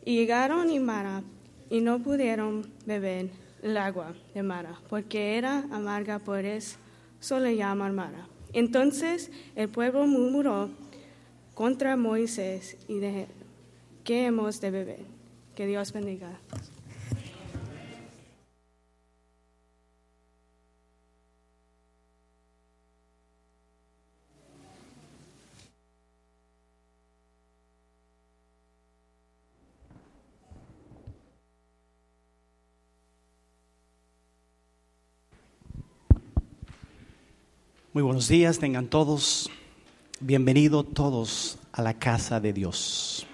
Y 0.06 0.16
llegaron 0.16 0.70
a 0.70 0.80
Mara 0.80 1.24
y 1.70 1.82
no 1.82 2.00
pudieron 2.00 2.72
beber 2.86 3.30
el 3.62 3.78
agua 3.78 4.14
de 4.34 4.44
Mara, 4.44 4.80
porque 4.90 5.38
era 5.38 5.66
amarga, 5.72 6.20
por 6.20 6.46
eso 6.46 6.78
le 7.40 7.56
llaman 7.56 7.96
Mara. 7.96 8.28
Entonces 8.54 9.32
el 9.56 9.70
pueblo 9.70 10.08
murmuró 10.08 10.70
contra 11.54 11.98
Moisés 11.98 12.78
y 12.88 13.00
de 13.00 13.28
qué 14.04 14.26
hemos 14.26 14.62
de 14.62 14.72
beber. 14.72 15.06
Que 15.56 15.68
Dios 15.68 15.92
bendiga. 15.94 16.40
Muy 37.94 38.02
buenos 38.02 38.28
días, 38.28 38.58
tengan 38.58 38.88
todos. 38.88 39.52
Bienvenidos 40.20 40.91
todos 40.96 41.60
a 41.72 41.84
la 41.84 41.94
casa 41.94 42.39
de 42.39 42.52
Dios. 42.52 43.28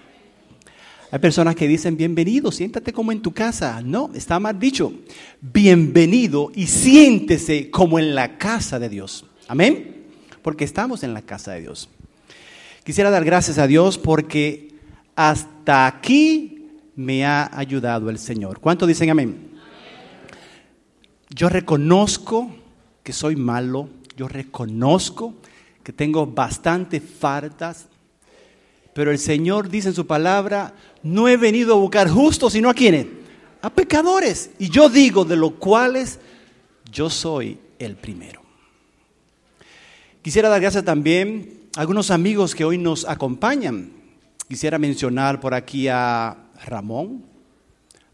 Hay 1.10 1.18
personas 1.18 1.56
que 1.56 1.66
dicen, 1.66 1.96
bienvenido, 1.96 2.52
siéntate 2.52 2.92
como 2.92 3.10
en 3.10 3.22
tu 3.22 3.32
casa. 3.32 3.80
No, 3.80 4.10
está 4.14 4.38
mal 4.38 4.58
dicho. 4.58 4.92
Bienvenido 5.40 6.52
y 6.54 6.66
siéntese 6.66 7.70
como 7.70 7.98
en 7.98 8.14
la 8.14 8.36
casa 8.36 8.78
de 8.78 8.90
Dios. 8.90 9.24
Amén. 9.48 10.04
Porque 10.42 10.64
estamos 10.64 11.04
en 11.04 11.14
la 11.14 11.22
casa 11.22 11.52
de 11.52 11.62
Dios. 11.62 11.88
Quisiera 12.84 13.08
dar 13.08 13.24
gracias 13.24 13.56
a 13.56 13.66
Dios 13.66 13.96
porque 13.96 14.74
hasta 15.16 15.86
aquí 15.86 16.68
me 16.96 17.24
ha 17.24 17.48
ayudado 17.58 18.10
el 18.10 18.18
Señor. 18.18 18.60
¿Cuánto 18.60 18.86
dicen 18.86 19.08
amén? 19.08 19.52
Yo 21.30 21.48
reconozco 21.48 22.54
que 23.02 23.14
soy 23.14 23.36
malo, 23.36 23.88
yo 24.20 24.28
reconozco 24.28 25.32
que 25.82 25.94
tengo 25.94 26.26
bastante 26.26 27.00
faltas, 27.00 27.86
pero 28.92 29.10
el 29.10 29.18
Señor 29.18 29.70
dice 29.70 29.88
en 29.88 29.94
su 29.94 30.06
palabra, 30.06 30.74
no 31.02 31.26
he 31.26 31.38
venido 31.38 31.72
a 31.72 31.78
buscar 31.78 32.06
justos, 32.10 32.52
sino 32.52 32.68
a 32.68 32.74
quienes, 32.74 33.06
a 33.62 33.70
pecadores. 33.70 34.50
Y 34.58 34.68
yo 34.68 34.90
digo, 34.90 35.24
de 35.24 35.36
los 35.36 35.52
cuales 35.52 36.18
yo 36.92 37.08
soy 37.08 37.58
el 37.78 37.96
primero. 37.96 38.42
Quisiera 40.20 40.50
dar 40.50 40.60
gracias 40.60 40.84
también 40.84 41.70
a 41.74 41.80
algunos 41.80 42.10
amigos 42.10 42.54
que 42.54 42.66
hoy 42.66 42.76
nos 42.76 43.08
acompañan. 43.08 43.90
Quisiera 44.46 44.78
mencionar 44.78 45.40
por 45.40 45.54
aquí 45.54 45.88
a 45.88 46.36
Ramón, 46.66 47.24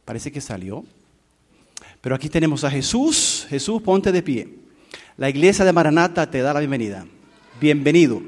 parece 0.04 0.30
que 0.30 0.40
salió. 0.40 0.84
Pero 2.00 2.14
aquí 2.14 2.28
tenemos 2.28 2.62
a 2.62 2.70
Jesús. 2.70 3.44
Jesús, 3.50 3.82
ponte 3.82 4.12
de 4.12 4.22
pie. 4.22 4.65
La 5.18 5.30
iglesia 5.30 5.64
de 5.64 5.72
Maranata 5.72 6.30
te 6.30 6.42
da 6.42 6.52
la 6.52 6.60
bienvenida. 6.60 7.06
Bienvenido. 7.58 8.20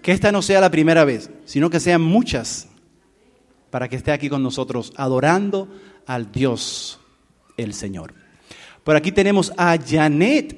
Que 0.00 0.12
esta 0.12 0.30
no 0.30 0.42
sea 0.42 0.60
la 0.60 0.70
primera 0.70 1.04
vez, 1.04 1.28
sino 1.44 1.70
que 1.70 1.80
sean 1.80 2.00
muchas 2.00 2.68
para 3.70 3.88
que 3.88 3.96
esté 3.96 4.12
aquí 4.12 4.28
con 4.28 4.44
nosotros 4.44 4.92
adorando 4.96 5.68
al 6.06 6.30
Dios, 6.30 7.00
el 7.56 7.74
Señor. 7.74 8.14
Por 8.84 8.94
aquí 8.94 9.10
tenemos 9.10 9.52
a 9.56 9.76
Janet. 9.76 10.56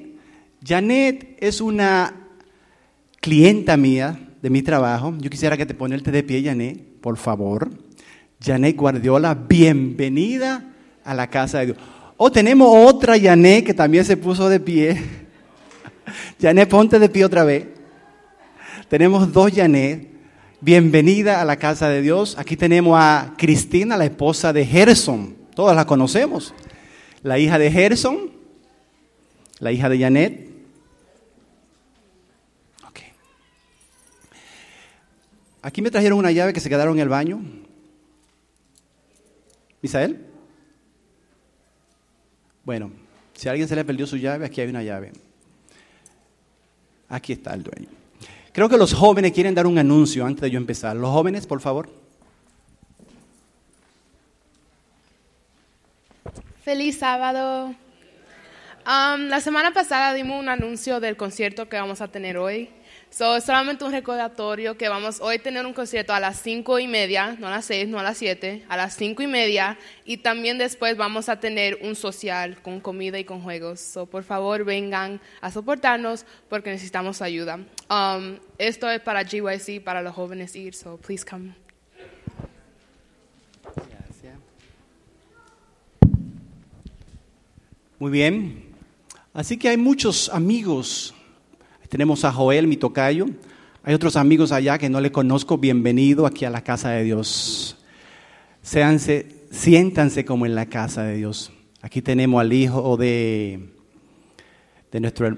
Janet 0.63 1.35
es 1.39 1.59
una 1.59 2.13
clienta 3.19 3.75
mía 3.75 4.29
de 4.43 4.49
mi 4.51 4.61
trabajo. 4.61 5.15
Yo 5.17 5.31
quisiera 5.31 5.57
que 5.57 5.65
te 5.65 5.73
ponerte 5.73 6.11
de 6.11 6.21
pie, 6.21 6.43
Janet, 6.43 6.99
por 7.01 7.17
favor. 7.17 7.67
Janet 8.39 8.75
Guardiola, 8.75 9.33
bienvenida 9.33 10.71
a 11.03 11.15
la 11.15 11.31
casa 11.31 11.59
de 11.59 11.65
Dios. 11.65 11.77
O 12.15 12.31
tenemos 12.31 12.69
otra 12.71 13.19
Janet 13.19 13.65
que 13.65 13.73
también 13.73 14.05
se 14.05 14.17
puso 14.17 14.49
de 14.49 14.59
pie. 14.59 15.28
Janet, 16.41 16.69
ponte 16.69 16.99
de 16.99 17.09
pie 17.09 17.25
otra 17.25 17.43
vez. 17.43 17.67
Tenemos 18.87 19.31
dos 19.31 19.51
Janet. 19.53 20.07
Bienvenida 20.61 21.41
a 21.41 21.45
la 21.45 21.57
casa 21.57 21.87
de 21.89 22.01
Dios. 22.01 22.37
Aquí 22.37 22.57
tenemos 22.57 22.97
a 22.99 23.33
Cristina, 23.37 23.95
la 23.95 24.05
esposa 24.05 24.51
de 24.51 24.65
Gerson. 24.65 25.37
Todas 25.55 25.75
la 25.75 25.85
conocemos. 25.85 26.53
La 27.23 27.39
hija 27.39 27.57
de 27.57 27.71
Gerson, 27.71 28.31
la 29.59 29.71
hija 29.71 29.89
de 29.89 29.99
Janet. 29.99 30.49
Ok. 32.87 32.99
Aquí 35.61 35.81
me 35.81 35.91
trajeron 35.91 36.19
una 36.19 36.31
llave 36.31 36.53
que 36.53 36.59
se 36.59 36.69
quedaron 36.69 36.95
en 36.95 37.01
el 37.01 37.09
baño. 37.09 37.41
Misael. 39.81 40.25
Bueno, 42.65 42.91
si 43.33 43.47
a 43.47 43.51
alguien 43.51 43.67
se 43.67 43.75
le 43.75 43.85
perdió 43.85 44.05
su 44.05 44.17
llave, 44.17 44.45
aquí 44.45 44.61
hay 44.61 44.67
una 44.67 44.83
llave. 44.83 45.11
Aquí 47.09 47.33
está 47.33 47.53
el 47.53 47.63
dueño. 47.63 47.89
Creo 48.51 48.69
que 48.69 48.77
los 48.77 48.93
jóvenes 48.93 49.31
quieren 49.31 49.55
dar 49.55 49.67
un 49.67 49.77
anuncio 49.77 50.25
antes 50.25 50.41
de 50.41 50.51
yo 50.51 50.57
empezar. 50.57 50.95
Los 50.95 51.11
jóvenes, 51.11 51.47
por 51.47 51.59
favor. 51.61 51.89
Feliz 56.63 56.99
sábado. 56.99 57.73
Um, 58.85 59.27
la 59.27 59.41
semana 59.41 59.71
pasada 59.71 60.13
dimos 60.13 60.39
un 60.39 60.49
anuncio 60.49 60.99
del 60.99 61.17
concierto 61.17 61.67
que 61.67 61.77
vamos 61.77 62.01
a 62.01 62.07
tener 62.07 62.37
hoy. 62.37 62.69
So, 63.11 63.35
es 63.35 63.43
solamente 63.43 63.83
un 63.83 63.91
recordatorio 63.91 64.77
que 64.77 64.87
vamos 64.87 65.19
hoy 65.19 65.37
a 65.37 65.41
tener 65.41 65.65
un 65.65 65.73
concierto 65.73 66.13
a 66.13 66.19
las 66.19 66.39
cinco 66.41 66.77
y 66.77 66.87
media, 66.87 67.35
no 67.39 67.47
a 67.47 67.49
las 67.49 67.65
seis, 67.65 67.87
no 67.87 67.99
a 67.99 68.03
las 68.03 68.17
siete, 68.17 68.63
a 68.69 68.77
las 68.77 68.95
cinco 68.95 69.23
y 69.23 69.27
media. 69.27 69.79
Y 70.05 70.17
también 70.17 70.59
después 70.59 70.95
vamos 70.95 71.27
a 71.27 71.39
tener 71.39 71.79
un 71.81 71.95
social 71.95 72.61
con 72.61 72.79
comida 72.79 73.17
y 73.17 73.23
con 73.23 73.41
juegos. 73.41 73.79
So, 73.79 74.05
por 74.05 74.23
favor, 74.23 74.63
vengan 74.63 75.19
a 75.41 75.51
soportarnos 75.51 76.25
porque 76.49 76.69
necesitamos 76.69 77.21
ayuda. 77.23 77.55
Um, 77.89 78.37
esto 78.59 78.89
es 78.89 79.01
para 79.01 79.23
GYC, 79.23 79.83
para 79.83 80.03
los 80.03 80.13
jóvenes 80.13 80.55
ir, 80.55 80.75
so 80.75 80.97
please 80.97 81.25
come. 81.25 81.53
Muy 87.97 88.11
bien. 88.11 88.63
Así 89.33 89.57
que 89.57 89.67
hay 89.67 89.77
muchos 89.77 90.29
amigos. 90.29 91.13
Tenemos 91.89 92.23
a 92.23 92.31
Joel, 92.31 92.67
mi 92.67 92.77
tocayo. 92.77 93.25
Hay 93.81 93.95
otros 93.95 94.15
amigos 94.15 94.51
allá 94.51 94.77
que 94.77 94.89
no 94.89 95.01
le 95.01 95.11
conozco. 95.11 95.57
Bienvenido 95.57 96.27
aquí 96.27 96.45
a 96.45 96.51
la 96.51 96.63
casa 96.63 96.91
de 96.91 97.03
Dios. 97.03 97.77
Séanse, 98.61 99.47
siéntanse 99.49 100.23
como 100.23 100.45
en 100.45 100.53
la 100.53 100.67
casa 100.67 101.01
de 101.01 101.17
Dios. 101.17 101.51
Aquí 101.81 102.03
tenemos 102.03 102.41
al 102.41 102.53
hijo 102.53 102.95
de, 102.95 103.71
de 104.91 104.99
nuestro 104.99 105.35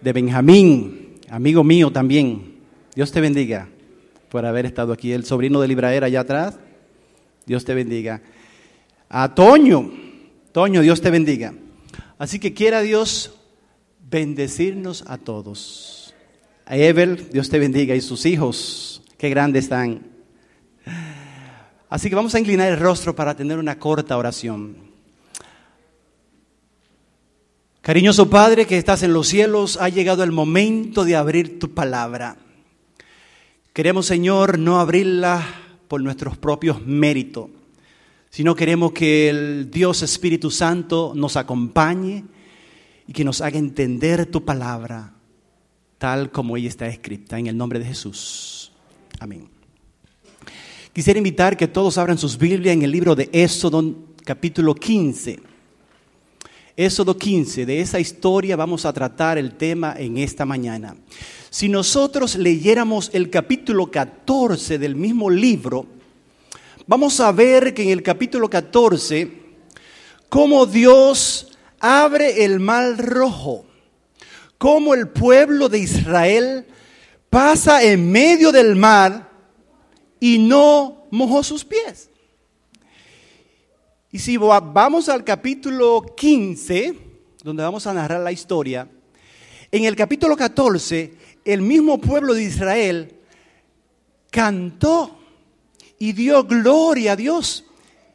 de 0.00 0.12
Benjamín, 0.12 1.20
amigo 1.30 1.62
mío 1.62 1.92
también. 1.92 2.56
Dios 2.96 3.12
te 3.12 3.20
bendiga 3.20 3.68
por 4.30 4.44
haber 4.46 4.66
estado 4.66 4.92
aquí. 4.92 5.12
El 5.12 5.24
sobrino 5.24 5.60
de 5.60 5.68
Libraera 5.68 6.06
allá 6.06 6.20
atrás. 6.20 6.58
Dios 7.46 7.64
te 7.64 7.74
bendiga. 7.74 8.20
A 9.08 9.32
Toño, 9.32 9.92
Toño, 10.50 10.80
Dios 10.80 11.00
te 11.00 11.12
bendiga. 11.12 11.54
Así 12.18 12.40
que 12.40 12.52
quiera 12.52 12.82
Dios 12.82 13.37
bendecirnos 14.10 15.04
a 15.06 15.18
todos. 15.18 16.14
A 16.66 16.76
Evel, 16.76 17.30
Dios 17.30 17.48
te 17.48 17.58
bendiga, 17.58 17.94
y 17.94 18.00
sus 18.00 18.26
hijos, 18.26 19.02
qué 19.16 19.28
grandes 19.28 19.64
están. 19.64 20.06
Así 21.88 22.08
que 22.08 22.14
vamos 22.14 22.34
a 22.34 22.40
inclinar 22.40 22.70
el 22.70 22.78
rostro 22.78 23.14
para 23.14 23.34
tener 23.34 23.58
una 23.58 23.78
corta 23.78 24.16
oración. 24.16 24.76
Cariñoso 27.80 28.28
Padre 28.28 28.66
que 28.66 28.76
estás 28.76 29.02
en 29.02 29.14
los 29.14 29.28
cielos, 29.28 29.78
ha 29.80 29.88
llegado 29.88 30.22
el 30.22 30.32
momento 30.32 31.04
de 31.04 31.16
abrir 31.16 31.58
tu 31.58 31.72
palabra. 31.72 32.36
Queremos, 33.72 34.04
Señor, 34.04 34.58
no 34.58 34.78
abrirla 34.78 35.46
por 35.88 36.02
nuestros 36.02 36.36
propios 36.36 36.84
méritos, 36.84 37.48
sino 38.28 38.54
queremos 38.54 38.92
que 38.92 39.30
el 39.30 39.70
Dios 39.70 40.02
Espíritu 40.02 40.50
Santo 40.50 41.12
nos 41.14 41.38
acompañe 41.38 42.24
y 43.08 43.12
que 43.12 43.24
nos 43.24 43.40
haga 43.40 43.58
entender 43.58 44.26
tu 44.26 44.44
palabra 44.44 45.14
tal 45.96 46.30
como 46.30 46.56
ella 46.56 46.68
está 46.68 46.86
escrita, 46.86 47.38
en 47.38 47.48
el 47.48 47.56
nombre 47.56 47.80
de 47.80 47.86
Jesús. 47.86 48.70
Amén. 49.18 49.48
Quisiera 50.92 51.18
invitar 51.18 51.56
que 51.56 51.66
todos 51.66 51.98
abran 51.98 52.18
sus 52.18 52.38
Biblias 52.38 52.74
en 52.74 52.82
el 52.82 52.92
libro 52.92 53.16
de 53.16 53.28
Éxodo 53.32 53.94
capítulo 54.24 54.74
15. 54.74 55.40
Éxodo 56.76 57.16
15, 57.16 57.66
de 57.66 57.80
esa 57.80 57.98
historia 57.98 58.54
vamos 58.54 58.84
a 58.84 58.92
tratar 58.92 59.38
el 59.38 59.56
tema 59.56 59.94
en 59.98 60.18
esta 60.18 60.44
mañana. 60.44 60.94
Si 61.50 61.68
nosotros 61.68 62.36
leyéramos 62.36 63.10
el 63.12 63.30
capítulo 63.30 63.90
14 63.90 64.78
del 64.78 64.94
mismo 64.94 65.30
libro, 65.30 65.86
vamos 66.86 67.18
a 67.18 67.32
ver 67.32 67.74
que 67.74 67.82
en 67.82 67.88
el 67.88 68.02
capítulo 68.02 68.48
14, 68.48 69.32
cómo 70.28 70.66
Dios 70.66 71.47
abre 71.80 72.44
el 72.44 72.60
mar 72.60 72.96
rojo, 72.98 73.66
cómo 74.58 74.94
el 74.94 75.08
pueblo 75.08 75.68
de 75.68 75.78
Israel 75.78 76.66
pasa 77.30 77.82
en 77.82 78.10
medio 78.10 78.52
del 78.52 78.76
mar 78.76 79.30
y 80.20 80.38
no 80.38 81.06
mojó 81.10 81.42
sus 81.42 81.64
pies. 81.64 82.10
Y 84.10 84.18
si 84.18 84.36
vamos 84.36 85.08
al 85.08 85.22
capítulo 85.22 86.14
15, 86.16 86.98
donde 87.42 87.62
vamos 87.62 87.86
a 87.86 87.92
narrar 87.92 88.20
la 88.20 88.32
historia, 88.32 88.88
en 89.70 89.84
el 89.84 89.94
capítulo 89.94 90.34
14, 90.34 91.14
el 91.44 91.60
mismo 91.60 92.00
pueblo 92.00 92.32
de 92.32 92.44
Israel 92.44 93.14
cantó 94.30 95.18
y 95.98 96.12
dio 96.12 96.44
gloria 96.44 97.12
a 97.12 97.16
Dios. 97.16 97.64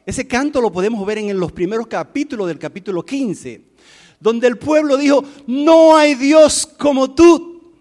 Ese 0.06 0.26
canto 0.26 0.60
lo 0.60 0.70
podemos 0.70 1.04
ver 1.06 1.18
en 1.18 1.38
los 1.38 1.52
primeros 1.52 1.86
capítulos 1.86 2.46
del 2.48 2.58
capítulo 2.58 3.04
15, 3.04 3.62
donde 4.20 4.46
el 4.46 4.58
pueblo 4.58 4.96
dijo, 4.96 5.24
no 5.46 5.96
hay 5.96 6.14
Dios 6.14 6.66
como 6.78 7.14
tú, 7.14 7.72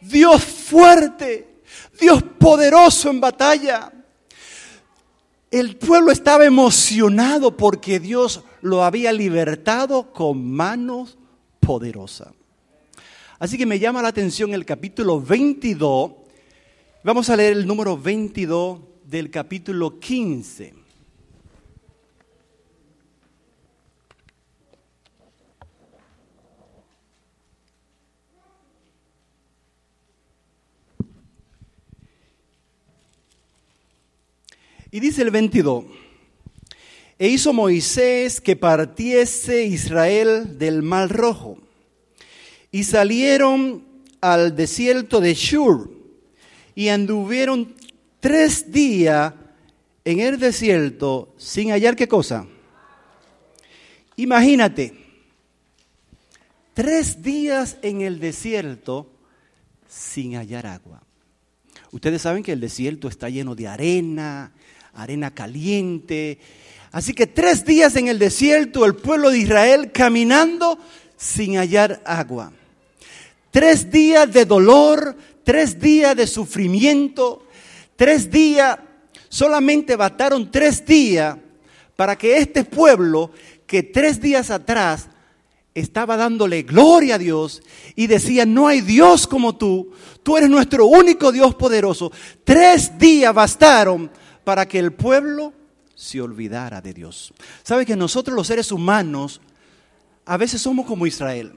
Dios 0.00 0.42
fuerte, 0.42 1.60
Dios 2.00 2.22
poderoso 2.38 3.10
en 3.10 3.20
batalla. 3.20 3.92
El 5.50 5.76
pueblo 5.76 6.10
estaba 6.10 6.44
emocionado 6.44 7.56
porque 7.56 8.00
Dios 8.00 8.42
lo 8.60 8.82
había 8.82 9.12
libertado 9.12 10.12
con 10.12 10.50
manos 10.50 11.16
poderosas. 11.60 12.32
Así 13.38 13.56
que 13.56 13.66
me 13.66 13.78
llama 13.78 14.02
la 14.02 14.08
atención 14.08 14.54
el 14.54 14.64
capítulo 14.64 15.20
22. 15.20 16.12
Vamos 17.04 17.28
a 17.28 17.36
leer 17.36 17.52
el 17.52 17.66
número 17.66 17.96
22 17.96 18.80
del 19.04 19.30
capítulo 19.30 20.00
15. 20.00 20.81
Y 34.94 35.00
dice 35.00 35.22
el 35.22 35.30
22, 35.30 35.86
e 37.18 37.28
hizo 37.28 37.54
Moisés 37.54 38.42
que 38.42 38.56
partiese 38.56 39.64
Israel 39.64 40.58
del 40.58 40.82
mar 40.82 41.08
rojo, 41.10 41.56
y 42.70 42.84
salieron 42.84 43.84
al 44.20 44.54
desierto 44.54 45.22
de 45.22 45.32
Shur, 45.32 45.90
y 46.74 46.88
anduvieron 46.88 47.74
tres 48.20 48.70
días 48.70 49.32
en 50.04 50.20
el 50.20 50.38
desierto 50.38 51.34
sin 51.38 51.70
hallar 51.70 51.96
qué 51.96 52.06
cosa. 52.06 52.46
Imagínate, 54.16 54.92
tres 56.74 57.22
días 57.22 57.78
en 57.80 58.02
el 58.02 58.20
desierto 58.20 59.10
sin 59.88 60.34
hallar 60.36 60.66
agua. 60.66 61.02
Ustedes 61.92 62.20
saben 62.20 62.42
que 62.42 62.52
el 62.52 62.60
desierto 62.60 63.08
está 63.08 63.30
lleno 63.30 63.54
de 63.54 63.68
arena, 63.68 64.52
arena 64.94 65.32
caliente. 65.32 66.38
Así 66.90 67.14
que 67.14 67.26
tres 67.26 67.64
días 67.64 67.96
en 67.96 68.08
el 68.08 68.18
desierto 68.18 68.84
el 68.84 68.94
pueblo 68.94 69.30
de 69.30 69.38
Israel 69.38 69.92
caminando 69.92 70.78
sin 71.16 71.56
hallar 71.56 72.02
agua. 72.04 72.52
Tres 73.50 73.90
días 73.90 74.32
de 74.32 74.44
dolor, 74.44 75.16
tres 75.44 75.78
días 75.78 76.16
de 76.16 76.26
sufrimiento, 76.26 77.46
tres 77.96 78.30
días, 78.30 78.78
solamente 79.28 79.96
bastaron 79.96 80.50
tres 80.50 80.84
días 80.84 81.36
para 81.96 82.16
que 82.16 82.38
este 82.38 82.64
pueblo 82.64 83.30
que 83.66 83.82
tres 83.82 84.20
días 84.20 84.50
atrás 84.50 85.08
estaba 85.74 86.16
dándole 86.16 86.62
gloria 86.62 87.14
a 87.14 87.18
Dios 87.18 87.62
y 87.94 88.06
decía, 88.06 88.44
no 88.44 88.68
hay 88.68 88.82
Dios 88.82 89.26
como 89.26 89.56
tú, 89.56 89.92
tú 90.22 90.36
eres 90.36 90.50
nuestro 90.50 90.86
único 90.86 91.32
Dios 91.32 91.54
poderoso. 91.54 92.12
Tres 92.44 92.98
días 92.98 93.32
bastaron 93.34 94.10
para 94.44 94.66
que 94.66 94.78
el 94.78 94.92
pueblo 94.92 95.52
se 95.94 96.20
olvidara 96.20 96.80
de 96.80 96.92
Dios. 96.92 97.32
¿Sabe 97.62 97.86
que 97.86 97.96
nosotros 97.96 98.34
los 98.36 98.46
seres 98.46 98.72
humanos 98.72 99.40
a 100.24 100.36
veces 100.36 100.60
somos 100.60 100.86
como 100.86 101.06
Israel? 101.06 101.54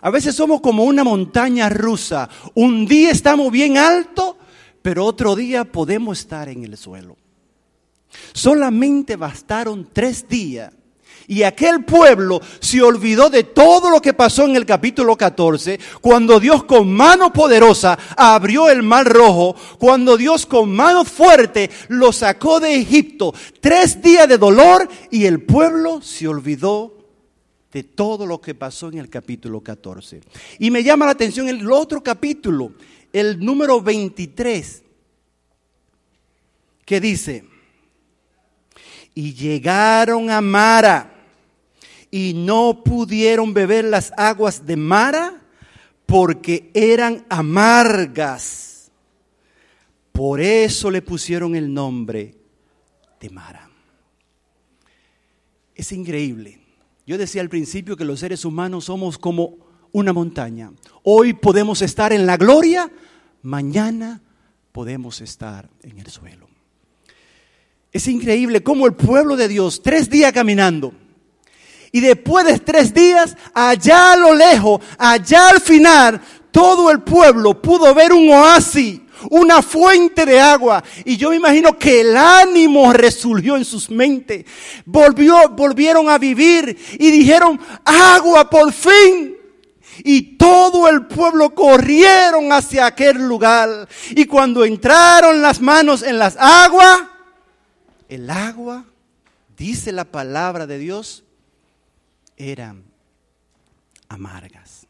A 0.00 0.10
veces 0.10 0.34
somos 0.34 0.60
como 0.60 0.84
una 0.84 1.02
montaña 1.04 1.68
rusa. 1.68 2.28
Un 2.54 2.84
día 2.86 3.10
estamos 3.10 3.50
bien 3.50 3.78
alto, 3.78 4.36
pero 4.82 5.04
otro 5.06 5.34
día 5.34 5.64
podemos 5.64 6.20
estar 6.20 6.48
en 6.48 6.64
el 6.64 6.76
suelo. 6.76 7.16
Solamente 8.32 9.16
bastaron 9.16 9.88
tres 9.92 10.28
días 10.28 10.72
y 11.26 11.42
aquel 11.42 11.84
pueblo 11.84 12.40
se 12.60 12.82
olvidó 12.82 13.30
de 13.30 13.44
todo 13.44 13.90
lo 13.90 14.00
que 14.00 14.12
pasó 14.12 14.44
en 14.44 14.56
el 14.56 14.66
capítulo 14.66 15.16
14, 15.16 15.78
cuando 16.00 16.40
Dios 16.40 16.64
con 16.64 16.92
mano 16.92 17.32
poderosa 17.32 17.98
abrió 18.16 18.68
el 18.68 18.82
mar 18.82 19.06
rojo, 19.06 19.54
cuando 19.78 20.16
Dios 20.16 20.46
con 20.46 20.70
mano 20.70 21.04
fuerte 21.04 21.70
lo 21.88 22.12
sacó 22.12 22.60
de 22.60 22.74
Egipto. 22.74 23.34
Tres 23.60 24.00
días 24.02 24.28
de 24.28 24.38
dolor 24.38 24.88
y 25.10 25.24
el 25.26 25.42
pueblo 25.42 26.02
se 26.02 26.28
olvidó 26.28 26.94
de 27.72 27.82
todo 27.82 28.26
lo 28.26 28.40
que 28.40 28.54
pasó 28.54 28.88
en 28.88 28.98
el 28.98 29.10
capítulo 29.10 29.60
14. 29.60 30.20
Y 30.58 30.70
me 30.70 30.84
llama 30.84 31.06
la 31.06 31.12
atención 31.12 31.48
el 31.48 31.70
otro 31.70 32.02
capítulo, 32.02 32.72
el 33.12 33.44
número 33.44 33.80
23, 33.80 34.82
que 36.84 37.00
dice, 37.00 37.44
y 39.14 39.32
llegaron 39.34 40.30
a 40.30 40.40
Mara 40.40 41.13
y 42.14 42.32
no 42.32 42.84
pudieron 42.84 43.52
beber 43.52 43.86
las 43.86 44.12
aguas 44.16 44.64
de 44.64 44.76
Mara 44.76 45.42
porque 46.06 46.70
eran 46.72 47.26
amargas. 47.28 48.92
Por 50.12 50.40
eso 50.40 50.92
le 50.92 51.02
pusieron 51.02 51.56
el 51.56 51.74
nombre 51.74 52.36
de 53.20 53.30
Mara. 53.30 53.68
Es 55.74 55.90
increíble. 55.90 56.60
Yo 57.04 57.18
decía 57.18 57.42
al 57.42 57.48
principio 57.48 57.96
que 57.96 58.04
los 58.04 58.20
seres 58.20 58.44
humanos 58.44 58.84
somos 58.84 59.18
como 59.18 59.56
una 59.90 60.12
montaña. 60.12 60.70
Hoy 61.02 61.32
podemos 61.32 61.82
estar 61.82 62.12
en 62.12 62.26
la 62.26 62.36
gloria, 62.36 62.92
mañana 63.42 64.22
podemos 64.70 65.20
estar 65.20 65.68
en 65.82 65.98
el 65.98 66.06
suelo. 66.06 66.46
Es 67.90 68.06
increíble 68.06 68.62
cómo 68.62 68.86
el 68.86 68.94
pueblo 68.94 69.34
de 69.34 69.48
Dios, 69.48 69.82
tres 69.82 70.08
días 70.08 70.32
caminando, 70.32 70.94
y 71.94 72.00
después 72.00 72.44
de 72.44 72.58
tres 72.58 72.92
días, 72.92 73.36
allá 73.54 74.14
a 74.14 74.16
lo 74.16 74.34
lejos, 74.34 74.80
allá 74.98 75.50
al 75.50 75.60
final, 75.60 76.20
todo 76.50 76.90
el 76.90 77.02
pueblo 77.02 77.62
pudo 77.62 77.94
ver 77.94 78.12
un 78.12 78.30
oasis, 78.30 79.00
una 79.30 79.62
fuente 79.62 80.26
de 80.26 80.40
agua. 80.40 80.82
Y 81.04 81.16
yo 81.16 81.30
me 81.30 81.36
imagino 81.36 81.78
que 81.78 82.00
el 82.00 82.16
ánimo 82.16 82.92
resurgió 82.92 83.56
en 83.56 83.64
sus 83.64 83.90
mentes. 83.90 84.44
Volvió, 84.84 85.50
volvieron 85.50 86.10
a 86.10 86.18
vivir 86.18 86.76
y 86.98 87.12
dijeron, 87.12 87.60
agua 87.84 88.50
por 88.50 88.72
fin. 88.72 89.36
Y 89.98 90.36
todo 90.36 90.88
el 90.88 91.06
pueblo 91.06 91.54
corrieron 91.54 92.52
hacia 92.52 92.86
aquel 92.86 93.18
lugar. 93.18 93.88
Y 94.10 94.24
cuando 94.24 94.64
entraron 94.64 95.40
las 95.40 95.60
manos 95.60 96.02
en 96.02 96.18
las 96.18 96.36
aguas, 96.38 97.02
el 98.08 98.28
agua, 98.28 98.84
dice 99.56 99.92
la 99.92 100.04
palabra 100.04 100.66
de 100.66 100.78
Dios, 100.78 101.23
eran 102.36 102.84
amargas. 104.08 104.86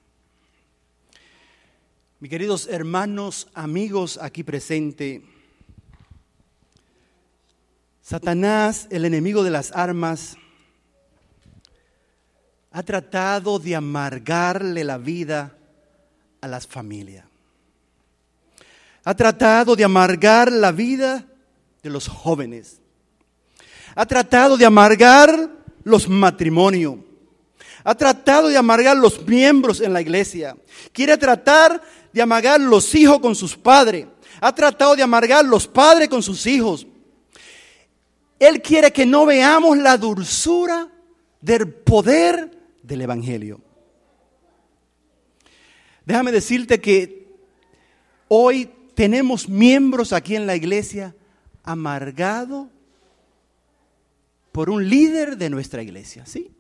Mis 2.21 2.31
queridos 2.31 2.69
hermanos, 2.69 3.49
amigos 3.55 4.19
aquí 4.21 4.43
presentes, 4.43 5.23
Satanás, 8.01 8.87
el 8.91 9.05
enemigo 9.05 9.43
de 9.43 9.51
las 9.51 9.73
armas, 9.73 10.37
ha 12.71 12.83
tratado 12.83 13.59
de 13.59 13.77
amargarle 13.77 14.85
la 14.85 14.99
vida 14.99 15.57
a 16.41 16.49
las 16.49 16.67
familias. 16.67 17.25
Ha 19.05 19.15
tratado 19.15 19.77
de 19.77 19.85
amargar 19.85 20.51
la 20.51 20.73
vida 20.73 21.27
de 21.83 21.91
los 21.91 22.09
jóvenes. 22.09 22.81
Ha 23.95 24.07
tratado 24.07 24.57
de 24.57 24.67
amargar 24.67 25.51
los 25.85 26.09
matrimonios 26.09 26.97
ha 27.85 27.95
tratado 27.95 28.49
de 28.49 28.57
amargar 28.57 28.97
los 28.97 29.25
miembros 29.27 29.81
en 29.83 29.93
la 29.93 30.01
iglesia. 30.01 30.57
Quiere 30.91 31.19
tratar 31.19 31.83
de 32.13 32.23
amargar 32.23 32.59
los 32.59 32.95
hijos 32.95 33.21
con 33.21 33.35
sus 33.35 33.57
padres. 33.57 34.07
Ha 34.41 34.55
tratado 34.55 34.97
de 34.97 35.03
amargar 35.03 35.45
los 35.45 35.69
padres 35.69 36.09
con 36.09 36.23
sus 36.23 36.47
hijos. 36.47 36.87
Él 38.39 38.63
quiere 38.63 38.91
que 38.91 39.05
no 39.05 39.27
veamos 39.27 39.77
la 39.77 39.99
dulzura 39.99 40.89
del 41.43 41.69
poder 41.69 42.59
del 42.83 43.03
Evangelio. 43.03 43.61
Déjame 46.07 46.33
decirte 46.33 46.81
que 46.81 47.29
hoy 48.29 48.71
tenemos 48.95 49.49
miembros 49.49 50.13
aquí 50.13 50.37
en 50.37 50.47
la 50.47 50.57
iglesia 50.57 51.15
amargados 51.63 52.69
por 54.53 54.71
un 54.71 54.89
líder 54.89 55.37
de 55.37 55.51
nuestra 55.51 55.83
iglesia, 55.83 56.25
¿sí? 56.27 56.51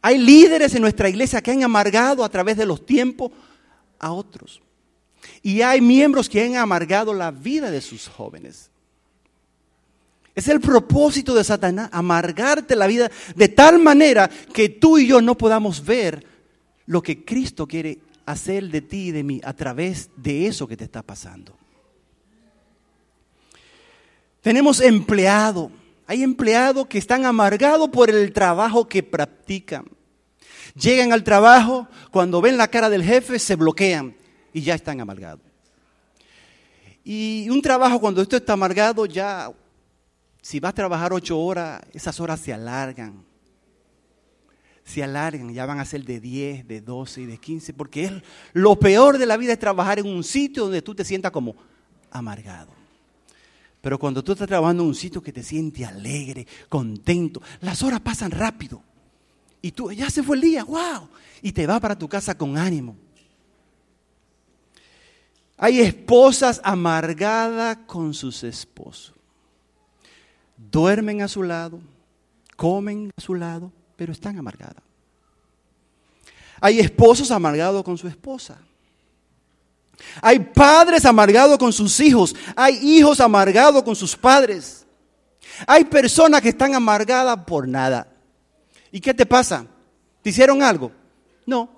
Hay 0.00 0.18
líderes 0.18 0.74
en 0.74 0.82
nuestra 0.82 1.08
iglesia 1.08 1.40
que 1.40 1.50
han 1.50 1.62
amargado 1.62 2.24
a 2.24 2.28
través 2.28 2.56
de 2.56 2.66
los 2.66 2.84
tiempos 2.84 3.32
a 3.98 4.12
otros. 4.12 4.60
Y 5.42 5.62
hay 5.62 5.80
miembros 5.80 6.28
que 6.28 6.42
han 6.42 6.56
amargado 6.56 7.12
la 7.12 7.30
vida 7.30 7.70
de 7.70 7.80
sus 7.80 8.08
jóvenes. 8.08 8.70
Es 10.34 10.46
el 10.46 10.60
propósito 10.60 11.34
de 11.34 11.42
Satanás, 11.42 11.90
amargarte 11.92 12.76
la 12.76 12.86
vida 12.86 13.10
de 13.34 13.48
tal 13.48 13.80
manera 13.80 14.30
que 14.52 14.68
tú 14.68 14.98
y 14.98 15.08
yo 15.08 15.20
no 15.20 15.36
podamos 15.36 15.84
ver 15.84 16.24
lo 16.86 17.02
que 17.02 17.24
Cristo 17.24 17.66
quiere 17.66 17.98
hacer 18.24 18.68
de 18.68 18.80
ti 18.80 19.08
y 19.08 19.10
de 19.10 19.24
mí 19.24 19.40
a 19.42 19.52
través 19.52 20.10
de 20.16 20.46
eso 20.46 20.68
que 20.68 20.76
te 20.76 20.84
está 20.84 21.02
pasando. 21.02 21.56
Tenemos 24.40 24.80
empleados. 24.80 25.72
Hay 26.08 26.22
empleados 26.22 26.86
que 26.86 26.96
están 26.96 27.26
amargados 27.26 27.90
por 27.90 28.08
el 28.08 28.32
trabajo 28.32 28.88
que 28.88 29.02
practican. 29.02 29.84
Llegan 30.74 31.12
al 31.12 31.22
trabajo, 31.22 31.86
cuando 32.10 32.40
ven 32.40 32.56
la 32.56 32.66
cara 32.66 32.88
del 32.88 33.04
jefe, 33.04 33.38
se 33.38 33.56
bloquean 33.56 34.16
y 34.54 34.62
ya 34.62 34.74
están 34.74 35.02
amargados. 35.02 35.44
Y 37.04 37.50
un 37.50 37.60
trabajo, 37.60 38.00
cuando 38.00 38.22
esto 38.22 38.38
está 38.38 38.54
amargado, 38.54 39.04
ya, 39.04 39.52
si 40.40 40.58
vas 40.60 40.70
a 40.70 40.76
trabajar 40.76 41.12
ocho 41.12 41.38
horas, 41.38 41.82
esas 41.92 42.18
horas 42.20 42.40
se 42.40 42.54
alargan. 42.54 43.22
Se 44.84 45.04
alargan, 45.04 45.52
ya 45.52 45.66
van 45.66 45.78
a 45.78 45.84
ser 45.84 46.04
de 46.04 46.20
10, 46.20 46.66
de 46.66 46.80
12 46.80 47.20
y 47.20 47.26
de 47.26 47.36
15, 47.36 47.74
porque 47.74 48.04
es, 48.06 48.12
lo 48.54 48.78
peor 48.78 49.18
de 49.18 49.26
la 49.26 49.36
vida 49.36 49.52
es 49.52 49.58
trabajar 49.58 49.98
en 49.98 50.06
un 50.06 50.24
sitio 50.24 50.62
donde 50.62 50.80
tú 50.80 50.94
te 50.94 51.04
sientas 51.04 51.32
como 51.32 51.54
amargado. 52.10 52.77
Pero 53.80 53.98
cuando 53.98 54.22
tú 54.24 54.32
estás 54.32 54.48
trabajando 54.48 54.82
en 54.82 54.88
un 54.88 54.94
sitio 54.94 55.22
que 55.22 55.32
te 55.32 55.42
siente 55.42 55.84
alegre, 55.84 56.46
contento, 56.68 57.40
las 57.60 57.82
horas 57.82 58.00
pasan 58.00 58.30
rápido. 58.30 58.82
Y 59.62 59.72
tú, 59.72 59.92
ya 59.92 60.10
se 60.10 60.22
fue 60.22 60.36
el 60.36 60.42
día, 60.42 60.64
wow. 60.64 61.08
Y 61.42 61.52
te 61.52 61.66
vas 61.66 61.80
para 61.80 61.98
tu 61.98 62.08
casa 62.08 62.36
con 62.36 62.56
ánimo. 62.56 62.96
Hay 65.56 65.80
esposas 65.80 66.60
amargadas 66.62 67.78
con 67.86 68.14
sus 68.14 68.44
esposos. 68.44 69.14
Duermen 70.56 71.22
a 71.22 71.28
su 71.28 71.42
lado, 71.42 71.80
comen 72.56 73.10
a 73.16 73.20
su 73.20 73.34
lado, 73.34 73.72
pero 73.96 74.12
están 74.12 74.38
amargadas. 74.38 74.82
Hay 76.60 76.80
esposos 76.80 77.30
amargados 77.30 77.84
con 77.84 77.96
su 77.98 78.08
esposa. 78.08 78.58
Hay 80.20 80.38
padres 80.38 81.04
amargados 81.04 81.58
con 81.58 81.72
sus 81.72 81.98
hijos. 82.00 82.34
Hay 82.56 82.76
hijos 82.76 83.20
amargados 83.20 83.82
con 83.82 83.96
sus 83.96 84.16
padres. 84.16 84.86
Hay 85.66 85.84
personas 85.84 86.40
que 86.40 86.50
están 86.50 86.74
amargadas 86.74 87.38
por 87.44 87.66
nada. 87.66 88.06
¿Y 88.90 89.00
qué 89.00 89.12
te 89.12 89.26
pasa? 89.26 89.66
¿Te 90.22 90.30
hicieron 90.30 90.62
algo? 90.62 90.92
No, 91.46 91.68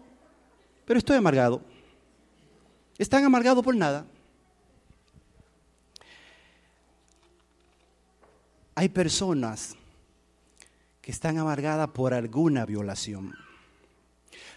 pero 0.84 0.98
estoy 0.98 1.16
amargado. 1.16 1.62
Están 2.98 3.24
amargados 3.24 3.64
por 3.64 3.74
nada. 3.74 4.04
Hay 8.74 8.88
personas 8.88 9.74
que 11.00 11.10
están 11.10 11.38
amargadas 11.38 11.88
por 11.88 12.14
alguna 12.14 12.66
violación. 12.66 13.34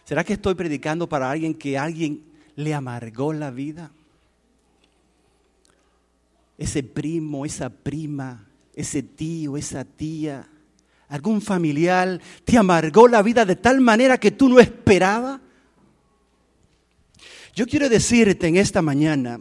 ¿Será 0.03 0.23
que 0.23 0.33
estoy 0.33 0.55
predicando 0.55 1.07
para 1.07 1.31
alguien 1.31 1.53
que 1.53 1.77
alguien 1.77 2.32
le 2.55 2.73
amargó 2.73 3.33
la 3.33 3.51
vida? 3.51 3.91
Ese 6.57 6.83
primo, 6.83 7.45
esa 7.45 7.69
prima, 7.69 8.47
ese 8.75 9.03
tío, 9.03 9.57
esa 9.57 9.83
tía, 9.85 10.47
algún 11.09 11.41
familiar 11.41 12.19
te 12.43 12.57
amargó 12.57 13.07
la 13.07 13.21
vida 13.21 13.45
de 13.45 13.55
tal 13.55 13.81
manera 13.81 14.17
que 14.17 14.31
tú 14.31 14.49
no 14.49 14.59
esperabas. 14.59 15.39
Yo 17.55 17.67
quiero 17.67 17.87
decirte 17.89 18.47
en 18.47 18.57
esta 18.57 18.81
mañana 18.81 19.39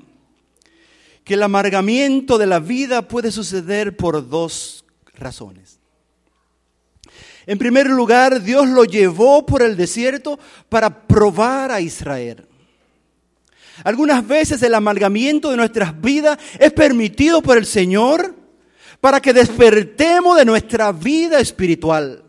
que 1.24 1.34
el 1.34 1.42
amargamiento 1.42 2.36
de 2.36 2.46
la 2.46 2.60
vida 2.60 3.08
puede 3.08 3.30
suceder 3.30 3.96
por 3.96 4.28
dos 4.28 4.84
razones. 5.14 5.78
En 7.46 7.58
primer 7.58 7.88
lugar, 7.88 8.42
Dios 8.42 8.68
lo 8.68 8.84
llevó 8.84 9.46
por 9.46 9.62
el 9.62 9.76
desierto 9.76 10.38
para 10.68 11.06
probar 11.06 11.70
a 11.70 11.80
Israel. 11.80 12.46
Algunas 13.84 14.26
veces 14.26 14.62
el 14.62 14.74
amargamiento 14.74 15.50
de 15.50 15.56
nuestras 15.56 16.00
vidas 16.00 16.38
es 16.58 16.72
permitido 16.72 17.42
por 17.42 17.58
el 17.58 17.66
Señor 17.66 18.34
para 19.00 19.20
que 19.20 19.32
despertemos 19.32 20.36
de 20.36 20.44
nuestra 20.44 20.92
vida 20.92 21.40
espiritual, 21.40 22.22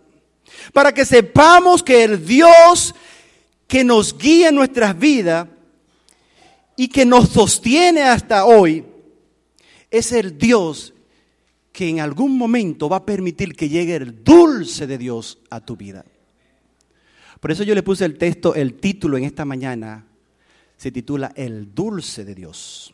para 0.71 0.91
que 0.91 1.05
sepamos 1.05 1.83
que 1.83 2.03
el 2.03 2.25
Dios 2.25 2.95
que 3.67 3.83
nos 3.83 4.17
guía 4.17 4.49
en 4.49 4.55
nuestras 4.55 4.97
vidas 4.97 5.47
y 6.75 6.87
que 6.87 7.05
nos 7.05 7.29
sostiene 7.29 8.03
hasta 8.03 8.45
hoy 8.45 8.85
es 9.91 10.11
el 10.11 10.37
Dios 10.37 10.93
que 11.71 11.89
en 11.89 11.99
algún 11.99 12.37
momento 12.37 12.87
va 12.87 12.97
a 12.97 13.05
permitir 13.05 13.55
que 13.55 13.69
llegue 13.69 13.95
el 13.95 14.23
dulce 14.23 14.87
de 14.87 14.97
Dios 14.97 15.39
a 15.49 15.59
tu 15.59 15.75
vida. 15.75 16.05
Por 17.39 17.51
eso 17.51 17.63
yo 17.63 17.75
le 17.75 17.83
puse 17.83 18.05
el 18.05 18.17
texto, 18.17 18.55
el 18.55 18.75
título 18.75 19.17
en 19.17 19.25
esta 19.25 19.43
mañana, 19.43 20.05
se 20.77 20.91
titula 20.91 21.31
El 21.35 21.73
dulce 21.73 22.25
de 22.25 22.35
Dios. 22.35 22.93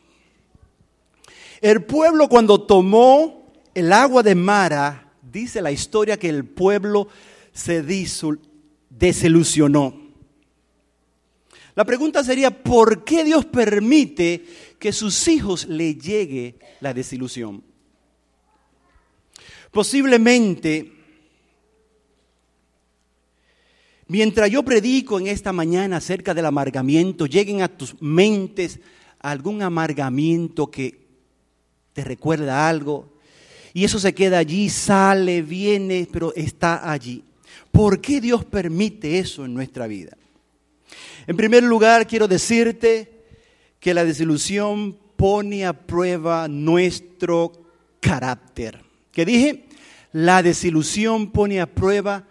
El 1.62 1.84
pueblo 1.84 2.30
cuando 2.30 2.62
tomó 2.62 3.54
el 3.74 3.92
agua 3.92 4.24
de 4.24 4.36
Mara, 4.36 5.14
dice 5.22 5.62
la 5.62 5.72
historia 5.72 6.18
que 6.18 6.30
el 6.30 6.46
pueblo 6.46 7.08
se 7.52 7.84
desilusionó. 8.90 10.10
La 11.76 11.86
pregunta 11.86 12.24
sería, 12.24 12.64
¿por 12.64 13.04
qué 13.04 13.24
Dios 13.24 13.46
permite 13.46 14.46
que 14.80 14.92
sus 14.92 15.28
hijos 15.28 15.66
le 15.68 15.96
llegue 15.96 16.60
la 16.82 16.94
desilusión? 16.94 17.64
Posiblemente 19.72 20.99
Mientras 24.10 24.50
yo 24.50 24.64
predico 24.64 25.20
en 25.20 25.28
esta 25.28 25.54
mañana 25.54 25.98
acerca 25.98 26.34
del 26.34 26.48
amargamiento, 26.48 27.28
lleguen 27.28 27.62
a 27.62 27.68
tus 27.68 27.94
mentes 28.02 28.80
algún 29.20 29.62
amargamiento 29.62 30.72
que 30.72 31.06
te 31.94 32.04
recuerda 32.04 32.68
algo. 32.68 33.14
Y 33.72 33.84
eso 33.84 34.00
se 34.00 34.16
queda 34.16 34.40
allí, 34.40 34.68
sale, 34.68 35.44
viene, 35.44 36.08
pero 36.12 36.34
está 36.36 36.92
allí. 36.92 37.24
¿Por 37.72 38.02
qué 38.02 38.20
Dios 38.20 38.44
permite 38.46 39.20
eso 39.20 39.46
en 39.46 39.54
nuestra 39.54 39.86
vida? 39.86 40.18
En 41.28 41.38
primer 41.38 41.62
lugar, 41.62 42.08
quiero 42.08 42.28
decirte 42.28 43.12
que 43.80 43.94
la 43.94 44.06
desilusión 44.06 44.98
pone 45.18 45.68
a 45.68 45.74
prueba 45.74 46.48
nuestro 46.48 47.52
carácter. 48.00 48.82
¿Qué 49.12 49.24
dije? 49.24 49.66
La 50.14 50.42
desilusión 50.42 51.30
pone 51.30 51.62
a 51.62 51.68
prueba 51.68 52.26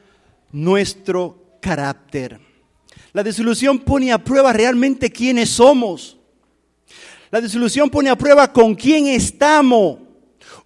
nuestro 0.50 1.47
carácter. 1.60 2.40
La 3.12 3.22
desilusión 3.22 3.78
pone 3.78 4.12
a 4.12 4.22
prueba 4.22 4.52
realmente 4.52 5.10
quiénes 5.10 5.50
somos. 5.50 6.16
La 7.30 7.40
desilusión 7.40 7.90
pone 7.90 8.10
a 8.10 8.16
prueba 8.16 8.52
con 8.52 8.74
quién 8.74 9.06
estamos. 9.06 9.98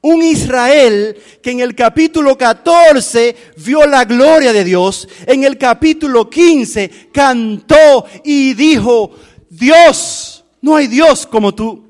Un 0.01 0.23
Israel 0.23 1.17
que 1.41 1.53
en 1.53 1.61
el 1.61 1.75
capítulo 1.77 2.37
14 2.37 3.37
vio 3.65 3.87
la 3.87 4.05
gloria 4.05 4.53
de 4.53 4.65
Dios, 4.65 5.09
en 5.27 5.45
el 5.45 5.57
capítulo 5.57 6.29
15 6.29 7.11
cantó 7.13 8.05
y 8.25 8.55
dijo, 8.55 9.13
Dios, 9.49 10.45
no 10.61 10.75
hay 10.75 10.89
Dios 10.89 11.27
como 11.27 11.55
tú. 11.55 11.85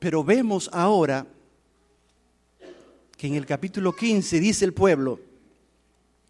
Pero 0.00 0.24
vemos 0.24 0.68
ahora 0.72 1.26
que 3.16 3.28
en 3.28 3.34
el 3.34 3.46
capítulo 3.46 3.94
15 3.94 4.40
dice 4.40 4.64
el 4.64 4.74
pueblo, 4.74 5.20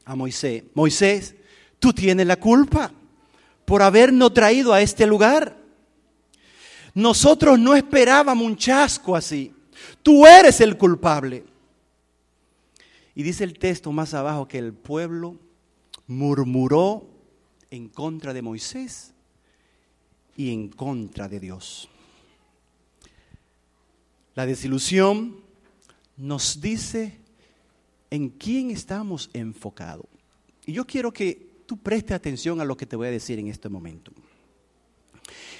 a 0.04 0.14
Moisés, 0.14 0.64
Moisés, 0.74 1.34
tú 1.78 1.92
tienes 1.92 2.26
la 2.26 2.36
culpa 2.36 2.92
por 3.64 3.82
habernos 3.82 4.34
traído 4.34 4.72
a 4.72 4.82
este 4.82 5.06
lugar. 5.06 5.56
Nosotros 6.94 7.58
no 7.58 7.74
esperábamos 7.74 8.46
un 8.46 8.56
chasco 8.56 9.16
así. 9.16 9.52
Tú 10.02 10.26
eres 10.26 10.60
el 10.60 10.76
culpable. 10.76 11.44
Y 13.14 13.22
dice 13.22 13.44
el 13.44 13.58
texto 13.58 13.92
más 13.92 14.14
abajo 14.14 14.46
que 14.46 14.58
el 14.58 14.72
pueblo 14.72 15.36
murmuró 16.06 17.06
en 17.70 17.88
contra 17.88 18.32
de 18.32 18.42
Moisés 18.42 19.12
y 20.36 20.52
en 20.52 20.68
contra 20.68 21.28
de 21.28 21.40
Dios. 21.40 21.88
La 24.34 24.46
desilusión 24.46 25.36
nos 26.16 26.60
dice 26.60 27.18
en 28.14 28.28
quién 28.28 28.70
estamos 28.70 29.28
enfocados. 29.32 30.06
Y 30.64 30.72
yo 30.72 30.86
quiero 30.86 31.12
que 31.12 31.64
tú 31.66 31.76
prestes 31.76 32.14
atención 32.14 32.60
a 32.60 32.64
lo 32.64 32.76
que 32.76 32.86
te 32.86 32.94
voy 32.94 33.08
a 33.08 33.10
decir 33.10 33.40
en 33.40 33.48
este 33.48 33.68
momento. 33.68 34.12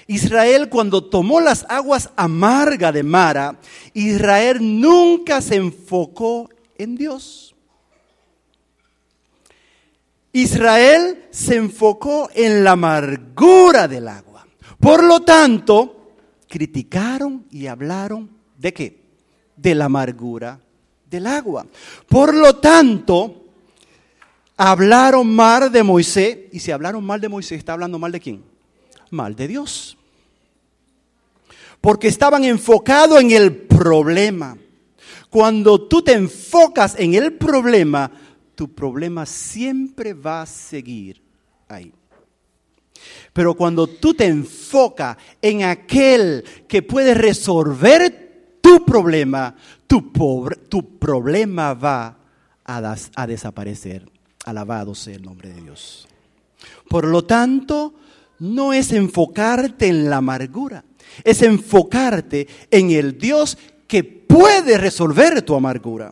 Israel 0.07 0.69
cuando 0.69 1.03
tomó 1.03 1.41
las 1.41 1.65
aguas 1.67 2.11
amargas 2.15 2.93
de 2.93 3.03
Mara, 3.03 3.59
Israel 3.93 4.59
nunca 4.61 5.41
se 5.41 5.55
enfocó 5.55 6.49
en 6.77 6.95
Dios. 6.95 7.53
Israel 10.31 11.25
se 11.31 11.55
enfocó 11.57 12.29
en 12.33 12.63
la 12.63 12.71
amargura 12.71 13.89
del 13.89 14.07
agua. 14.07 14.47
Por 14.79 15.03
lo 15.03 15.23
tanto, 15.23 16.13
criticaron 16.47 17.47
y 17.51 17.67
hablaron 17.67 18.29
de 18.57 18.73
qué? 18.73 19.01
De 19.57 19.75
la 19.75 19.85
amargura 19.85 20.61
del 21.09 21.27
agua. 21.27 21.65
Por 22.07 22.33
lo 22.33 22.57
tanto, 22.57 23.45
hablaron 24.57 25.33
mal 25.33 25.71
de 25.71 25.83
Moisés. 25.83 26.37
Y 26.51 26.59
si 26.59 26.71
hablaron 26.71 27.03
mal 27.03 27.21
de 27.21 27.29
Moisés, 27.29 27.59
¿está 27.59 27.73
hablando 27.73 27.99
mal 27.99 28.11
de 28.11 28.19
quién? 28.19 28.43
Mal 29.11 29.35
de 29.35 29.47
Dios. 29.47 29.97
Porque 31.81 32.07
estaban 32.07 32.43
enfocados 32.43 33.19
en 33.21 33.31
el 33.31 33.55
problema. 33.55 34.57
Cuando 35.29 35.87
tú 35.87 36.01
te 36.01 36.13
enfocas 36.13 36.95
en 36.97 37.13
el 37.13 37.33
problema, 37.33 38.09
tu 38.55 38.73
problema 38.73 39.25
siempre 39.25 40.13
va 40.13 40.41
a 40.41 40.45
seguir 40.45 41.21
ahí. 41.67 41.91
Pero 43.33 43.53
cuando 43.53 43.85
tú 43.85 44.13
te 44.13 44.25
enfocas 44.25 45.17
en 45.41 45.63
aquel 45.63 46.43
que 46.67 46.81
puede 46.81 47.13
resolver 47.13 48.57
tu 48.61 48.85
problema, 48.85 49.55
tu, 49.87 50.11
tu 50.69 50.97
problema 50.99 51.73
va 51.73 52.17
a, 52.63 52.95
a 53.15 53.27
desaparecer. 53.27 54.09
Alabado 54.45 54.93
sea 54.95 55.15
el 55.15 55.23
nombre 55.23 55.49
de 55.49 55.61
Dios. 55.61 56.07
Por 56.87 57.05
lo 57.05 57.23
tanto, 57.23 57.93
no 58.39 58.73
es 58.73 58.91
enfocarte 58.91 59.87
en 59.87 60.09
la 60.09 60.17
amargura, 60.17 60.83
es 61.23 61.41
enfocarte 61.41 62.47
en 62.69 62.91
el 62.91 63.17
Dios 63.17 63.57
que 63.87 64.03
puede 64.03 64.77
resolver 64.77 65.41
tu 65.41 65.55
amargura. 65.55 66.11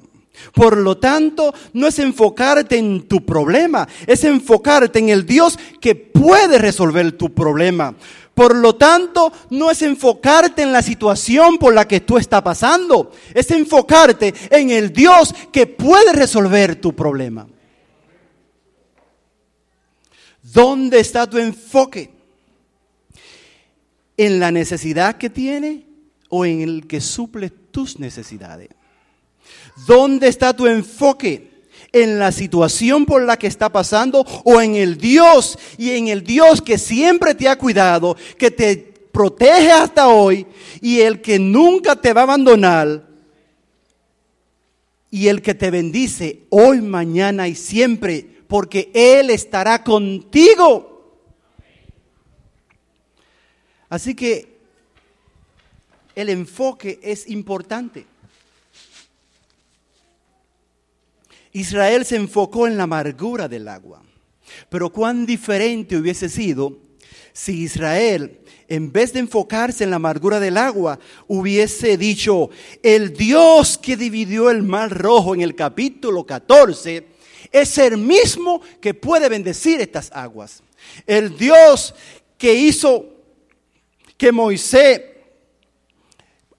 Por 0.54 0.78
lo 0.78 0.98
tanto, 0.98 1.54
no 1.74 1.88
es 1.88 2.00
enfocarte 2.00 2.78
en 2.78 3.08
tu 3.08 3.26
problema, 3.26 3.88
es 4.08 4.24
enfocarte 4.24 5.00
en 5.00 5.10
el 5.10 5.26
Dios 5.26 5.58
que 5.80 5.96
puede 5.96 6.58
resolver 6.58 7.12
tu 7.14 7.34
problema. 7.34 7.96
Por 8.34 8.56
lo 8.56 8.76
tanto, 8.76 9.32
no 9.52 9.70
es 9.70 9.82
enfocarte 9.84 10.64
en 10.64 10.72
la 10.72 10.82
situación 10.82 11.58
por 11.58 11.74
la 11.74 11.88
que 11.88 12.02
tú 12.02 12.18
estás 12.18 12.42
pasando, 12.42 13.12
es 13.34 13.52
enfocarte 13.52 14.34
en 14.50 14.72
el 14.72 14.92
Dios 14.92 15.34
que 15.52 15.68
puede 15.68 16.14
resolver 16.14 16.76
tu 16.78 16.96
problema. 16.96 17.48
¿Dónde 20.42 21.00
está 21.00 21.30
tu 21.30 21.38
enfoque? 21.38 22.12
¿En 24.18 24.40
la 24.40 24.52
necesidad 24.52 25.18
que 25.18 25.30
tiene 25.30 25.86
o 26.30 26.46
en 26.46 26.62
el 26.62 26.88
que 26.88 27.02
suple 27.02 27.50
tus 27.50 28.00
necesidades? 28.00 28.70
¿Dónde 29.88 30.28
está 30.28 30.56
tu 30.56 30.66
enfoque? 30.66 31.53
¿En 31.94 32.18
la 32.18 32.32
situación 32.32 33.06
por 33.06 33.22
la 33.22 33.38
que 33.38 33.48
está 33.48 33.72
pasando 33.72 34.26
o 34.44 34.60
en 34.60 34.76
el 34.76 34.98
Dios 34.98 35.58
y 35.78 35.92
en 35.92 36.08
el 36.08 36.24
Dios 36.24 36.62
que 36.62 36.80
siempre 36.80 37.36
te 37.36 37.48
ha 37.48 37.56
cuidado, 37.56 38.18
que 38.38 38.50
te 38.50 38.76
protege 39.12 39.72
hasta 39.72 40.08
hoy 40.08 40.48
y 40.82 41.02
el 41.02 41.22
que 41.22 41.38
nunca 41.38 41.96
te 41.96 42.12
va 42.12 42.22
a 42.22 42.24
abandonar 42.24 43.08
y 45.12 45.28
el 45.28 45.44
que 45.44 45.54
te 45.54 45.70
bendice 45.70 46.40
hoy, 46.50 46.82
mañana 46.82 47.48
y 47.48 47.54
siempre, 47.54 48.28
porque 48.48 48.90
Él 48.96 49.30
estará 49.30 49.84
contigo? 49.84 51.20
Así 53.88 54.16
que 54.16 54.58
el 56.16 56.30
enfoque 56.30 57.00
es 57.04 57.30
importante. 57.30 58.08
Israel 61.54 62.06
se 62.06 62.16
enfocó 62.16 62.68
en 62.68 62.78
la 62.78 62.84
amargura 62.84 63.48
del 63.48 63.68
agua. 63.68 64.02
Pero 64.70 64.92
cuán 64.92 65.26
diferente 65.26 65.96
hubiese 65.96 66.28
sido 66.30 66.78
si 67.32 67.64
Israel, 67.64 68.40
en 68.68 68.92
vez 68.92 69.14
de 69.14 69.20
enfocarse 69.20 69.84
en 69.84 69.90
la 69.92 69.96
amargura 69.96 70.40
del 70.40 70.58
agua, 70.58 71.00
hubiese 71.28 71.98
dicho, 71.98 72.50
el 72.82 73.14
Dios 73.14 73.78
que 73.78 73.96
dividió 73.98 74.50
el 74.50 74.64
mar 74.64 74.92
rojo 74.92 75.34
en 75.34 75.42
el 75.42 75.56
capítulo 75.56 76.26
14 76.26 77.08
es 77.52 77.78
el 77.78 77.98
mismo 77.98 78.62
que 78.82 78.94
puede 78.94 79.30
bendecir 79.30 79.80
estas 79.80 80.12
aguas. 80.12 80.64
El 81.06 81.38
Dios 81.38 81.94
que 82.38 82.54
hizo 82.54 83.06
que 84.18 84.32
Moisés 84.32 85.02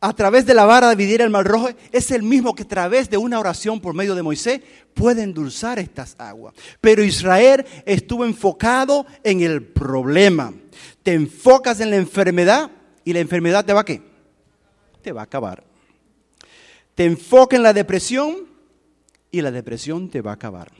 a 0.04 0.12
través 0.12 0.44
de 0.44 0.52
la 0.52 0.66
vara 0.66 0.90
dividir 0.90 1.22
el 1.22 1.30
mar 1.30 1.46
rojo 1.46 1.70
es 1.90 2.10
el 2.10 2.22
mismo 2.22 2.54
que 2.54 2.64
a 2.64 2.68
través 2.68 3.08
de 3.08 3.16
una 3.16 3.38
oración 3.38 3.80
por 3.80 3.94
medio 3.94 4.14
de 4.14 4.22
Moisés 4.22 4.60
puede 4.92 5.22
endulzar 5.22 5.78
estas 5.78 6.14
aguas. 6.18 6.52
Pero 6.82 7.02
Israel 7.02 7.64
estuvo 7.86 8.26
enfocado 8.26 9.06
en 9.22 9.40
el 9.40 9.62
problema. 9.62 10.52
Te 11.02 11.14
enfocas 11.14 11.80
en 11.80 11.88
la 11.88 11.96
enfermedad 11.96 12.70
y 13.02 13.14
la 13.14 13.20
enfermedad 13.20 13.64
te 13.64 13.72
va 13.72 13.80
a 13.80 13.84
qué? 13.86 14.02
Te 15.00 15.10
va 15.10 15.22
a 15.22 15.24
acabar. 15.24 15.64
Te 16.94 17.06
enfocas 17.06 17.56
en 17.56 17.62
la 17.62 17.72
depresión 17.72 18.46
y 19.30 19.40
la 19.40 19.50
depresión 19.50 20.10
te 20.10 20.20
va 20.20 20.32
a 20.32 20.34
acabar. 20.34 20.70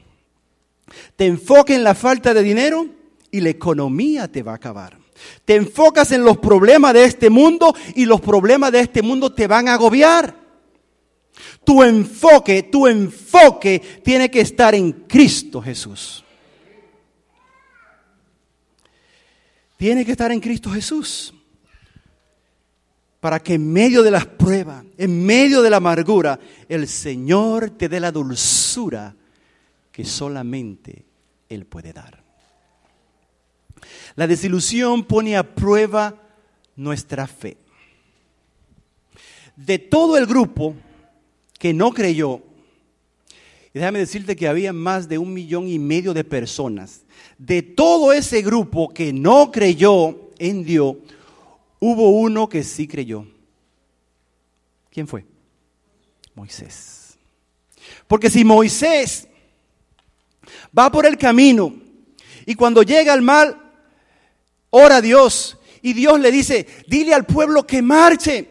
Te 1.17 1.25
enfocas 1.25 1.77
en 1.77 1.85
la 1.85 1.95
falta 1.95 2.35
de 2.35 2.43
dinero 2.43 2.89
y 3.31 3.41
la 3.41 3.49
economía 3.49 4.31
te 4.31 4.43
va 4.43 4.53
a 4.53 4.57
acabar. 4.57 4.99
Te 5.45 5.55
enfocas 5.57 6.13
en 6.13 6.25
los 6.25 6.39
problemas 6.39 6.95
de 6.95 7.05
este 7.05 7.31
mundo 7.31 7.75
y 7.95 8.05
los 8.05 8.21
problemas 8.21 8.73
de 8.73 8.81
este 8.81 9.03
mundo 9.03 9.33
te 9.33 9.47
van 9.47 9.69
a 9.69 9.75
agobiar. 9.75 10.45
Tu 11.65 11.83
enfoque, 11.83 12.65
tu 12.65 12.87
enfoque 12.87 13.81
tiene 14.03 14.31
que 14.31 14.41
estar 14.41 14.75
en 14.75 14.93
Cristo 14.93 15.61
Jesús. 15.61 16.25
Tiene 19.77 20.05
que 20.05 20.13
estar 20.13 20.31
en 20.33 20.41
Cristo 20.41 20.71
Jesús. 20.71 21.35
Para 23.21 23.41
que 23.41 23.55
en 23.55 23.73
medio 23.73 24.03
de 24.03 24.11
las 24.11 24.27
pruebas, 24.27 24.85
en 24.99 25.25
medio 25.25 25.63
de 25.63 25.71
la 25.71 25.79
amargura, 25.79 26.39
el 26.69 26.87
Señor 26.87 27.71
te 27.71 27.89
dé 27.89 27.99
la 27.99 28.13
dulzura 28.13 29.17
que 29.91 30.05
solamente 30.05 31.07
Él 31.49 31.65
puede 31.65 31.93
dar. 31.93 32.24
La 34.17 34.27
desilusión 34.27 35.05
pone 35.05 35.37
a 35.37 35.55
prueba 35.55 36.15
nuestra 36.77 37.27
fe. 37.27 37.57
De 39.57 39.79
todo 39.79 40.17
el 40.17 40.27
grupo 40.27 40.75
que 41.59 41.73
no 41.73 41.93
creyó, 41.93 42.43
y 43.73 43.79
déjame 43.79 44.01
decirte 44.01 44.37
que 44.37 44.49
había 44.49 44.73
más 44.73 45.09
de 45.09 45.19
un 45.19 45.33
millón 45.33 45.69
y 45.69 45.79
medio 45.79 46.15
de 46.15 46.25
personas, 46.25 47.03
de 47.39 47.63
todo 47.63 48.13
ese 48.13 48.43
grupo 48.43 48.89
que 48.89 49.13
no 49.13 49.51
creyó 49.51 50.31
en 50.39 50.65
Dios, 50.65 50.97
hubo 51.81 52.11
uno 52.11 52.49
que 52.49 52.63
sí 52.63 52.87
creyó. 52.87 53.27
¿Quién 54.91 55.09
fue? 55.09 55.25
Moisés. 56.35 57.17
Porque 58.07 58.31
si 58.31 58.45
Moisés 58.45 59.29
va 60.77 60.91
por 60.91 61.07
el 61.07 61.19
camino 61.19 61.75
y 62.47 62.55
cuando 62.55 62.83
llega 62.83 63.13
al 63.13 63.23
mal, 63.23 63.64
ora 64.77 64.97
a 64.97 65.01
Dios 65.01 65.57
y 65.83 65.93
Dios 65.93 66.19
le 66.19 66.33
dice, 66.33 66.67
dile 66.87 67.15
al 67.15 67.27
pueblo 67.27 67.67
que 67.67 67.81
marche. 67.81 68.49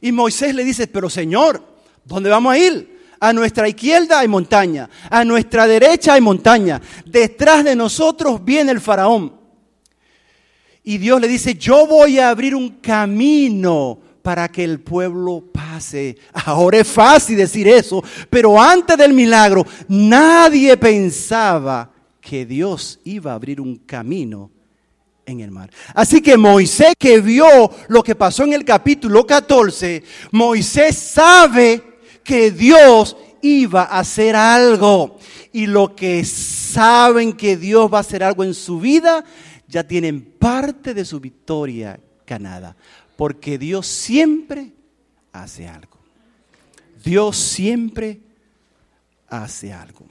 Y 0.00 0.12
Moisés 0.12 0.54
le 0.54 0.64
dice, 0.64 0.86
pero 0.86 1.08
Señor, 1.08 1.64
¿dónde 2.04 2.28
vamos 2.28 2.52
a 2.52 2.58
ir? 2.58 3.00
A 3.20 3.32
nuestra 3.32 3.68
izquierda 3.68 4.18
hay 4.18 4.28
montaña, 4.28 4.90
a 5.08 5.24
nuestra 5.24 5.66
derecha 5.66 6.14
hay 6.14 6.20
montaña, 6.20 6.80
detrás 7.06 7.64
de 7.64 7.76
nosotros 7.76 8.44
viene 8.44 8.72
el 8.72 8.80
faraón. 8.80 9.32
Y 10.82 10.98
Dios 10.98 11.20
le 11.20 11.28
dice, 11.28 11.54
yo 11.54 11.86
voy 11.86 12.18
a 12.18 12.30
abrir 12.30 12.56
un 12.56 12.80
camino 12.80 14.00
para 14.22 14.48
que 14.48 14.64
el 14.64 14.80
pueblo 14.80 15.44
pase. 15.52 16.18
Ahora 16.32 16.78
es 16.78 16.88
fácil 16.88 17.36
decir 17.36 17.68
eso, 17.68 18.02
pero 18.28 18.60
antes 18.60 18.98
del 18.98 19.12
milagro 19.14 19.64
nadie 19.88 20.76
pensaba 20.76 21.92
que 22.20 22.44
Dios 22.44 22.98
iba 23.04 23.30
a 23.30 23.36
abrir 23.36 23.60
un 23.60 23.76
camino 23.76 24.50
en 25.26 25.40
el 25.40 25.50
mar. 25.50 25.70
Así 25.94 26.20
que 26.20 26.36
Moisés 26.36 26.94
que 26.98 27.20
vio 27.20 27.70
lo 27.88 28.02
que 28.02 28.14
pasó 28.14 28.44
en 28.44 28.52
el 28.52 28.64
capítulo 28.64 29.26
14, 29.26 30.02
Moisés 30.32 30.96
sabe 30.96 31.82
que 32.24 32.50
Dios 32.50 33.16
iba 33.42 33.82
a 33.82 34.00
hacer 34.00 34.36
algo. 34.36 35.18
Y 35.52 35.66
lo 35.66 35.94
que 35.94 36.24
saben 36.24 37.34
que 37.34 37.56
Dios 37.56 37.92
va 37.92 37.98
a 37.98 38.00
hacer 38.00 38.22
algo 38.22 38.44
en 38.44 38.54
su 38.54 38.80
vida, 38.80 39.24
ya 39.68 39.86
tienen 39.86 40.22
parte 40.22 40.94
de 40.94 41.04
su 41.04 41.20
victoria 41.20 42.00
ganada. 42.26 42.74
Porque 43.16 43.58
Dios 43.58 43.86
siempre 43.86 44.72
hace 45.32 45.68
algo. 45.68 45.98
Dios 47.04 47.36
siempre 47.36 48.20
hace 49.28 49.72
algo. 49.72 50.06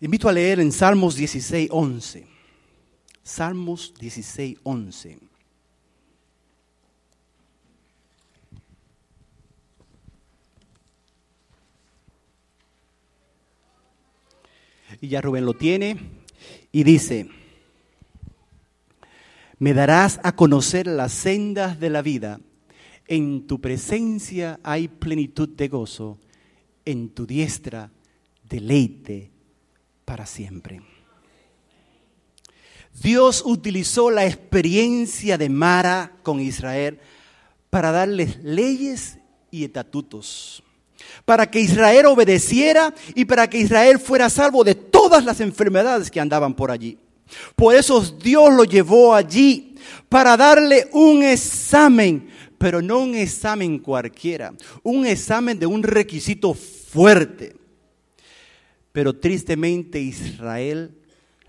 Invito 0.00 0.28
a 0.28 0.32
leer 0.32 0.60
en 0.60 0.70
Salmos 0.70 1.16
16, 1.16 1.70
11. 1.72 2.24
Salmos 3.24 3.92
16, 3.98 4.58
11. 4.62 5.18
Y 15.00 15.08
ya 15.08 15.20
Rubén 15.20 15.44
lo 15.44 15.54
tiene 15.54 15.96
y 16.70 16.84
dice, 16.84 17.28
me 19.58 19.74
darás 19.74 20.20
a 20.22 20.36
conocer 20.36 20.86
las 20.86 21.12
sendas 21.12 21.80
de 21.80 21.90
la 21.90 22.02
vida, 22.02 22.40
en 23.08 23.48
tu 23.48 23.60
presencia 23.60 24.60
hay 24.62 24.86
plenitud 24.86 25.48
de 25.48 25.68
gozo, 25.68 26.18
en 26.84 27.10
tu 27.10 27.26
diestra 27.26 27.90
deleite 28.48 29.37
para 30.08 30.24
siempre. 30.24 30.80
Dios 33.02 33.42
utilizó 33.44 34.10
la 34.10 34.24
experiencia 34.24 35.36
de 35.36 35.50
Mara 35.50 36.12
con 36.22 36.40
Israel 36.40 36.98
para 37.68 37.92
darles 37.92 38.42
leyes 38.42 39.18
y 39.50 39.64
estatutos, 39.64 40.62
para 41.26 41.50
que 41.50 41.60
Israel 41.60 42.06
obedeciera 42.06 42.94
y 43.14 43.26
para 43.26 43.50
que 43.50 43.58
Israel 43.58 43.98
fuera 43.98 44.30
salvo 44.30 44.64
de 44.64 44.74
todas 44.74 45.26
las 45.26 45.42
enfermedades 45.42 46.10
que 46.10 46.20
andaban 46.20 46.54
por 46.54 46.70
allí. 46.70 46.96
Por 47.54 47.74
eso 47.74 48.00
Dios 48.00 48.50
lo 48.54 48.64
llevó 48.64 49.14
allí 49.14 49.76
para 50.08 50.38
darle 50.38 50.88
un 50.92 51.22
examen, 51.22 52.30
pero 52.56 52.80
no 52.80 53.00
un 53.00 53.14
examen 53.14 53.78
cualquiera, 53.78 54.54
un 54.82 55.04
examen 55.04 55.58
de 55.58 55.66
un 55.66 55.82
requisito 55.82 56.54
fuerte. 56.54 57.67
Pero 58.92 59.16
tristemente 59.16 60.00
Israel 60.00 60.94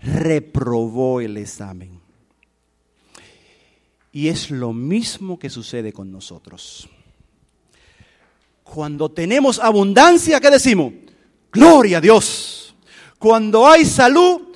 reprobó 0.00 1.20
el 1.20 1.36
examen. 1.36 2.00
Y 4.12 4.28
es 4.28 4.50
lo 4.50 4.72
mismo 4.72 5.38
que 5.38 5.50
sucede 5.50 5.92
con 5.92 6.10
nosotros. 6.10 6.88
Cuando 8.64 9.10
tenemos 9.10 9.58
abundancia, 9.58 10.40
¿qué 10.40 10.50
decimos? 10.50 10.92
Gloria 11.52 11.98
a 11.98 12.00
Dios. 12.00 12.74
Cuando 13.18 13.68
hay 13.68 13.84
salud, 13.84 14.54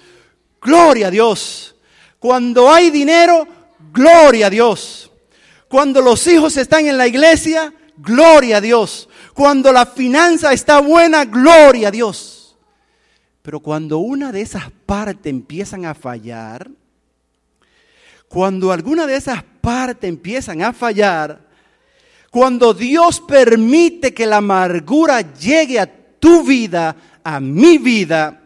gloria 0.61 1.09
a 1.09 1.11
Dios. 1.11 1.77
Cuando 2.19 2.71
hay 2.71 2.91
dinero, 2.91 3.47
gloria 3.93 4.47
a 4.47 4.51
Dios. 4.51 5.11
Cuando 5.69 6.01
los 6.01 6.27
hijos 6.27 6.57
están 6.57 6.87
en 6.87 6.97
la 6.97 7.07
iglesia, 7.07 7.75
gloria 7.97 8.59
a 8.59 8.61
Dios. 8.61 9.09
Cuando 9.35 9.73
la 9.73 9.87
finanza 9.87 10.53
está 10.53 10.81
buena, 10.81 11.25
gloria 11.25 11.89
a 11.89 11.91
Dios. 11.91 12.34
Pero 13.45 13.61
cuando 13.61 13.99
una 13.99 14.33
de 14.33 14.41
esas 14.41 14.71
partes 14.87 15.27
empiezan 15.27 15.85
a 15.85 15.93
fallar, 15.93 16.71
cuando 18.27 18.73
alguna 18.73 19.07
de 19.07 19.17
esas 19.17 19.43
partes 19.61 20.09
empiezan 20.09 20.63
a 20.63 20.73
fallar, 20.73 21.47
cuando 22.31 22.73
Dios 22.73 23.21
permite 23.21 24.15
que 24.15 24.25
la 24.25 24.39
amargura 24.39 25.21
llegue 25.35 25.79
a 25.79 25.87
tu 26.19 26.43
vida, 26.43 26.97
a 27.23 27.39
mi 27.39 27.77
vida, 27.77 28.41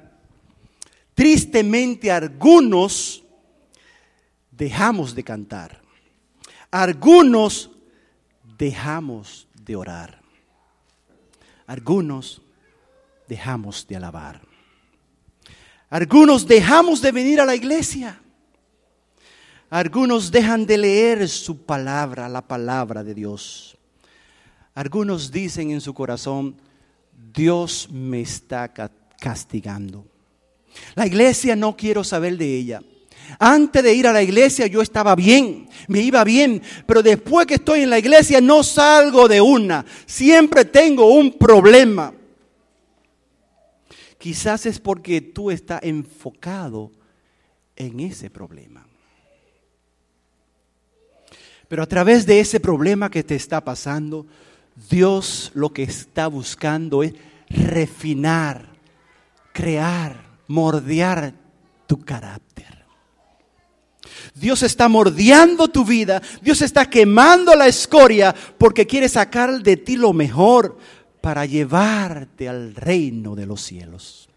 tristemente 1.15 2.11
algunos 2.11 3.23
dejamos 4.51 5.15
de 5.15 5.23
cantar. 5.23 5.81
Algunos 6.73 7.71
dejamos 8.59 9.47
de 9.55 9.77
orar. 9.77 10.21
Algunos 11.69 12.43
dejamos 13.29 13.87
de 13.87 13.95
alabar. 13.95 14.48
Algunos 15.91 16.47
dejamos 16.47 17.01
de 17.01 17.13
venir 17.13 17.41
a 17.41 17.47
la 17.47 17.55
iglesia. 17.55 18.21
Algunos 19.71 20.31
dejan 20.31 20.67
de 20.67 20.79
leer 20.79 21.29
su 21.29 21.65
palabra, 21.65 22.29
la 22.29 22.43
palabra 22.43 23.05
de 23.05 23.15
Dios. 23.15 23.77
Algunos 24.75 25.31
dicen 25.31 25.71
en 25.71 25.81
su 25.81 25.93
corazón, 25.93 26.57
Dios 27.35 27.89
me 27.91 28.21
está 28.21 28.73
castigando. 29.19 30.07
La 30.95 31.07
iglesia 31.07 31.57
no 31.57 31.77
quiero 31.77 32.05
saber 32.05 32.37
de 32.37 32.57
ella. 32.57 32.83
Antes 33.39 33.83
de 33.83 33.95
ir 33.95 34.07
a 34.07 34.13
la 34.13 34.23
iglesia 34.23 34.67
yo 34.67 34.81
estaba 34.81 35.15
bien, 35.15 35.69
me 35.87 36.01
iba 36.01 36.25
bien, 36.25 36.63
pero 36.87 37.03
después 37.03 37.47
que 37.47 37.55
estoy 37.55 37.83
en 37.83 37.91
la 37.91 37.99
iglesia 37.99 38.41
no 38.41 38.63
salgo 38.63 39.29
de 39.29 39.41
una. 39.41 39.85
Siempre 40.07 40.65
tengo 40.65 41.13
un 41.13 41.33
problema. 41.33 42.15
Quizás 44.19 44.67
es 44.67 44.81
porque 44.81 45.21
tú 45.21 45.51
estás 45.51 45.81
enfocado 45.83 46.91
en 47.77 48.01
ese 48.01 48.29
problema. 48.29 48.87
Pero 51.69 51.83
a 51.83 51.87
través 51.87 52.27
de 52.27 52.41
ese 52.41 52.61
problema 52.61 53.11
que 53.11 53.23
te 53.23 53.37
está 53.37 53.63
pasando, 53.63 54.27
Dios 54.91 55.53
lo 55.55 55.73
que 55.73 55.85
está 55.85 56.27
buscando 56.27 57.03
es 57.03 57.15
refinar, 57.49 58.69
crear, 59.53 60.25
mordear 60.49 61.35
tu 61.87 62.01
carácter. 62.01 62.85
Dios 64.35 64.63
está 64.63 64.89
mordiendo 64.89 65.69
tu 65.69 65.85
vida, 65.85 66.23
Dios 66.43 66.63
está 66.63 66.89
quemando 66.89 67.55
la 67.55 67.67
escoria 67.67 68.35
porque 68.57 68.87
quiere 68.87 69.09
sacar 69.09 69.63
de 69.63 69.77
ti 69.77 69.97
lo 69.97 70.13
mejor 70.13 70.79
para 71.21 71.47
llevarte 71.47 72.49
al 72.49 72.75
reino 72.75 73.35
de 73.35 73.47
los 73.47 73.63
cielos. 73.63 74.29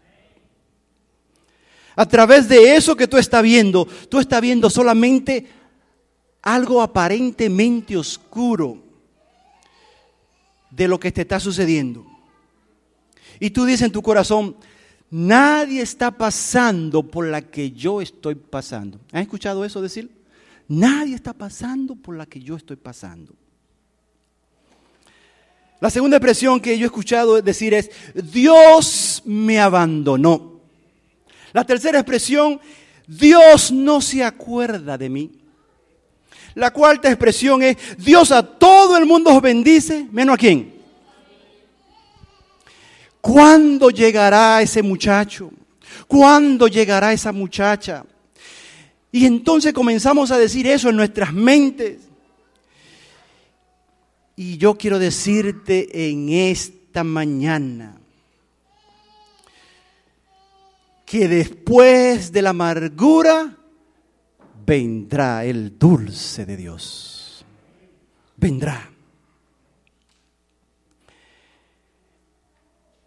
A 1.94 2.06
través 2.06 2.48
de 2.48 2.76
eso 2.76 2.96
que 2.96 3.06
tú 3.06 3.18
estás 3.18 3.42
viendo, 3.42 3.86
tú 4.08 4.18
estás 4.18 4.40
viendo 4.40 4.70
solamente 4.70 5.46
algo 6.40 6.82
aparentemente 6.82 7.96
oscuro 7.96 8.82
de 10.70 10.88
lo 10.88 10.98
que 10.98 11.12
te 11.12 11.22
está 11.22 11.38
sucediendo. 11.38 12.06
Y 13.38 13.50
tú 13.50 13.64
dices 13.64 13.82
en 13.82 13.92
tu 13.92 14.02
corazón, 14.02 14.56
nadie 15.10 15.82
está 15.82 16.10
pasando 16.10 17.02
por 17.02 17.26
la 17.26 17.42
que 17.42 17.70
yo 17.72 18.00
estoy 18.00 18.34
pasando. 18.34 18.98
¿Han 19.12 19.22
escuchado 19.22 19.64
eso 19.64 19.82
decir? 19.82 20.10
Nadie 20.68 21.14
está 21.14 21.32
pasando 21.34 21.94
por 21.94 22.16
la 22.16 22.24
que 22.24 22.40
yo 22.40 22.56
estoy 22.56 22.76
pasando. 22.76 23.34
La 25.82 25.90
segunda 25.90 26.16
expresión 26.16 26.60
que 26.60 26.78
yo 26.78 26.84
he 26.84 26.86
escuchado 26.86 27.42
decir 27.42 27.74
es, 27.74 27.90
Dios 28.14 29.20
me 29.24 29.58
abandonó. 29.58 30.60
La 31.52 31.64
tercera 31.64 31.98
expresión, 31.98 32.60
Dios 33.08 33.72
no 33.72 34.00
se 34.00 34.22
acuerda 34.22 34.96
de 34.96 35.08
mí. 35.08 35.32
La 36.54 36.70
cuarta 36.70 37.08
expresión 37.08 37.64
es, 37.64 37.76
Dios 37.98 38.30
a 38.30 38.44
todo 38.44 38.96
el 38.96 39.06
mundo 39.06 39.34
os 39.34 39.42
bendice, 39.42 40.06
menos 40.12 40.36
a 40.36 40.38
quién. 40.38 40.72
¿Cuándo 43.20 43.90
llegará 43.90 44.62
ese 44.62 44.84
muchacho? 44.84 45.50
¿Cuándo 46.06 46.68
llegará 46.68 47.12
esa 47.12 47.32
muchacha? 47.32 48.04
Y 49.10 49.26
entonces 49.26 49.72
comenzamos 49.72 50.30
a 50.30 50.38
decir 50.38 50.64
eso 50.64 50.90
en 50.90 50.96
nuestras 50.96 51.32
mentes. 51.32 52.11
Y 54.36 54.56
yo 54.56 54.76
quiero 54.76 54.98
decirte 54.98 56.08
en 56.10 56.30
esta 56.30 57.04
mañana 57.04 57.98
que 61.04 61.28
después 61.28 62.32
de 62.32 62.40
la 62.40 62.50
amargura 62.50 63.58
vendrá 64.64 65.44
el 65.44 65.78
dulce 65.78 66.46
de 66.46 66.56
Dios. 66.56 67.44
Vendrá. 68.36 68.90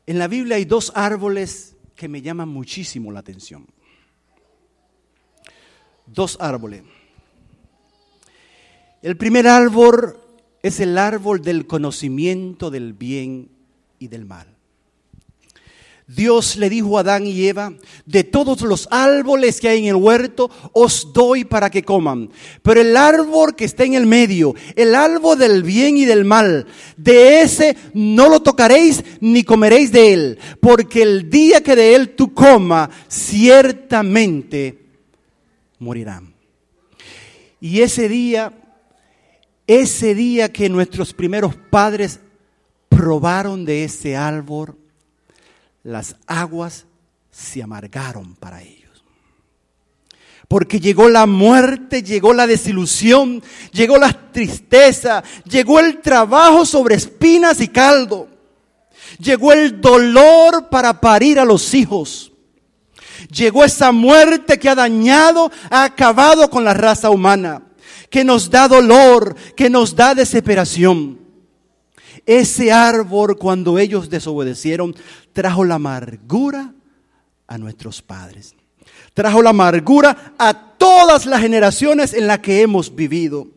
En 0.06 0.20
la 0.20 0.28
Biblia 0.28 0.58
hay 0.58 0.66
dos 0.66 0.92
árboles 0.94 1.76
que 1.96 2.08
me 2.08 2.22
llaman 2.22 2.50
muchísimo 2.50 3.12
la 3.12 3.22
atención. 3.22 3.66
Dos 6.06 6.38
árboles. 6.40 6.84
El 9.02 9.18
primer 9.18 9.48
árbol 9.48 10.20
es 10.66 10.80
el 10.80 10.98
árbol 10.98 11.44
del 11.44 11.68
conocimiento 11.68 12.72
del 12.72 12.94
bien 12.94 13.50
y 14.00 14.08
del 14.08 14.26
mal. 14.26 14.48
Dios 16.08 16.56
le 16.56 16.72
dijo 16.72 16.98
a 16.98 17.02
Adán 17.02 17.28
y 17.28 17.46
Eva, 17.46 17.72
de 18.08 18.24
todos 18.24 18.62
los 18.62 18.88
árboles 18.90 19.62
que 19.62 19.70
hay 19.70 19.78
en 19.84 19.86
el 19.86 19.96
huerto, 19.96 20.50
os 20.74 21.14
doy 21.14 21.46
para 21.46 21.70
que 21.70 21.84
coman. 21.84 22.32
Pero 22.64 22.82
el 22.82 22.98
árbol 22.98 23.56
que 23.56 23.66
está 23.66 23.84
en 23.84 23.94
el 23.94 24.08
medio, 24.08 24.56
el 24.76 24.96
árbol 24.96 25.38
del 25.38 25.62
bien 25.62 25.98
y 25.98 26.06
del 26.06 26.26
mal, 26.26 26.66
de 26.98 27.42
ese 27.42 27.78
no 27.94 28.28
lo 28.28 28.42
tocaréis 28.42 29.04
ni 29.20 29.44
comeréis 29.44 29.92
de 29.92 30.14
él, 30.14 30.40
porque 30.62 31.04
el 31.04 31.30
día 31.30 31.62
que 31.62 31.76
de 31.76 31.94
él 31.94 32.16
tú 32.16 32.34
comas, 32.34 32.90
ciertamente 33.08 34.80
morirán. 35.78 36.34
Y 37.62 37.82
ese 37.82 38.10
día, 38.10 38.65
ese 39.68 40.16
día 40.16 40.52
que 40.52 40.70
nuestros 40.70 41.14
primeros 41.14 41.56
padres 41.56 42.20
probaron 42.90 43.66
de 43.66 43.84
ese 43.84 44.16
árbol, 44.16 44.78
las 45.84 46.16
aguas 46.28 46.86
se 47.32 47.62
amargaron 47.62 48.36
para 48.36 48.62
ellos. 48.62 49.04
Porque 50.48 50.80
llegó 50.80 51.10
la 51.10 51.26
muerte, 51.26 52.04
llegó 52.04 52.34
la 52.34 52.48
desilusión, 52.48 53.44
llegó 53.72 53.98
la 53.98 54.32
tristeza, 54.32 55.24
llegó 55.44 55.80
el 55.80 56.02
trabajo 56.02 56.66
sobre 56.66 56.96
espinas 56.96 57.60
y 57.62 57.68
caldo, 57.68 58.28
llegó 59.18 59.54
el 59.54 59.82
dolor 59.82 60.70
para 60.70 61.02
parir 61.02 61.40
a 61.40 61.46
los 61.46 61.74
hijos. 61.74 62.32
Llegó 63.32 63.64
esa 63.64 63.92
muerte 63.92 64.60
que 64.60 64.70
ha 64.70 64.76
dañado, 64.76 65.52
ha 65.72 65.84
acabado 65.84 66.50
con 66.50 66.64
la 66.64 66.74
raza 66.74 67.10
humana, 67.10 67.65
que 68.16 68.24
nos 68.24 68.50
da 68.50 68.70
dolor, 68.70 69.36
que 69.58 69.70
nos 69.70 69.94
da 69.94 70.16
desesperación. 70.16 71.20
Ese 72.26 72.72
árbol, 72.72 73.38
cuando 73.38 73.78
ellos 73.78 74.10
desobedecieron, 74.10 74.96
trajo 75.34 75.66
la 75.66 75.76
amargura 75.76 76.74
a 77.46 77.58
nuestros 77.58 78.02
padres. 78.02 78.56
Trajo 79.14 79.42
la 79.42 79.50
amargura 79.50 80.34
a 80.38 80.54
todas 80.78 81.26
las 81.26 81.42
generaciones 81.42 82.14
en 82.14 82.28
las 82.28 82.40
que 82.40 82.62
hemos 82.62 82.96
vivido. 82.96 83.50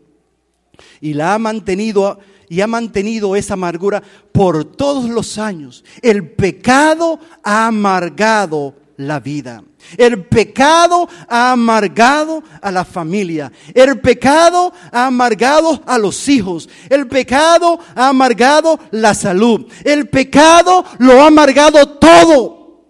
Y 1.01 1.15
la 1.15 1.35
ha 1.35 1.39
mantenido 1.39 2.19
y 2.49 2.61
ha 2.61 2.67
mantenido 2.67 3.37
esa 3.37 3.55
amargura 3.55 4.03
por 4.33 4.65
todos 4.65 5.09
los 5.09 5.39
años. 5.39 5.85
El 6.03 6.33
pecado 6.33 7.21
ha 7.45 7.69
amargado 7.69 8.75
la 8.97 9.21
vida. 9.21 9.63
El 9.97 10.27
pecado 10.27 11.09
ha 11.29 11.53
amargado 11.53 12.43
a 12.61 12.71
la 12.71 12.85
familia. 12.85 13.51
El 13.73 14.01
pecado 14.01 14.73
ha 14.93 15.07
amargado 15.07 15.83
a 15.87 15.99
los 15.99 16.29
hijos. 16.29 16.69
El 16.91 17.07
pecado 17.09 17.79
ha 17.95 18.09
amargado 18.09 18.79
la 18.91 19.15
salud. 19.15 19.67
El 19.85 20.09
pecado 20.09 20.85
lo 20.99 21.23
ha 21.23 21.29
amargado 21.29 21.99
todo. 21.99 22.85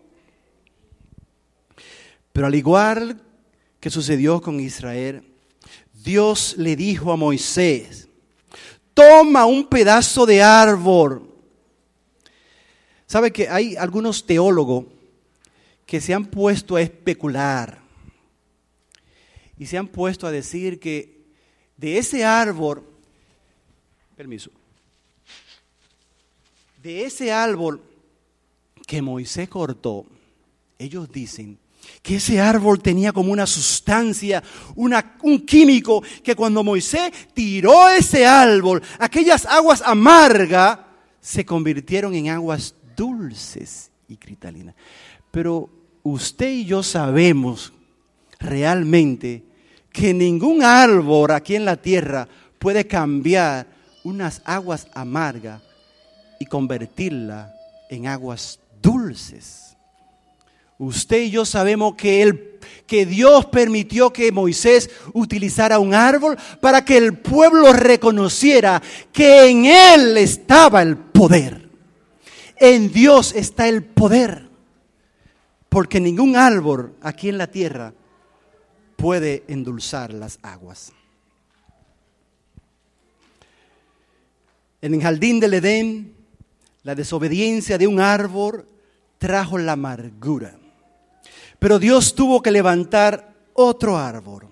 Pero 2.33 2.47
al 2.47 2.55
igual 2.55 3.21
que 3.81 3.91
sucedió 3.91 4.41
con 4.41 4.59
Israel, 4.61 5.23
Dios 5.93 6.55
le 6.57 6.75
dijo 6.75 7.13
a 7.13 7.17
Moisés, 7.17 8.09
toma 8.95 9.47
un 9.47 9.67
pedazo 9.67 10.27
de 10.27 10.43
árbol. 10.43 11.29
¿Sabe 13.07 13.33
que 13.33 13.49
hay 13.49 13.77
algunos 13.77 14.27
teólogos 14.27 14.85
que 15.89 16.03
se 16.03 16.13
han 16.13 16.27
puesto 16.27 16.77
a 16.77 16.83
especular 16.83 17.79
y 19.59 19.65
se 19.65 19.79
han 19.79 19.89
puesto 19.89 20.27
a 20.27 20.31
decir 20.31 20.79
que 20.79 21.25
de 21.79 21.97
ese 21.97 22.27
árbol, 22.27 22.85
permiso, 24.15 24.51
de 26.83 27.07
ese 27.07 27.33
árbol 27.33 27.83
que 28.87 29.01
Moisés 29.01 29.49
cortó, 29.49 30.05
ellos 30.79 31.11
dicen 31.11 31.59
que 32.03 32.17
ese 32.17 32.39
árbol 32.39 32.83
tenía 32.83 33.11
como 33.11 33.33
una 33.33 33.47
sustancia, 33.47 34.43
una, 34.77 35.17
un 35.23 35.47
químico, 35.47 36.03
que 36.23 36.37
cuando 36.37 36.63
Moisés 36.63 37.11
tiró 37.33 37.89
ese 37.89 38.27
árbol, 38.27 38.83
aquellas 38.99 39.47
aguas 39.47 39.81
amargas 39.81 40.81
se 41.23 41.47
convirtieron 41.47 42.15
en 42.15 42.29
aguas 42.29 42.75
dulces 42.95 43.91
y 44.07 44.19
cristalinas. 44.19 44.75
Pero 45.31 45.78
usted 46.03 46.51
y 46.51 46.65
yo 46.65 46.83
sabemos 46.83 47.73
realmente 48.39 49.43
que 49.93 50.15
ningún 50.15 50.63
árbol 50.63 51.31
aquí 51.31 51.57
en 51.57 51.65
la 51.65 51.77
tierra 51.77 52.29
puede 52.59 52.87
cambiar 52.87 53.67
unas 54.05 54.43
aguas 54.45 54.87
amargas 54.95 55.63
y 56.39 56.47
convertirlas 56.47 57.51
en 57.91 58.07
aguas 58.07 58.61
dulces. 58.81 59.77
Usted 60.79 61.23
y 61.23 61.31
yo 61.31 61.45
sabemos 61.45 61.97
que, 61.97 62.23
el, 62.23 62.59
que 62.87 63.05
Dios 63.05 63.47
permitió 63.47 64.13
que 64.13 64.31
Moisés 64.31 64.89
utilizara 65.13 65.81
un 65.81 65.93
árbol 65.93 66.39
para 66.61 66.85
que 66.85 66.97
el 66.97 67.19
pueblo 67.19 67.73
reconociera 67.73 68.81
que 69.13 69.51
en 69.51 69.65
él 69.67 70.17
estaba 70.17 70.83
el 70.83 70.97
poder. 70.97 71.69
En 72.57 72.93
Dios 72.93 73.35
está 73.35 73.69
el 73.69 73.83
poder. 73.83 74.48
Porque 75.69 76.01
ningún 76.01 76.37
árbol 76.37 76.95
aquí 77.03 77.29
en 77.29 77.39
la 77.39 77.47
tierra 77.49 77.93
puede 78.97 79.45
endulzar 79.49 80.13
las 80.13 80.39
aguas. 80.43 80.93
En 84.81 84.95
el 84.95 85.03
jardín 85.03 85.41
del 85.41 85.55
Edén, 85.55 86.15
la 86.83 86.95
desobediencia 86.95 87.79
de 87.79 87.87
un 87.87 88.01
árbol 88.01 88.67
trajo 89.19 89.59
la 89.59 89.73
amargura. 89.73 90.57
Pero 91.59 91.79
Dios 91.79 92.15
tuvo 92.15 92.41
que 92.41 92.51
levantar 92.51 93.35
otro 93.55 93.99
árbol 93.99 94.49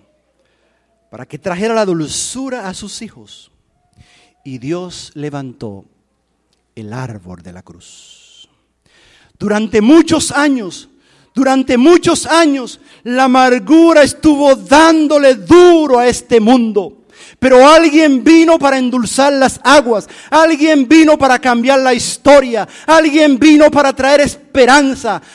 para 1.11 1.27
que 1.27 1.39
trajera 1.39 1.75
la 1.75 1.85
dulzura 1.85 2.69
a 2.69 2.75
sus 2.75 3.01
hijos. 3.03 3.53
Y 4.45 4.59
Dios 4.59 5.13
levantó 5.15 5.85
el 6.75 6.93
árbol 6.93 7.43
de 7.43 7.53
la 7.53 7.63
cruz. 7.63 8.49
Durante 9.39 9.81
muchos 9.81 10.33
años, 10.33 10.89
durante 11.37 11.77
muchos 11.77 12.25
años, 12.25 12.81
la 13.05 13.25
amargura 13.25 14.03
estuvo 14.03 14.57
dándole 14.57 15.35
duro 15.35 15.99
a 15.99 16.07
este 16.07 16.41
mundo. 16.41 17.05
Pero 17.39 17.69
alguien 17.69 18.25
vino 18.25 18.59
para 18.59 18.79
endulzar 18.79 19.35
las 19.35 19.61
aguas, 19.63 20.09
alguien 20.31 20.89
vino 20.89 21.19
para 21.19 21.39
cambiar 21.39 21.81
la 21.81 21.93
historia, 21.93 22.67
alguien 22.87 23.39
vino 23.39 23.71
para 23.71 23.93
traer 23.93 24.23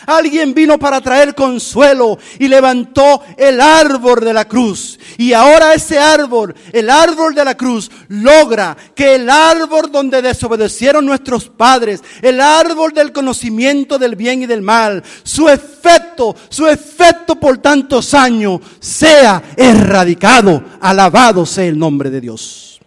alguien 0.06 0.54
vino 0.54 0.80
para 0.80 1.02
traer 1.02 1.36
consuelo 1.36 2.18
y 2.40 2.48
levantó 2.48 3.24
el 3.38 3.62
árbol 3.62 4.22
de 4.22 4.34
la 4.34 4.46
cruz. 4.46 5.00
Y 5.18 5.34
ahora 5.34 5.74
ese 5.74 6.00
árbol, 6.00 6.56
el 6.72 6.90
árbol 6.90 7.36
de 7.36 7.46
la 7.46 7.56
cruz, 7.56 7.92
logra 8.08 8.76
que 8.96 9.16
el 9.16 9.30
árbol 9.30 9.92
donde 9.92 10.22
desobedecieron 10.22 11.06
nuestros 11.06 11.50
padres, 11.50 12.02
el 12.22 12.42
árbol 12.42 12.94
del 12.94 13.12
conocimiento 13.12 13.98
del 13.98 14.16
bien 14.16 14.44
y 14.44 14.46
del 14.46 14.62
mal, 14.62 15.04
su 15.24 15.50
efecto, 15.50 16.36
su 16.50 16.68
efecto 16.68 17.40
por 17.40 17.58
tantos 17.60 18.14
años, 18.14 18.60
sea 18.80 19.42
erradicado. 19.56 20.64
Alabado 20.80 21.46
sea 21.46 21.66
el 21.66 21.78
nombre 21.78 22.10
de 22.10 22.22
Dios. 22.22 22.80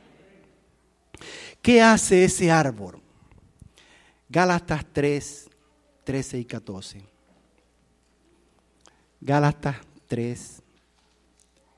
¿Qué 1.63 1.81
hace 1.81 2.25
ese 2.25 2.51
árbol? 2.51 3.01
Gálatas 4.29 4.85
3, 4.93 5.44
13 6.05 6.39
y 6.39 6.45
14. 6.45 7.03
Gálatas 9.21 9.77
3, 10.07 10.63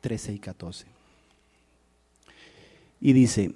13 0.01 0.33
y 0.33 0.39
14. 0.39 0.87
Y 3.01 3.13
dice, 3.13 3.53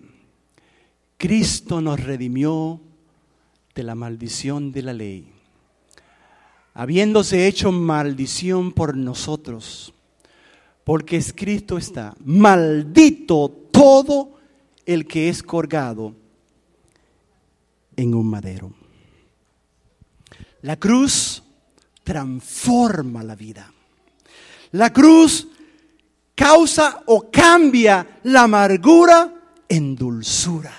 Cristo 1.17 1.81
nos 1.81 2.01
redimió 2.01 2.81
de 3.75 3.83
la 3.83 3.95
maldición 3.95 4.73
de 4.73 4.83
la 4.83 4.93
ley, 4.93 5.33
habiéndose 6.75 7.47
hecho 7.47 7.73
maldición 7.73 8.73
por 8.73 8.97
nosotros, 8.97 9.93
porque 10.85 11.17
escrito 11.17 11.79
está, 11.79 12.15
maldito 12.25 13.49
todo 13.71 14.39
el 14.87 15.07
que 15.07 15.29
es 15.29 15.43
colgado 15.43 16.15
en 17.97 18.15
un 18.15 18.29
madero. 18.29 18.80
La 20.63 20.77
cruz 20.77 21.43
transforma 22.05 23.23
la 23.23 23.35
vida. 23.35 23.71
La 24.73 24.93
cruz 24.93 25.49
causa 26.35 27.03
o 27.07 27.31
cambia 27.31 28.21
la 28.25 28.43
amargura 28.43 29.33
en 29.69 29.97
dulzura. 29.97 30.73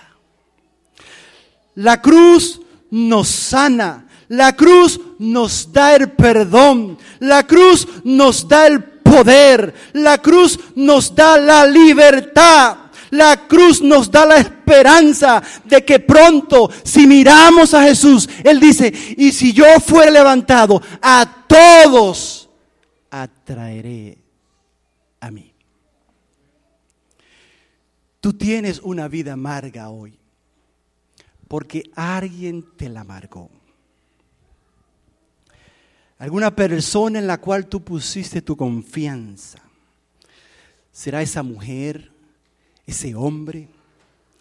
La 1.75 2.01
cruz 2.01 2.61
nos 2.91 3.27
sana. 3.27 4.07
La 4.27 4.55
cruz 4.55 4.99
nos 5.19 5.71
da 5.71 5.95
el 5.95 6.11
perdón. 6.11 6.97
La 7.19 7.45
cruz 7.45 7.87
nos 8.03 8.47
da 8.47 8.67
el 8.67 8.83
poder. 8.83 9.73
La 9.93 10.19
cruz 10.19 10.59
nos 10.75 11.13
da 11.13 11.37
la 11.37 11.65
libertad. 11.65 12.77
La 13.11 13.47
cruz 13.47 13.81
nos 13.81 14.09
da 14.09 14.25
la 14.25 14.37
esperanza 14.37 15.43
de 15.65 15.83
que 15.85 15.99
pronto, 15.99 16.69
si 16.83 17.05
miramos 17.05 17.73
a 17.73 17.83
Jesús, 17.83 18.27
Él 18.43 18.59
dice, 18.59 18.91
y 19.17 19.31
si 19.31 19.53
yo 19.53 19.65
fuera 19.79 20.09
levantado, 20.09 20.81
a 21.01 21.45
todos 21.47 22.49
atraeré 23.09 24.17
a 25.19 25.29
mí. 25.29 25.53
Tú 28.21 28.33
tienes 28.33 28.79
una 28.79 29.07
vida 29.07 29.33
amarga 29.33 29.89
hoy, 29.89 30.17
porque 31.47 31.83
alguien 31.95 32.63
te 32.77 32.87
la 32.87 33.01
amargó. 33.01 33.49
Alguna 36.17 36.55
persona 36.55 37.19
en 37.19 37.25
la 37.25 37.41
cual 37.41 37.67
tú 37.67 37.83
pusiste 37.83 38.41
tu 38.43 38.55
confianza. 38.55 39.59
¿Será 40.91 41.21
esa 41.23 41.41
mujer, 41.41 42.11
ese 42.85 43.15
hombre, 43.15 43.67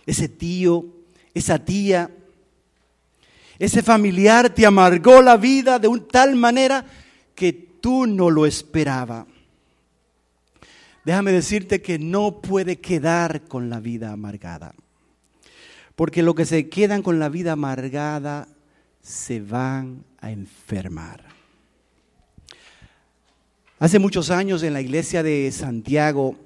ese 0.06 0.28
tío, 0.28 0.86
esa 1.34 1.58
tía? 1.58 2.10
Ese 3.58 3.82
familiar 3.82 4.50
te 4.50 4.64
amargó 4.64 5.20
la 5.20 5.36
vida 5.36 5.78
de 5.78 5.88
un 5.88 6.08
tal 6.08 6.34
manera 6.34 6.84
que 7.34 7.52
tú 7.52 8.06
no 8.06 8.30
lo 8.30 8.46
esperabas. 8.46 9.26
Déjame 11.04 11.32
decirte 11.32 11.80
que 11.80 11.98
no 11.98 12.40
puede 12.40 12.80
quedar 12.80 13.42
con 13.42 13.70
la 13.70 13.80
vida 13.80 14.12
amargada. 14.12 14.74
Porque 15.96 16.22
los 16.22 16.34
que 16.34 16.46
se 16.46 16.68
quedan 16.68 17.02
con 17.02 17.18
la 17.18 17.28
vida 17.28 17.52
amargada 17.52 18.48
se 19.02 19.40
van 19.40 20.04
a 20.20 20.30
enfermar. 20.30 21.24
Hace 23.78 23.98
muchos 23.98 24.30
años 24.30 24.62
en 24.62 24.74
la 24.74 24.82
iglesia 24.82 25.22
de 25.22 25.50
Santiago, 25.52 26.36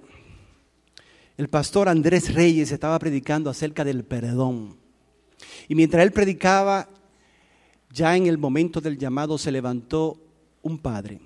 el 1.36 1.48
pastor 1.48 1.88
Andrés 1.88 2.32
Reyes 2.32 2.70
estaba 2.70 2.98
predicando 2.98 3.50
acerca 3.50 3.84
del 3.84 4.04
perdón. 4.04 4.76
Y 5.68 5.74
mientras 5.74 6.02
él 6.02 6.12
predicaba, 6.12 6.88
ya 7.90 8.16
en 8.16 8.26
el 8.26 8.38
momento 8.38 8.80
del 8.80 8.98
llamado 8.98 9.36
se 9.38 9.50
levantó 9.50 10.20
un 10.62 10.78
padre. 10.78 11.20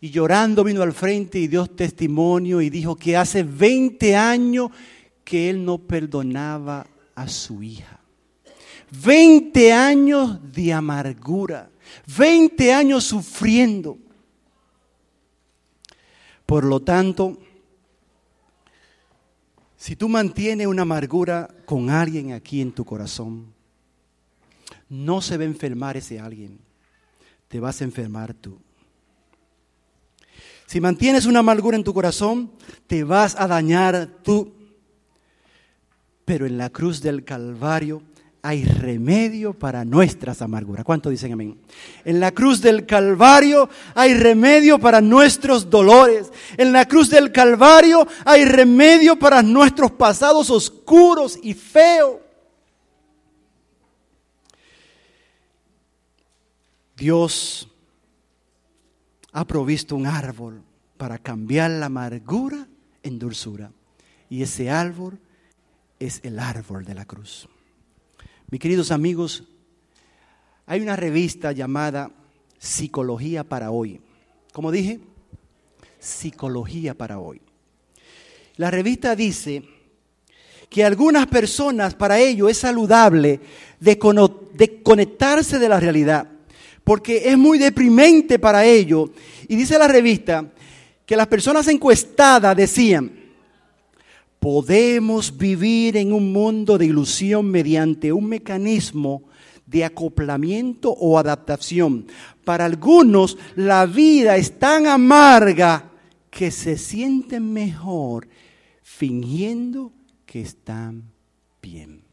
Y 0.00 0.10
llorando 0.10 0.62
vino 0.62 0.82
al 0.82 0.92
frente 0.92 1.38
y 1.38 1.48
dio 1.48 1.66
testimonio 1.66 2.60
y 2.60 2.70
dijo 2.70 2.96
que 2.96 3.16
hace 3.16 3.42
20 3.42 4.14
años 4.14 4.70
que 5.24 5.50
él 5.50 5.64
no 5.64 5.78
perdonaba 5.78 6.86
a 7.14 7.28
su 7.28 7.62
hija. 7.62 8.00
20 8.90 9.72
años 9.72 10.38
de 10.52 10.72
amargura, 10.72 11.70
20 12.16 12.72
años 12.72 13.04
sufriendo. 13.04 13.98
Por 16.44 16.64
lo 16.64 16.80
tanto, 16.80 17.38
si 19.86 19.94
tú 19.94 20.08
mantienes 20.08 20.66
una 20.66 20.82
amargura 20.82 21.48
con 21.64 21.90
alguien 21.90 22.32
aquí 22.32 22.60
en 22.60 22.72
tu 22.72 22.84
corazón, 22.84 23.54
no 24.88 25.22
se 25.22 25.36
va 25.36 25.44
a 25.44 25.46
enfermar 25.46 25.96
ese 25.96 26.18
alguien, 26.18 26.58
te 27.46 27.60
vas 27.60 27.80
a 27.80 27.84
enfermar 27.84 28.34
tú. 28.34 28.58
Si 30.66 30.80
mantienes 30.80 31.24
una 31.24 31.38
amargura 31.38 31.76
en 31.76 31.84
tu 31.84 31.94
corazón, 31.94 32.50
te 32.88 33.04
vas 33.04 33.36
a 33.38 33.46
dañar 33.46 34.08
tú. 34.24 34.52
Pero 36.24 36.46
en 36.46 36.58
la 36.58 36.70
cruz 36.70 37.00
del 37.00 37.22
Calvario 37.22 38.02
hay 38.46 38.64
remedio 38.64 39.54
para 39.54 39.84
nuestras 39.84 40.40
amarguras. 40.40 40.84
¿Cuánto 40.84 41.10
dicen 41.10 41.32
amén? 41.32 41.58
En 42.04 42.20
la 42.20 42.30
cruz 42.30 42.60
del 42.60 42.86
Calvario 42.86 43.68
hay 43.92 44.14
remedio 44.14 44.78
para 44.78 45.00
nuestros 45.00 45.68
dolores. 45.68 46.32
En 46.56 46.72
la 46.72 46.86
cruz 46.86 47.10
del 47.10 47.32
Calvario 47.32 48.06
hay 48.24 48.44
remedio 48.44 49.18
para 49.18 49.42
nuestros 49.42 49.90
pasados 49.90 50.48
oscuros 50.50 51.36
y 51.42 51.54
feos. 51.54 52.20
Dios 56.96 57.68
ha 59.32 59.44
provisto 59.44 59.96
un 59.96 60.06
árbol 60.06 60.62
para 60.96 61.18
cambiar 61.18 61.72
la 61.72 61.86
amargura 61.86 62.68
en 63.02 63.18
dulzura. 63.18 63.72
Y 64.30 64.42
ese 64.42 64.70
árbol 64.70 65.18
es 65.98 66.20
el 66.22 66.38
árbol 66.38 66.84
de 66.84 66.94
la 66.94 67.06
cruz. 67.06 67.48
Mis 68.48 68.60
queridos 68.60 68.92
amigos, 68.92 69.42
hay 70.66 70.80
una 70.80 70.94
revista 70.94 71.50
llamada 71.50 72.12
Psicología 72.58 73.42
para 73.42 73.72
hoy. 73.72 74.00
Como 74.52 74.70
dije, 74.70 75.00
Psicología 75.98 76.94
para 76.94 77.18
hoy. 77.18 77.40
La 78.54 78.70
revista 78.70 79.16
dice 79.16 79.64
que 80.68 80.84
algunas 80.84 81.26
personas 81.26 81.96
para 81.96 82.20
ello 82.20 82.48
es 82.48 82.58
saludable 82.58 83.40
desconectarse 83.80 85.58
de 85.58 85.68
la 85.68 85.80
realidad, 85.80 86.30
porque 86.84 87.28
es 87.28 87.36
muy 87.36 87.58
deprimente 87.58 88.38
para 88.38 88.64
ello. 88.64 89.10
Y 89.48 89.56
dice 89.56 89.76
la 89.76 89.88
revista 89.88 90.52
que 91.04 91.16
las 91.16 91.26
personas 91.26 91.66
encuestadas 91.66 92.56
decían, 92.56 93.25
podemos 94.46 95.36
vivir 95.36 95.96
en 95.96 96.12
un 96.12 96.32
mundo 96.32 96.78
de 96.78 96.86
ilusión 96.86 97.50
mediante 97.50 98.12
un 98.12 98.28
mecanismo 98.28 99.24
de 99.66 99.84
acoplamiento 99.84 100.92
o 100.92 101.18
adaptación. 101.18 102.06
Para 102.44 102.64
algunos 102.64 103.38
la 103.56 103.86
vida 103.86 104.36
es 104.36 104.56
tan 104.60 104.86
amarga 104.86 105.90
que 106.30 106.52
se 106.52 106.78
sienten 106.78 107.52
mejor 107.52 108.28
fingiendo 108.84 109.92
que 110.24 110.42
están 110.42 111.10
bien. 111.60 112.04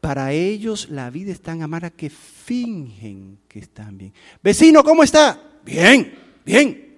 Para 0.00 0.32
ellos 0.32 0.88
la 0.88 1.10
vida 1.10 1.30
es 1.30 1.42
tan 1.42 1.60
amarga 1.60 1.90
que 1.90 2.08
fingen 2.08 3.40
que 3.48 3.58
están 3.58 3.98
bien. 3.98 4.14
Vecino, 4.42 4.82
¿cómo 4.82 5.02
está? 5.02 5.60
Bien, 5.62 6.10
bien. 6.42 6.96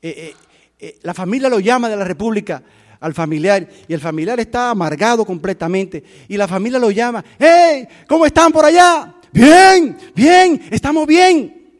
Eh, 0.00 0.14
eh, 0.16 0.34
eh, 0.78 0.98
la 1.02 1.12
familia 1.12 1.48
lo 1.48 1.58
llama 1.58 1.88
de 1.88 1.96
la 1.96 2.04
República 2.04 2.62
al 3.04 3.12
familiar 3.12 3.68
y 3.86 3.92
el 3.92 4.00
familiar 4.00 4.40
está 4.40 4.70
amargado 4.70 5.26
completamente 5.26 6.02
y 6.26 6.38
la 6.38 6.48
familia 6.48 6.78
lo 6.78 6.90
llama, 6.90 7.22
hey, 7.38 7.86
¿cómo 8.08 8.24
están 8.24 8.50
por 8.50 8.64
allá? 8.64 9.14
Bien, 9.30 9.94
bien, 10.14 10.62
estamos 10.70 11.06
bien. 11.06 11.70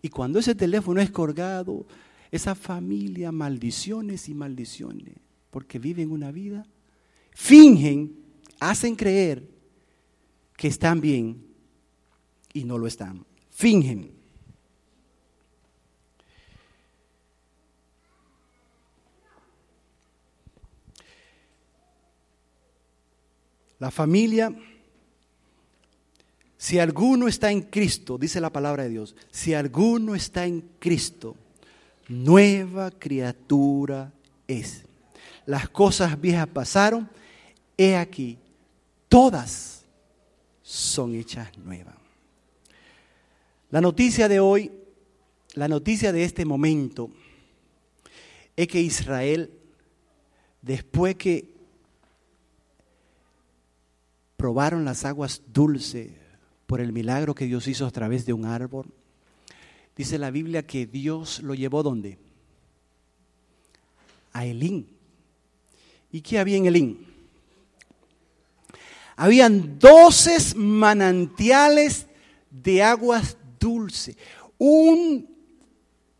Y 0.00 0.08
cuando 0.08 0.38
ese 0.38 0.54
teléfono 0.54 0.98
es 1.02 1.10
colgado, 1.10 1.86
esa 2.30 2.54
familia 2.54 3.30
maldiciones 3.32 4.30
y 4.30 4.34
maldiciones, 4.34 5.14
porque 5.50 5.78
viven 5.78 6.10
una 6.10 6.32
vida, 6.32 6.64
fingen, 7.32 8.16
hacen 8.58 8.96
creer 8.96 9.46
que 10.56 10.68
están 10.68 11.02
bien 11.02 11.44
y 12.54 12.64
no 12.64 12.78
lo 12.78 12.86
están. 12.86 13.26
Fingen. 13.50 14.21
La 23.82 23.90
familia, 23.90 24.54
si 26.56 26.78
alguno 26.78 27.26
está 27.26 27.50
en 27.50 27.62
Cristo, 27.62 28.16
dice 28.16 28.40
la 28.40 28.50
palabra 28.50 28.84
de 28.84 28.90
Dios, 28.90 29.16
si 29.32 29.54
alguno 29.54 30.14
está 30.14 30.46
en 30.46 30.60
Cristo, 30.78 31.34
nueva 32.06 32.92
criatura 32.92 34.12
es. 34.46 34.84
Las 35.46 35.68
cosas 35.68 36.20
viejas 36.20 36.46
pasaron, 36.46 37.10
he 37.76 37.96
aquí, 37.96 38.38
todas 39.08 39.82
son 40.62 41.16
hechas 41.16 41.58
nuevas. 41.58 41.96
La 43.68 43.80
noticia 43.80 44.28
de 44.28 44.38
hoy, 44.38 44.70
la 45.54 45.66
noticia 45.66 46.12
de 46.12 46.22
este 46.22 46.44
momento, 46.44 47.10
es 48.54 48.68
que 48.68 48.80
Israel, 48.80 49.50
después 50.60 51.16
que 51.16 51.51
probaron 54.42 54.84
las 54.84 55.04
aguas 55.04 55.40
dulces 55.52 56.10
por 56.66 56.80
el 56.80 56.92
milagro 56.92 57.32
que 57.32 57.44
Dios 57.44 57.68
hizo 57.68 57.86
a 57.86 57.92
través 57.92 58.26
de 58.26 58.32
un 58.32 58.44
árbol. 58.44 58.92
Dice 59.96 60.18
la 60.18 60.32
Biblia 60.32 60.66
que 60.66 60.84
Dios 60.84 61.40
lo 61.44 61.54
llevó 61.54 61.84
¿dónde? 61.84 62.18
A 64.32 64.44
Elín. 64.44 64.88
¿Y 66.10 66.22
qué 66.22 66.40
había 66.40 66.56
en 66.56 66.66
Elín? 66.66 67.06
Habían 69.14 69.78
doce 69.78 70.36
manantiales 70.56 72.08
de 72.50 72.82
aguas 72.82 73.36
dulces. 73.60 74.16
Un, 74.58 75.24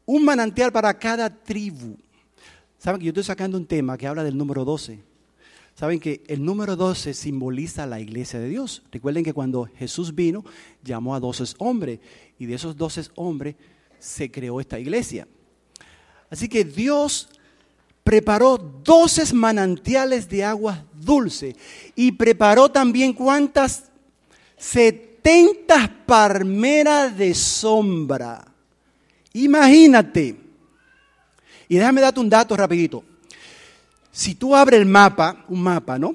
un 0.06 0.24
manantial 0.24 0.70
para 0.70 0.96
cada 0.96 1.28
tribu. 1.28 1.96
Saben 2.78 3.00
que 3.00 3.06
yo 3.06 3.10
estoy 3.10 3.24
sacando 3.24 3.58
un 3.58 3.66
tema 3.66 3.98
que 3.98 4.06
habla 4.06 4.22
del 4.22 4.38
número 4.38 4.64
12. 4.64 5.11
Saben 5.74 6.00
que 6.00 6.22
el 6.28 6.44
número 6.44 6.76
12 6.76 7.14
simboliza 7.14 7.86
la 7.86 7.98
iglesia 7.98 8.38
de 8.38 8.48
Dios. 8.48 8.82
Recuerden 8.92 9.24
que 9.24 9.32
cuando 9.32 9.68
Jesús 9.76 10.14
vino, 10.14 10.44
llamó 10.82 11.14
a 11.14 11.20
12 11.20 11.54
hombres 11.58 12.00
y 12.38 12.46
de 12.46 12.54
esos 12.54 12.76
12 12.76 13.10
hombres 13.14 13.56
se 13.98 14.30
creó 14.30 14.60
esta 14.60 14.78
iglesia. 14.78 15.26
Así 16.30 16.48
que 16.48 16.64
Dios 16.64 17.28
preparó 18.04 18.58
12 18.58 19.32
manantiales 19.34 20.28
de 20.28 20.44
agua 20.44 20.84
dulce 20.92 21.56
y 21.94 22.12
preparó 22.12 22.70
también 22.70 23.12
cuántas 23.12 23.84
70 24.56 26.04
palmeras 26.06 27.16
de 27.16 27.34
sombra. 27.34 28.44
Imagínate. 29.32 30.36
Y 31.68 31.76
déjame 31.76 32.00
darte 32.00 32.20
un 32.20 32.28
dato 32.28 32.56
rapidito. 32.56 33.04
Si 34.12 34.34
tú 34.34 34.55
abres 34.55 34.78
el 34.78 34.86
mapa, 34.86 35.44
un 35.48 35.62
mapa, 35.62 35.98
¿no? 35.98 36.14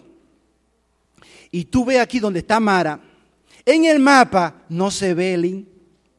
Y 1.50 1.66
tú 1.66 1.84
ves 1.84 2.00
aquí 2.00 2.20
donde 2.20 2.40
está 2.40 2.60
Mara, 2.60 3.02
en 3.66 3.86
el 3.86 4.00
mapa 4.00 4.64
no 4.70 4.92
se 4.92 5.14
ve 5.16 5.34
el 5.34 5.66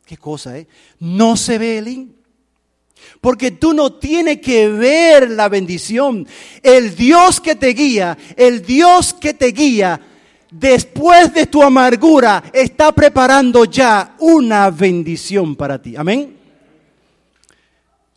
¿Qué 0.04 0.16
cosa, 0.16 0.58
eh? 0.58 0.66
No 0.98 1.36
se 1.36 1.58
ve 1.58 1.78
el 1.78 2.08
Porque 3.20 3.52
tú 3.52 3.74
no 3.74 3.92
tienes 3.92 4.40
que 4.40 4.68
ver 4.68 5.30
la 5.30 5.48
bendición. 5.48 6.26
El 6.62 6.96
Dios 6.96 7.40
que 7.40 7.54
te 7.54 7.68
guía, 7.68 8.18
el 8.36 8.62
Dios 8.62 9.14
que 9.14 9.34
te 9.34 9.48
guía, 9.48 10.00
después 10.50 11.32
de 11.32 11.46
tu 11.46 11.62
amargura, 11.62 12.42
está 12.52 12.90
preparando 12.92 13.66
ya 13.66 14.16
una 14.18 14.70
bendición 14.70 15.54
para 15.54 15.80
ti. 15.80 15.94
Amén. 15.94 16.36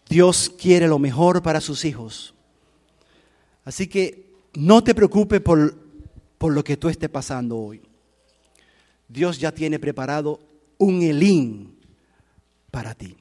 Dios 0.07 0.51
quiere 0.57 0.87
lo 0.87 0.97
mejor 0.97 1.43
para 1.43 1.61
sus 1.61 1.85
hijos. 1.85 2.33
Así 3.63 3.87
que 3.87 4.31
no 4.53 4.83
te 4.83 4.95
preocupes 4.95 5.41
por, 5.41 5.75
por 6.37 6.53
lo 6.53 6.63
que 6.63 6.77
tú 6.77 6.89
estés 6.89 7.09
pasando 7.09 7.57
hoy. 7.57 7.81
Dios 9.07 9.39
ya 9.39 9.51
tiene 9.51 9.77
preparado 9.79 10.39
un 10.77 11.01
Elín 11.01 11.77
para 12.71 12.95
ti. 12.95 13.15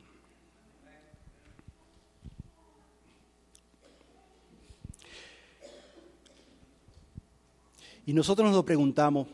Y 8.07 8.13
nosotros 8.13 8.47
nos 8.47 8.57
lo 8.57 8.65
preguntamos, 8.65 9.29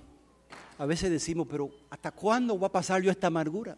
a 0.79 0.85
veces 0.85 1.11
decimos, 1.11 1.47
pero 1.51 1.71
¿hasta 1.89 2.11
cuándo 2.11 2.59
va 2.59 2.67
a 2.67 2.73
pasar 2.73 3.01
yo 3.01 3.11
esta 3.11 3.29
amargura? 3.29 3.77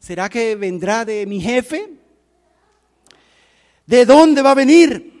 ¿Será 0.00 0.28
que 0.28 0.56
vendrá 0.56 1.04
de 1.04 1.26
mi 1.26 1.40
jefe? 1.40 1.92
¿De 3.86 4.04
dónde 4.04 4.42
va 4.42 4.52
a 4.52 4.54
venir? 4.54 5.17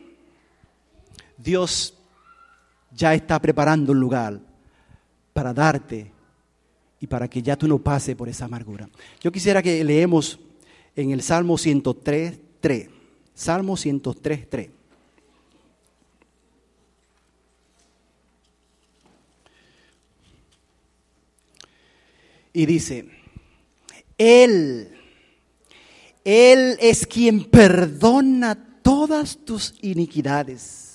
Dios 1.38 1.94
ya 2.90 3.14
está 3.14 3.40
preparando 3.40 3.92
un 3.92 4.00
lugar 4.00 4.40
para 5.32 5.54
darte 5.54 6.10
y 7.00 7.06
para 7.06 7.28
que 7.28 7.40
ya 7.40 7.56
tú 7.56 7.68
no 7.68 7.78
pases 7.78 8.16
por 8.16 8.28
esa 8.28 8.46
amargura. 8.46 8.88
Yo 9.20 9.30
quisiera 9.30 9.62
que 9.62 9.82
leemos 9.84 10.38
en 10.96 11.12
el 11.12 11.22
Salmo 11.22 11.56
103, 11.56 12.38
3. 12.60 12.88
Salmo 13.34 13.76
103, 13.76 14.50
3. 14.50 14.70
Y 22.52 22.66
dice, 22.66 23.08
Él, 24.16 24.88
Él 26.24 26.76
es 26.80 27.06
quien 27.06 27.44
perdona 27.44 28.80
todas 28.82 29.38
tus 29.44 29.74
iniquidades. 29.82 30.87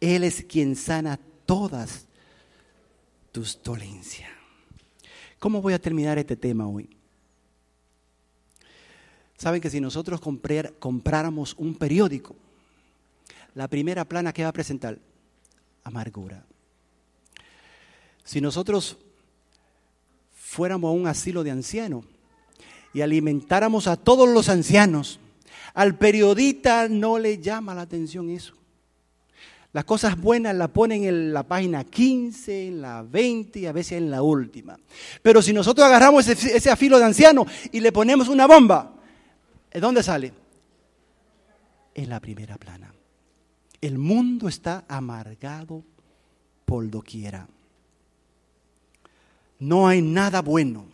Él 0.00 0.24
es 0.24 0.44
quien 0.44 0.76
sana 0.76 1.18
todas 1.46 2.06
tus 3.32 3.60
dolencias. 3.62 4.30
¿Cómo 5.38 5.62
voy 5.62 5.72
a 5.72 5.80
terminar 5.80 6.18
este 6.18 6.36
tema 6.36 6.66
hoy? 6.66 6.88
Saben 9.36 9.60
que 9.60 9.70
si 9.70 9.80
nosotros 9.80 10.20
compráramos 10.80 11.54
un 11.58 11.74
periódico, 11.76 12.34
la 13.54 13.68
primera 13.68 14.04
plana 14.04 14.32
que 14.32 14.42
va 14.42 14.48
a 14.48 14.52
presentar, 14.52 14.98
amargura. 15.84 16.44
Si 18.24 18.40
nosotros 18.40 18.98
fuéramos 20.34 20.88
a 20.88 20.92
un 20.92 21.06
asilo 21.06 21.44
de 21.44 21.52
ancianos 21.52 22.04
y 22.92 23.00
alimentáramos 23.00 23.86
a 23.86 23.96
todos 23.96 24.28
los 24.28 24.48
ancianos, 24.48 25.20
al 25.72 25.96
periodista 25.96 26.88
no 26.88 27.18
le 27.18 27.38
llama 27.38 27.74
la 27.74 27.82
atención 27.82 28.30
eso. 28.30 28.54
Las 29.78 29.84
cosas 29.84 30.20
buenas 30.20 30.56
las 30.56 30.70
ponen 30.70 31.04
en 31.04 31.32
la 31.32 31.44
página 31.44 31.84
15, 31.84 32.66
en 32.66 32.82
la 32.82 33.02
20 33.02 33.60
y 33.60 33.66
a 33.66 33.70
veces 33.70 33.92
en 33.92 34.10
la 34.10 34.22
última. 34.22 34.76
Pero 35.22 35.40
si 35.40 35.52
nosotros 35.52 35.86
agarramos 35.86 36.26
ese, 36.26 36.68
afilo 36.68 36.98
de 36.98 37.04
anciano 37.04 37.46
y 37.70 37.78
le 37.78 37.92
ponemos 37.92 38.26
una 38.26 38.48
bomba, 38.48 38.92
¿de 39.72 39.78
dónde 39.78 40.02
sale? 40.02 40.32
En 41.94 42.08
la 42.08 42.18
primera 42.18 42.56
plana. 42.56 42.92
El 43.80 43.98
mundo 43.98 44.48
está 44.48 44.84
amargado 44.88 45.84
por 46.64 46.90
doquiera. 46.90 47.46
No 49.60 49.86
hay 49.86 50.02
nada 50.02 50.42
bueno. 50.42 50.86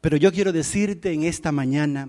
Pero 0.00 0.16
yo 0.16 0.32
quiero 0.32 0.54
decirte 0.54 1.12
en 1.12 1.24
esta 1.24 1.52
mañana 1.52 2.08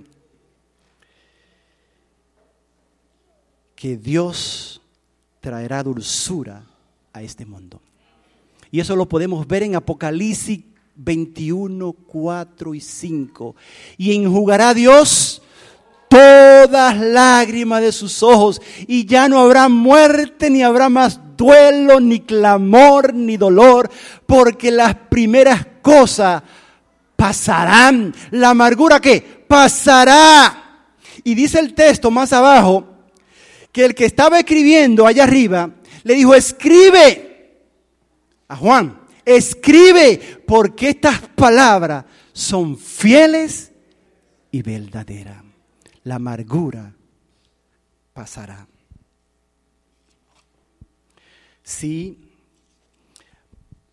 que 3.76 3.98
Dios 3.98 4.77
traerá 5.48 5.82
dulzura 5.82 6.62
a 7.14 7.22
este 7.22 7.46
mundo. 7.46 7.80
Y 8.70 8.82
eso 8.82 8.98
lo 8.98 9.08
podemos 9.08 9.48
ver 9.48 9.64
en 9.64 9.78
Apocalipsis 9.78 10.60
21, 10.94 11.94
4 11.94 12.76
y 12.76 12.82
5. 12.82 13.56
Y 13.98 14.14
enjugará 14.14 14.74
Dios 14.74 15.42
todas 16.10 16.98
lágrimas 16.98 17.82
de 17.82 17.94
sus 17.94 18.22
ojos, 18.24 18.62
y 18.88 19.06
ya 19.06 19.30
no 19.30 19.40
habrá 19.40 19.70
muerte, 19.70 20.50
ni 20.50 20.64
habrá 20.64 20.90
más 20.90 21.22
duelo, 21.38 22.02
ni 22.02 22.20
clamor, 22.20 23.14
ni 23.14 23.38
dolor, 23.38 23.90
porque 24.26 24.70
las 24.70 24.96
primeras 24.96 25.66
cosas 25.82 26.44
pasarán. 27.16 28.14
La 28.32 28.50
amargura 28.50 29.00
que 29.00 29.46
pasará. 29.48 30.84
Y 31.24 31.36
dice 31.36 31.62
el 31.62 31.74
texto 31.74 32.12
más 32.12 32.34
abajo, 32.34 32.97
que 33.72 33.86
el 33.86 33.96
que 33.96 34.06
estaba 34.06 34.40
escribiendo 34.40 35.06
allá 35.06 35.24
arriba 35.24 35.72
le 36.04 36.16
dijo, 36.16 36.34
escribe 36.34 37.58
a 38.48 38.56
Juan, 38.56 39.02
escribe 39.26 40.42
porque 40.46 40.90
estas 40.90 41.20
palabras 41.30 42.06
son 42.34 42.78
fieles 42.78 43.72
y 44.52 44.62
verdaderas. 44.62 45.44
La 46.04 46.16
amargura 46.16 46.94
pasará. 48.14 48.68
Sí. 51.64 52.18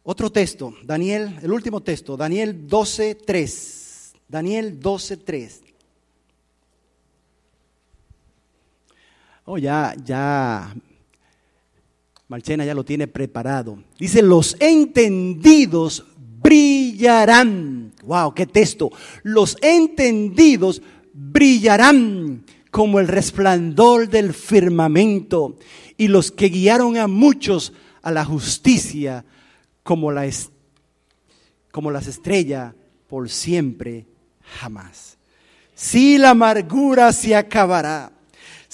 Otro 0.05 0.31
texto, 0.31 0.75
Daniel, 0.85 1.39
el 1.43 1.51
último 1.51 1.83
texto, 1.83 2.17
Daniel 2.17 2.69
12.3. 2.69 4.13
Daniel 4.29 4.79
12.3. 4.79 5.64
Oh, 9.47 9.59
ya, 9.59 9.95
ya, 10.05 10.75
Marchena 12.29 12.65
ya 12.65 12.75
lo 12.75 12.85
tiene 12.85 13.07
preparado. 13.07 13.79
Dice, 13.99 14.23
los 14.23 14.57
entendidos 14.59 16.05
brillarán. 16.17 17.93
Wow, 18.03 18.35
qué 18.35 18.47
texto. 18.47 18.91
Los 19.23 19.57
entendidos 19.61 20.81
brillarán 21.13 22.45
como 22.71 22.99
el 22.99 23.09
resplandor 23.09 24.09
del 24.09 24.33
firmamento 24.33 25.57
y 25.97 26.09
los 26.09 26.33
que 26.33 26.49
guiaron 26.49 26.97
a 26.97 27.07
muchos 27.07 27.73
a 28.03 28.11
la 28.11 28.25
justicia 28.25 29.25
como, 29.83 30.11
la 30.11 30.29
como 31.71 31.91
las 31.91 32.07
estrellas 32.07 32.75
por 33.07 33.29
siempre 33.29 34.07
jamás. 34.59 35.19
Si 35.75 36.19
la 36.19 36.31
amargura 36.31 37.13
se 37.13 37.37
acabará, 37.37 38.14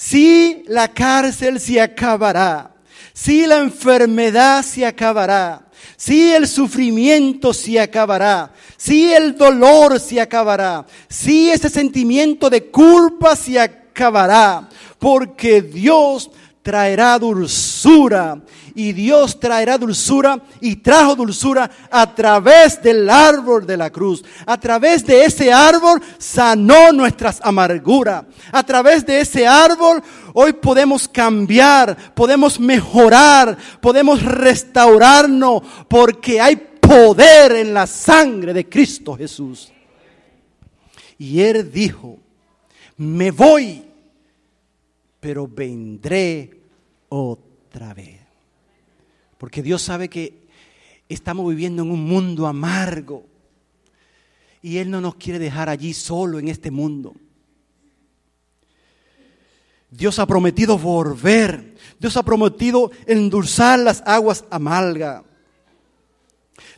si 0.01 0.63
la 0.65 0.87
cárcel 0.87 1.59
se 1.59 1.79
acabará, 1.79 2.71
si 3.13 3.45
la 3.45 3.59
enfermedad 3.59 4.63
se 4.63 4.83
acabará, 4.83 5.67
si 5.95 6.31
el 6.31 6.47
sufrimiento 6.47 7.53
se 7.53 7.79
acabará, 7.79 8.51
si 8.77 9.13
el 9.13 9.37
dolor 9.37 9.99
se 9.99 10.19
acabará, 10.19 10.87
si 11.07 11.51
ese 11.51 11.69
sentimiento 11.69 12.49
de 12.49 12.71
culpa 12.71 13.35
se 13.35 13.59
acabará, 13.59 14.67
porque 14.97 15.61
Dios 15.61 16.31
traerá 16.63 17.19
dulzura 17.19 18.41
y 18.75 18.93
Dios 18.93 19.39
traerá 19.39 19.77
dulzura 19.77 20.41
y 20.59 20.77
trajo 20.77 21.15
dulzura 21.15 21.69
a 21.89 22.13
través 22.13 22.81
del 22.81 23.09
árbol 23.09 23.65
de 23.65 23.77
la 23.77 23.89
cruz. 23.89 24.23
A 24.45 24.59
través 24.59 25.05
de 25.05 25.25
ese 25.25 25.51
árbol 25.51 26.01
sanó 26.17 26.91
nuestras 26.91 27.39
amarguras. 27.43 28.25
A 28.51 28.63
través 28.63 29.05
de 29.05 29.21
ese 29.21 29.47
árbol 29.47 30.01
hoy 30.33 30.53
podemos 30.53 31.07
cambiar, 31.07 32.13
podemos 32.13 32.59
mejorar, 32.59 33.57
podemos 33.79 34.23
restaurarnos 34.23 35.61
porque 35.87 36.39
hay 36.39 36.55
poder 36.55 37.53
en 37.53 37.73
la 37.73 37.87
sangre 37.87 38.53
de 38.53 38.67
Cristo 38.67 39.15
Jesús. 39.15 39.71
Y 41.17 41.41
él 41.41 41.71
dijo, 41.71 42.17
me 42.97 43.31
voy 43.31 43.85
pero 45.21 45.47
vendré 45.47 46.49
otra 47.07 47.93
vez. 47.93 48.20
Porque 49.41 49.63
Dios 49.63 49.81
sabe 49.81 50.07
que 50.07 50.47
estamos 51.09 51.49
viviendo 51.49 51.81
en 51.81 51.89
un 51.89 52.03
mundo 52.03 52.45
amargo 52.45 53.25
y 54.61 54.77
Él 54.77 54.91
no 54.91 55.01
nos 55.01 55.15
quiere 55.15 55.39
dejar 55.39 55.67
allí 55.67 55.95
solo 55.95 56.37
en 56.37 56.47
este 56.47 56.69
mundo. 56.69 57.15
Dios 59.89 60.19
ha 60.19 60.27
prometido 60.27 60.77
volver. 60.77 61.75
Dios 61.99 62.17
ha 62.17 62.23
prometido 62.23 62.91
endulzar 63.07 63.79
las 63.79 64.03
aguas 64.05 64.45
amargas. 64.51 65.23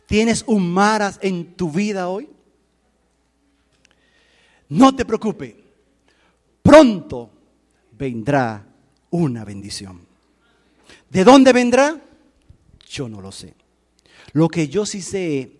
¿Tienes 0.06 0.42
un 0.46 0.72
maras 0.72 1.18
en 1.20 1.56
tu 1.56 1.70
vida 1.70 2.08
hoy? 2.08 2.30
No 4.70 4.96
te 4.96 5.04
preocupes. 5.04 5.54
Pronto 6.62 7.30
vendrá 7.92 8.66
una 9.10 9.44
bendición. 9.44 10.00
¿De 11.10 11.24
dónde 11.24 11.52
vendrá? 11.52 12.00
Yo 12.94 13.08
no 13.08 13.20
lo 13.20 13.32
sé. 13.32 13.54
Lo 14.34 14.48
que 14.48 14.68
yo 14.68 14.86
sí 14.86 15.02
sé 15.02 15.50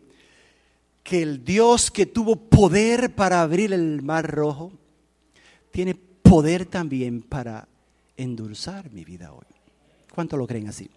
que 1.02 1.20
el 1.20 1.44
Dios 1.44 1.90
que 1.90 2.06
tuvo 2.06 2.36
poder 2.36 3.12
para 3.14 3.42
abrir 3.42 3.72
el 3.72 4.02
mar 4.02 4.30
rojo, 4.30 4.72
tiene 5.72 5.94
poder 5.94 6.64
también 6.64 7.22
para 7.22 7.66
endulzar 8.16 8.90
mi 8.92 9.04
vida 9.04 9.32
hoy. 9.32 9.46
¿Cuánto 10.14 10.36
lo 10.36 10.46
creen 10.46 10.68
así? 10.68 10.88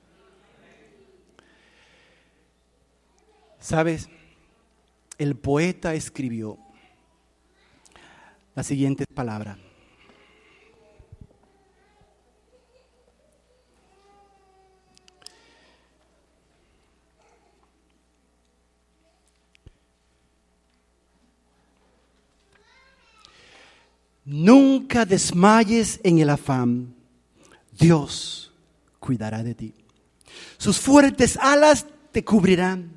¿Sabes? 3.60 4.08
El 5.18 5.36
poeta 5.36 5.96
escribió 5.96 6.60
las 8.54 8.68
siguientes 8.68 9.08
palabras. 9.12 9.58
Nunca 24.30 25.06
desmayes 25.06 26.02
en 26.04 26.20
el 26.20 26.30
afán. 26.30 26.94
Dios 27.80 28.52
cuidará 29.00 29.42
de 29.42 29.56
ti. 29.56 29.74
Sus 30.58 30.78
fuertes 30.78 31.38
alas 31.38 31.86
te 32.12 32.26
cubrirán. 32.26 32.92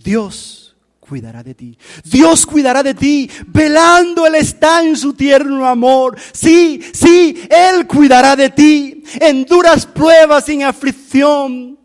Dios 0.00 0.74
cuidará 0.98 1.44
de 1.44 1.54
ti. 1.54 1.78
Dios 2.02 2.44
cuidará 2.44 2.82
de 2.82 2.94
ti. 2.94 3.30
Velando 3.46 4.26
Él 4.26 4.34
está 4.34 4.82
en 4.82 4.96
su 4.96 5.14
tierno 5.14 5.64
amor. 5.64 6.18
Sí, 6.32 6.82
sí, 6.92 7.46
Él 7.48 7.86
cuidará 7.86 8.34
de 8.34 8.50
ti. 8.50 9.04
En 9.20 9.44
duras 9.44 9.86
pruebas, 9.86 10.48
en 10.48 10.64
aflicción. 10.64 11.78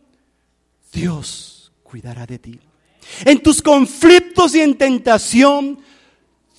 Dios 0.92 1.72
cuidará 1.84 2.26
de 2.26 2.40
ti. 2.40 2.60
En 3.24 3.40
tus 3.44 3.62
conflictos 3.62 4.56
y 4.56 4.62
en 4.62 4.76
tentación, 4.76 5.78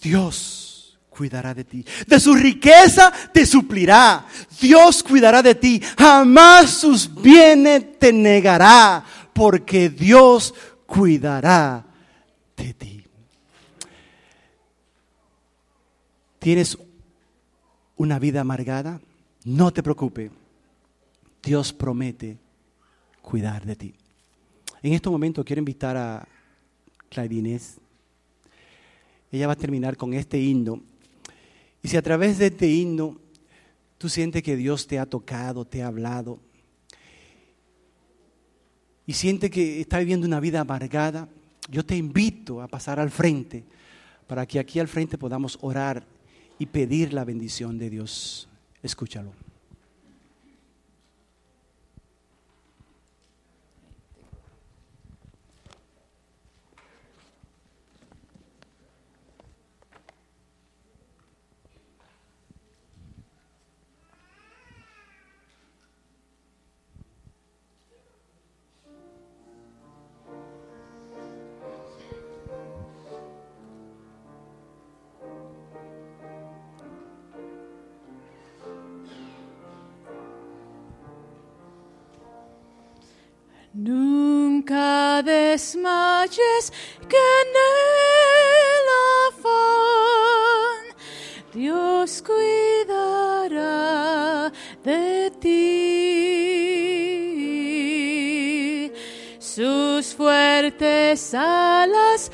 Dios 0.00 0.57
cuidará 1.18 1.52
de 1.52 1.64
ti. 1.64 1.84
De 2.06 2.20
su 2.20 2.32
riqueza 2.32 3.12
te 3.34 3.44
suplirá. 3.44 4.24
Dios 4.60 5.02
cuidará 5.02 5.42
de 5.42 5.56
ti. 5.56 5.82
Jamás 5.98 6.70
sus 6.70 7.12
bienes 7.12 7.98
te 7.98 8.12
negará, 8.12 9.04
porque 9.32 9.90
Dios 9.90 10.54
cuidará 10.86 11.84
de 12.56 12.72
ti. 12.72 13.04
¿Tienes 16.38 16.78
una 17.96 18.20
vida 18.20 18.42
amargada? 18.42 19.00
No 19.44 19.72
te 19.72 19.82
preocupes. 19.82 20.30
Dios 21.42 21.72
promete 21.72 22.38
cuidar 23.22 23.66
de 23.66 23.74
ti. 23.74 23.94
En 24.84 24.92
este 24.92 25.10
momento 25.10 25.44
quiero 25.44 25.58
invitar 25.58 25.96
a 25.96 26.28
Claudinés. 27.08 27.78
Ella 29.32 29.48
va 29.48 29.54
a 29.54 29.56
terminar 29.56 29.96
con 29.96 30.14
este 30.14 30.38
himno. 30.38 30.80
Y 31.82 31.88
si 31.88 31.96
a 31.96 32.02
través 32.02 32.38
de 32.38 32.46
este 32.46 32.68
himno 32.68 33.18
tú 33.98 34.08
sientes 34.08 34.42
que 34.42 34.56
Dios 34.56 34.86
te 34.86 34.98
ha 34.98 35.06
tocado, 35.06 35.64
te 35.64 35.82
ha 35.82 35.88
hablado, 35.88 36.40
y 39.08 39.14
sientes 39.14 39.50
que 39.50 39.80
está 39.80 39.98
viviendo 40.00 40.26
una 40.26 40.38
vida 40.38 40.60
amargada, 40.60 41.30
yo 41.70 41.82
te 41.82 41.96
invito 41.96 42.60
a 42.60 42.68
pasar 42.68 43.00
al 43.00 43.10
frente 43.10 43.64
para 44.26 44.44
que 44.44 44.58
aquí 44.58 44.80
al 44.80 44.86
frente 44.86 45.16
podamos 45.16 45.58
orar 45.62 46.04
y 46.58 46.66
pedir 46.66 47.14
la 47.14 47.24
bendición 47.24 47.78
de 47.78 47.88
Dios. 47.88 48.50
Escúchalo. 48.82 49.47
Nunca 83.88 85.22
desmayes 85.22 86.64
que 87.08 87.16
en 87.16 87.48
el 87.72 88.86
afán 89.30 90.82
Dios 91.54 92.22
cuidará 92.22 93.72
de 94.84 95.30
ti. 95.40 95.78
Sus 99.38 100.14
fuertes 100.14 101.32
alas 101.32 102.30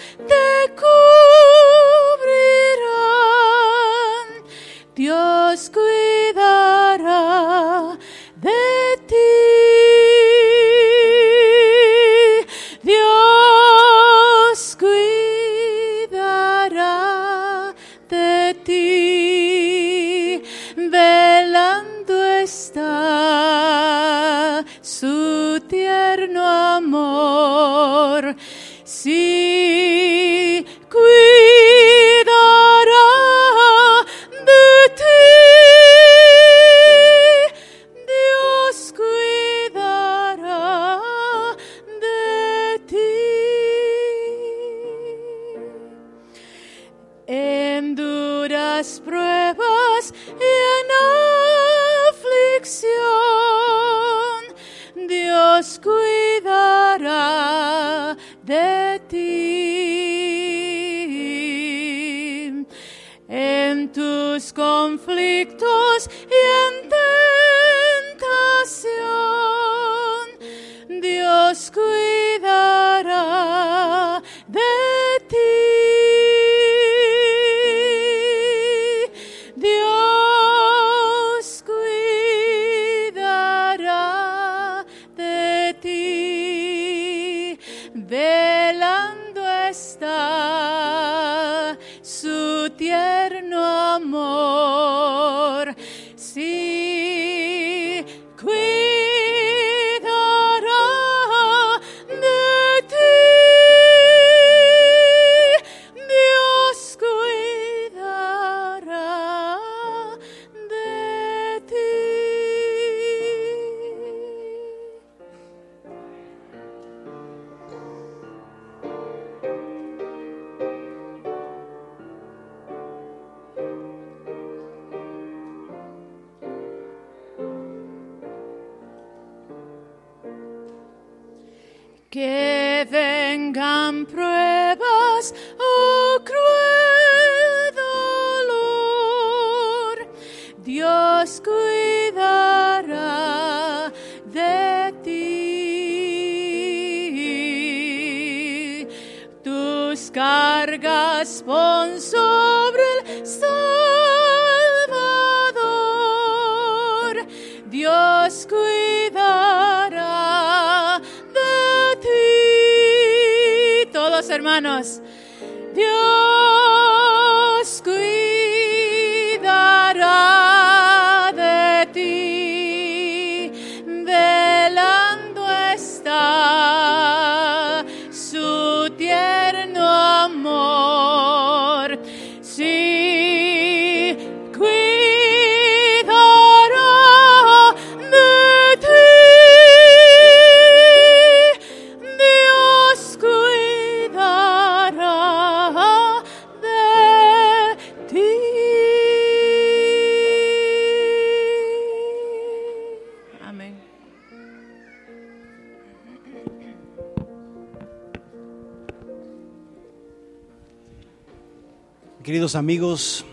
Amigos, 212.53 213.25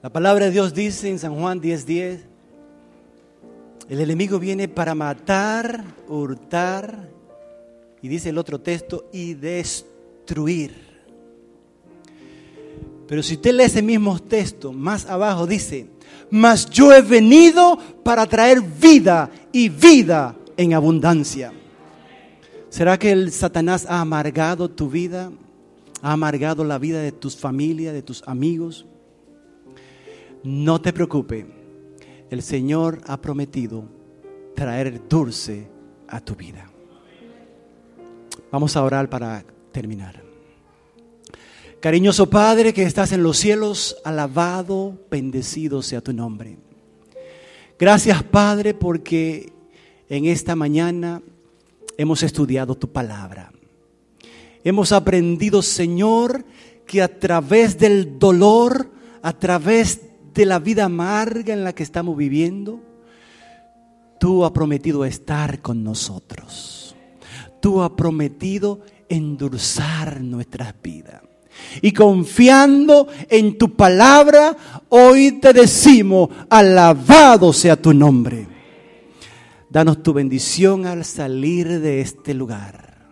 la 0.00 0.10
palabra 0.10 0.44
de 0.44 0.52
Dios 0.52 0.72
dice 0.72 1.08
en 1.08 1.18
San 1.18 1.34
Juan 1.34 1.60
10:10, 1.60 2.20
el 3.88 4.00
enemigo 4.00 4.38
viene 4.38 4.68
para 4.68 4.94
matar, 4.94 5.82
hurtar, 6.06 7.08
y 8.00 8.06
dice 8.06 8.28
el 8.28 8.38
otro 8.38 8.60
texto, 8.60 9.08
y 9.12 9.34
destruir. 9.34 10.72
Pero 13.08 13.24
si 13.24 13.34
usted 13.34 13.54
lee 13.54 13.64
ese 13.64 13.82
mismo 13.82 14.20
texto, 14.20 14.72
más 14.72 15.06
abajo 15.06 15.48
dice, 15.48 15.88
mas 16.30 16.70
yo 16.70 16.92
he 16.92 17.02
venido 17.02 17.76
para 18.04 18.24
traer 18.26 18.60
vida 18.60 19.28
y 19.50 19.68
vida 19.68 20.36
en 20.56 20.74
abundancia. 20.74 21.52
¿Será 22.68 22.98
que 22.98 23.12
el 23.12 23.32
Satanás 23.32 23.86
ha 23.88 24.00
amargado 24.00 24.68
tu 24.68 24.90
vida? 24.90 25.30
¿Ha 26.02 26.12
amargado 26.12 26.64
la 26.64 26.78
vida 26.78 27.00
de 27.00 27.12
tus 27.12 27.36
familias, 27.36 27.94
de 27.94 28.02
tus 28.02 28.22
amigos? 28.26 28.86
No 30.42 30.80
te 30.80 30.92
preocupes. 30.92 31.46
El 32.30 32.42
Señor 32.42 33.00
ha 33.06 33.20
prometido 33.20 33.84
traer 34.54 35.08
dulce 35.08 35.68
a 36.08 36.20
tu 36.20 36.34
vida. 36.34 36.70
Vamos 38.50 38.76
a 38.76 38.82
orar 38.82 39.08
para 39.08 39.44
terminar. 39.72 40.22
Cariñoso 41.80 42.28
Padre 42.28 42.72
que 42.72 42.82
estás 42.82 43.12
en 43.12 43.22
los 43.22 43.36
cielos, 43.36 43.96
alabado, 44.04 44.98
bendecido 45.10 45.82
sea 45.82 46.00
tu 46.00 46.12
nombre. 46.12 46.58
Gracias 47.78 48.22
Padre 48.22 48.74
porque 48.74 49.52
en 50.08 50.24
esta 50.24 50.56
mañana 50.56 51.22
hemos 51.96 52.22
estudiado 52.22 52.74
tu 52.74 52.92
palabra. 52.92 53.52
Hemos 54.64 54.92
aprendido, 54.92 55.62
Señor, 55.62 56.44
que 56.86 57.02
a 57.02 57.18
través 57.18 57.78
del 57.78 58.18
dolor, 58.18 58.90
a 59.22 59.32
través 59.32 60.00
de 60.34 60.46
la 60.46 60.58
vida 60.58 60.84
amarga 60.84 61.52
en 61.52 61.64
la 61.64 61.74
que 61.74 61.82
estamos 61.82 62.16
viviendo, 62.16 62.80
tú 64.18 64.44
has 64.44 64.50
prometido 64.50 65.04
estar 65.04 65.62
con 65.62 65.82
nosotros. 65.84 66.94
Tú 67.60 67.82
has 67.82 67.90
prometido 67.90 68.80
endulzar 69.08 70.20
nuestras 70.20 70.74
vidas. 70.82 71.22
Y 71.80 71.92
confiando 71.92 73.08
en 73.28 73.56
tu 73.56 73.74
palabra, 73.74 74.56
hoy 74.88 75.40
te 75.40 75.52
decimos, 75.52 76.28
alabado 76.50 77.52
sea 77.52 77.80
tu 77.80 77.94
nombre. 77.94 78.55
Danos 79.68 80.02
tu 80.02 80.12
bendición 80.12 80.86
al 80.86 81.04
salir 81.04 81.80
de 81.80 82.00
este 82.00 82.34
lugar 82.34 83.08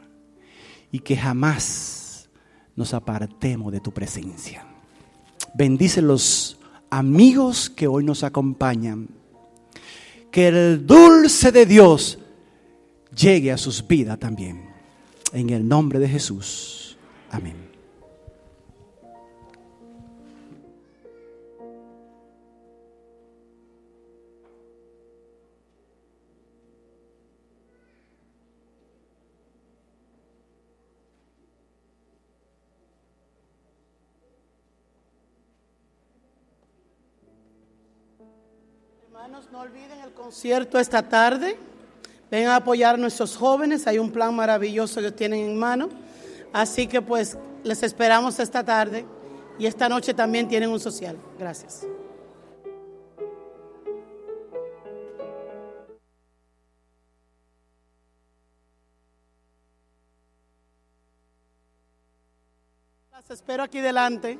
y 0.93 1.01
que 1.01 1.17
jamás 1.17 2.29
nos 2.77 2.95
apartemos 2.95 3.73
de 3.73 3.81
tu 3.81 3.93
presencia. 3.93 4.67
Bendice 5.55 6.03
los 6.03 6.59
amigos 6.91 7.71
que 7.71 7.87
hoy 7.87 8.05
nos 8.05 8.23
acompañan. 8.23 9.09
Que 10.31 10.49
el 10.49 10.87
dulce 10.87 11.53
de 11.53 11.67
Dios 11.67 12.19
llegue 13.17 13.53
a 13.53 13.59
sus 13.59 13.87
vidas 13.87 14.19
también. 14.19 14.69
En 15.33 15.51
el 15.51 15.67
nombre 15.67 15.99
de 15.99 16.09
Jesús. 16.09 16.97
Amén. 17.31 17.64
Olviden 39.65 39.99
el 40.01 40.13
concierto 40.13 40.79
esta 40.79 41.09
tarde. 41.09 41.57
Vengan 42.31 42.53
a 42.53 42.57
apoyar 42.57 42.97
a 42.97 42.99
nuestros 42.99 43.35
jóvenes. 43.35 43.87
Hay 43.87 43.99
un 43.99 44.11
plan 44.13 44.35
maravilloso 44.37 45.01
que 45.01 45.11
tienen 45.11 45.41
en 45.41 45.59
mano. 45.59 45.89
Así 46.53 46.87
que 46.87 47.01
pues 47.01 47.39
les 47.63 47.83
esperamos 47.83 48.39
esta 48.39 48.63
tarde. 48.63 49.07
Y 49.59 49.65
esta 49.65 49.89
noche 49.89 50.13
también 50.13 50.49
tienen 50.49 50.69
un 50.69 50.81
social. 50.81 51.17
Gracias. 51.39 51.87
Las 63.13 63.31
espero 63.31 63.63
aquí 63.63 63.81
delante. 63.81 64.39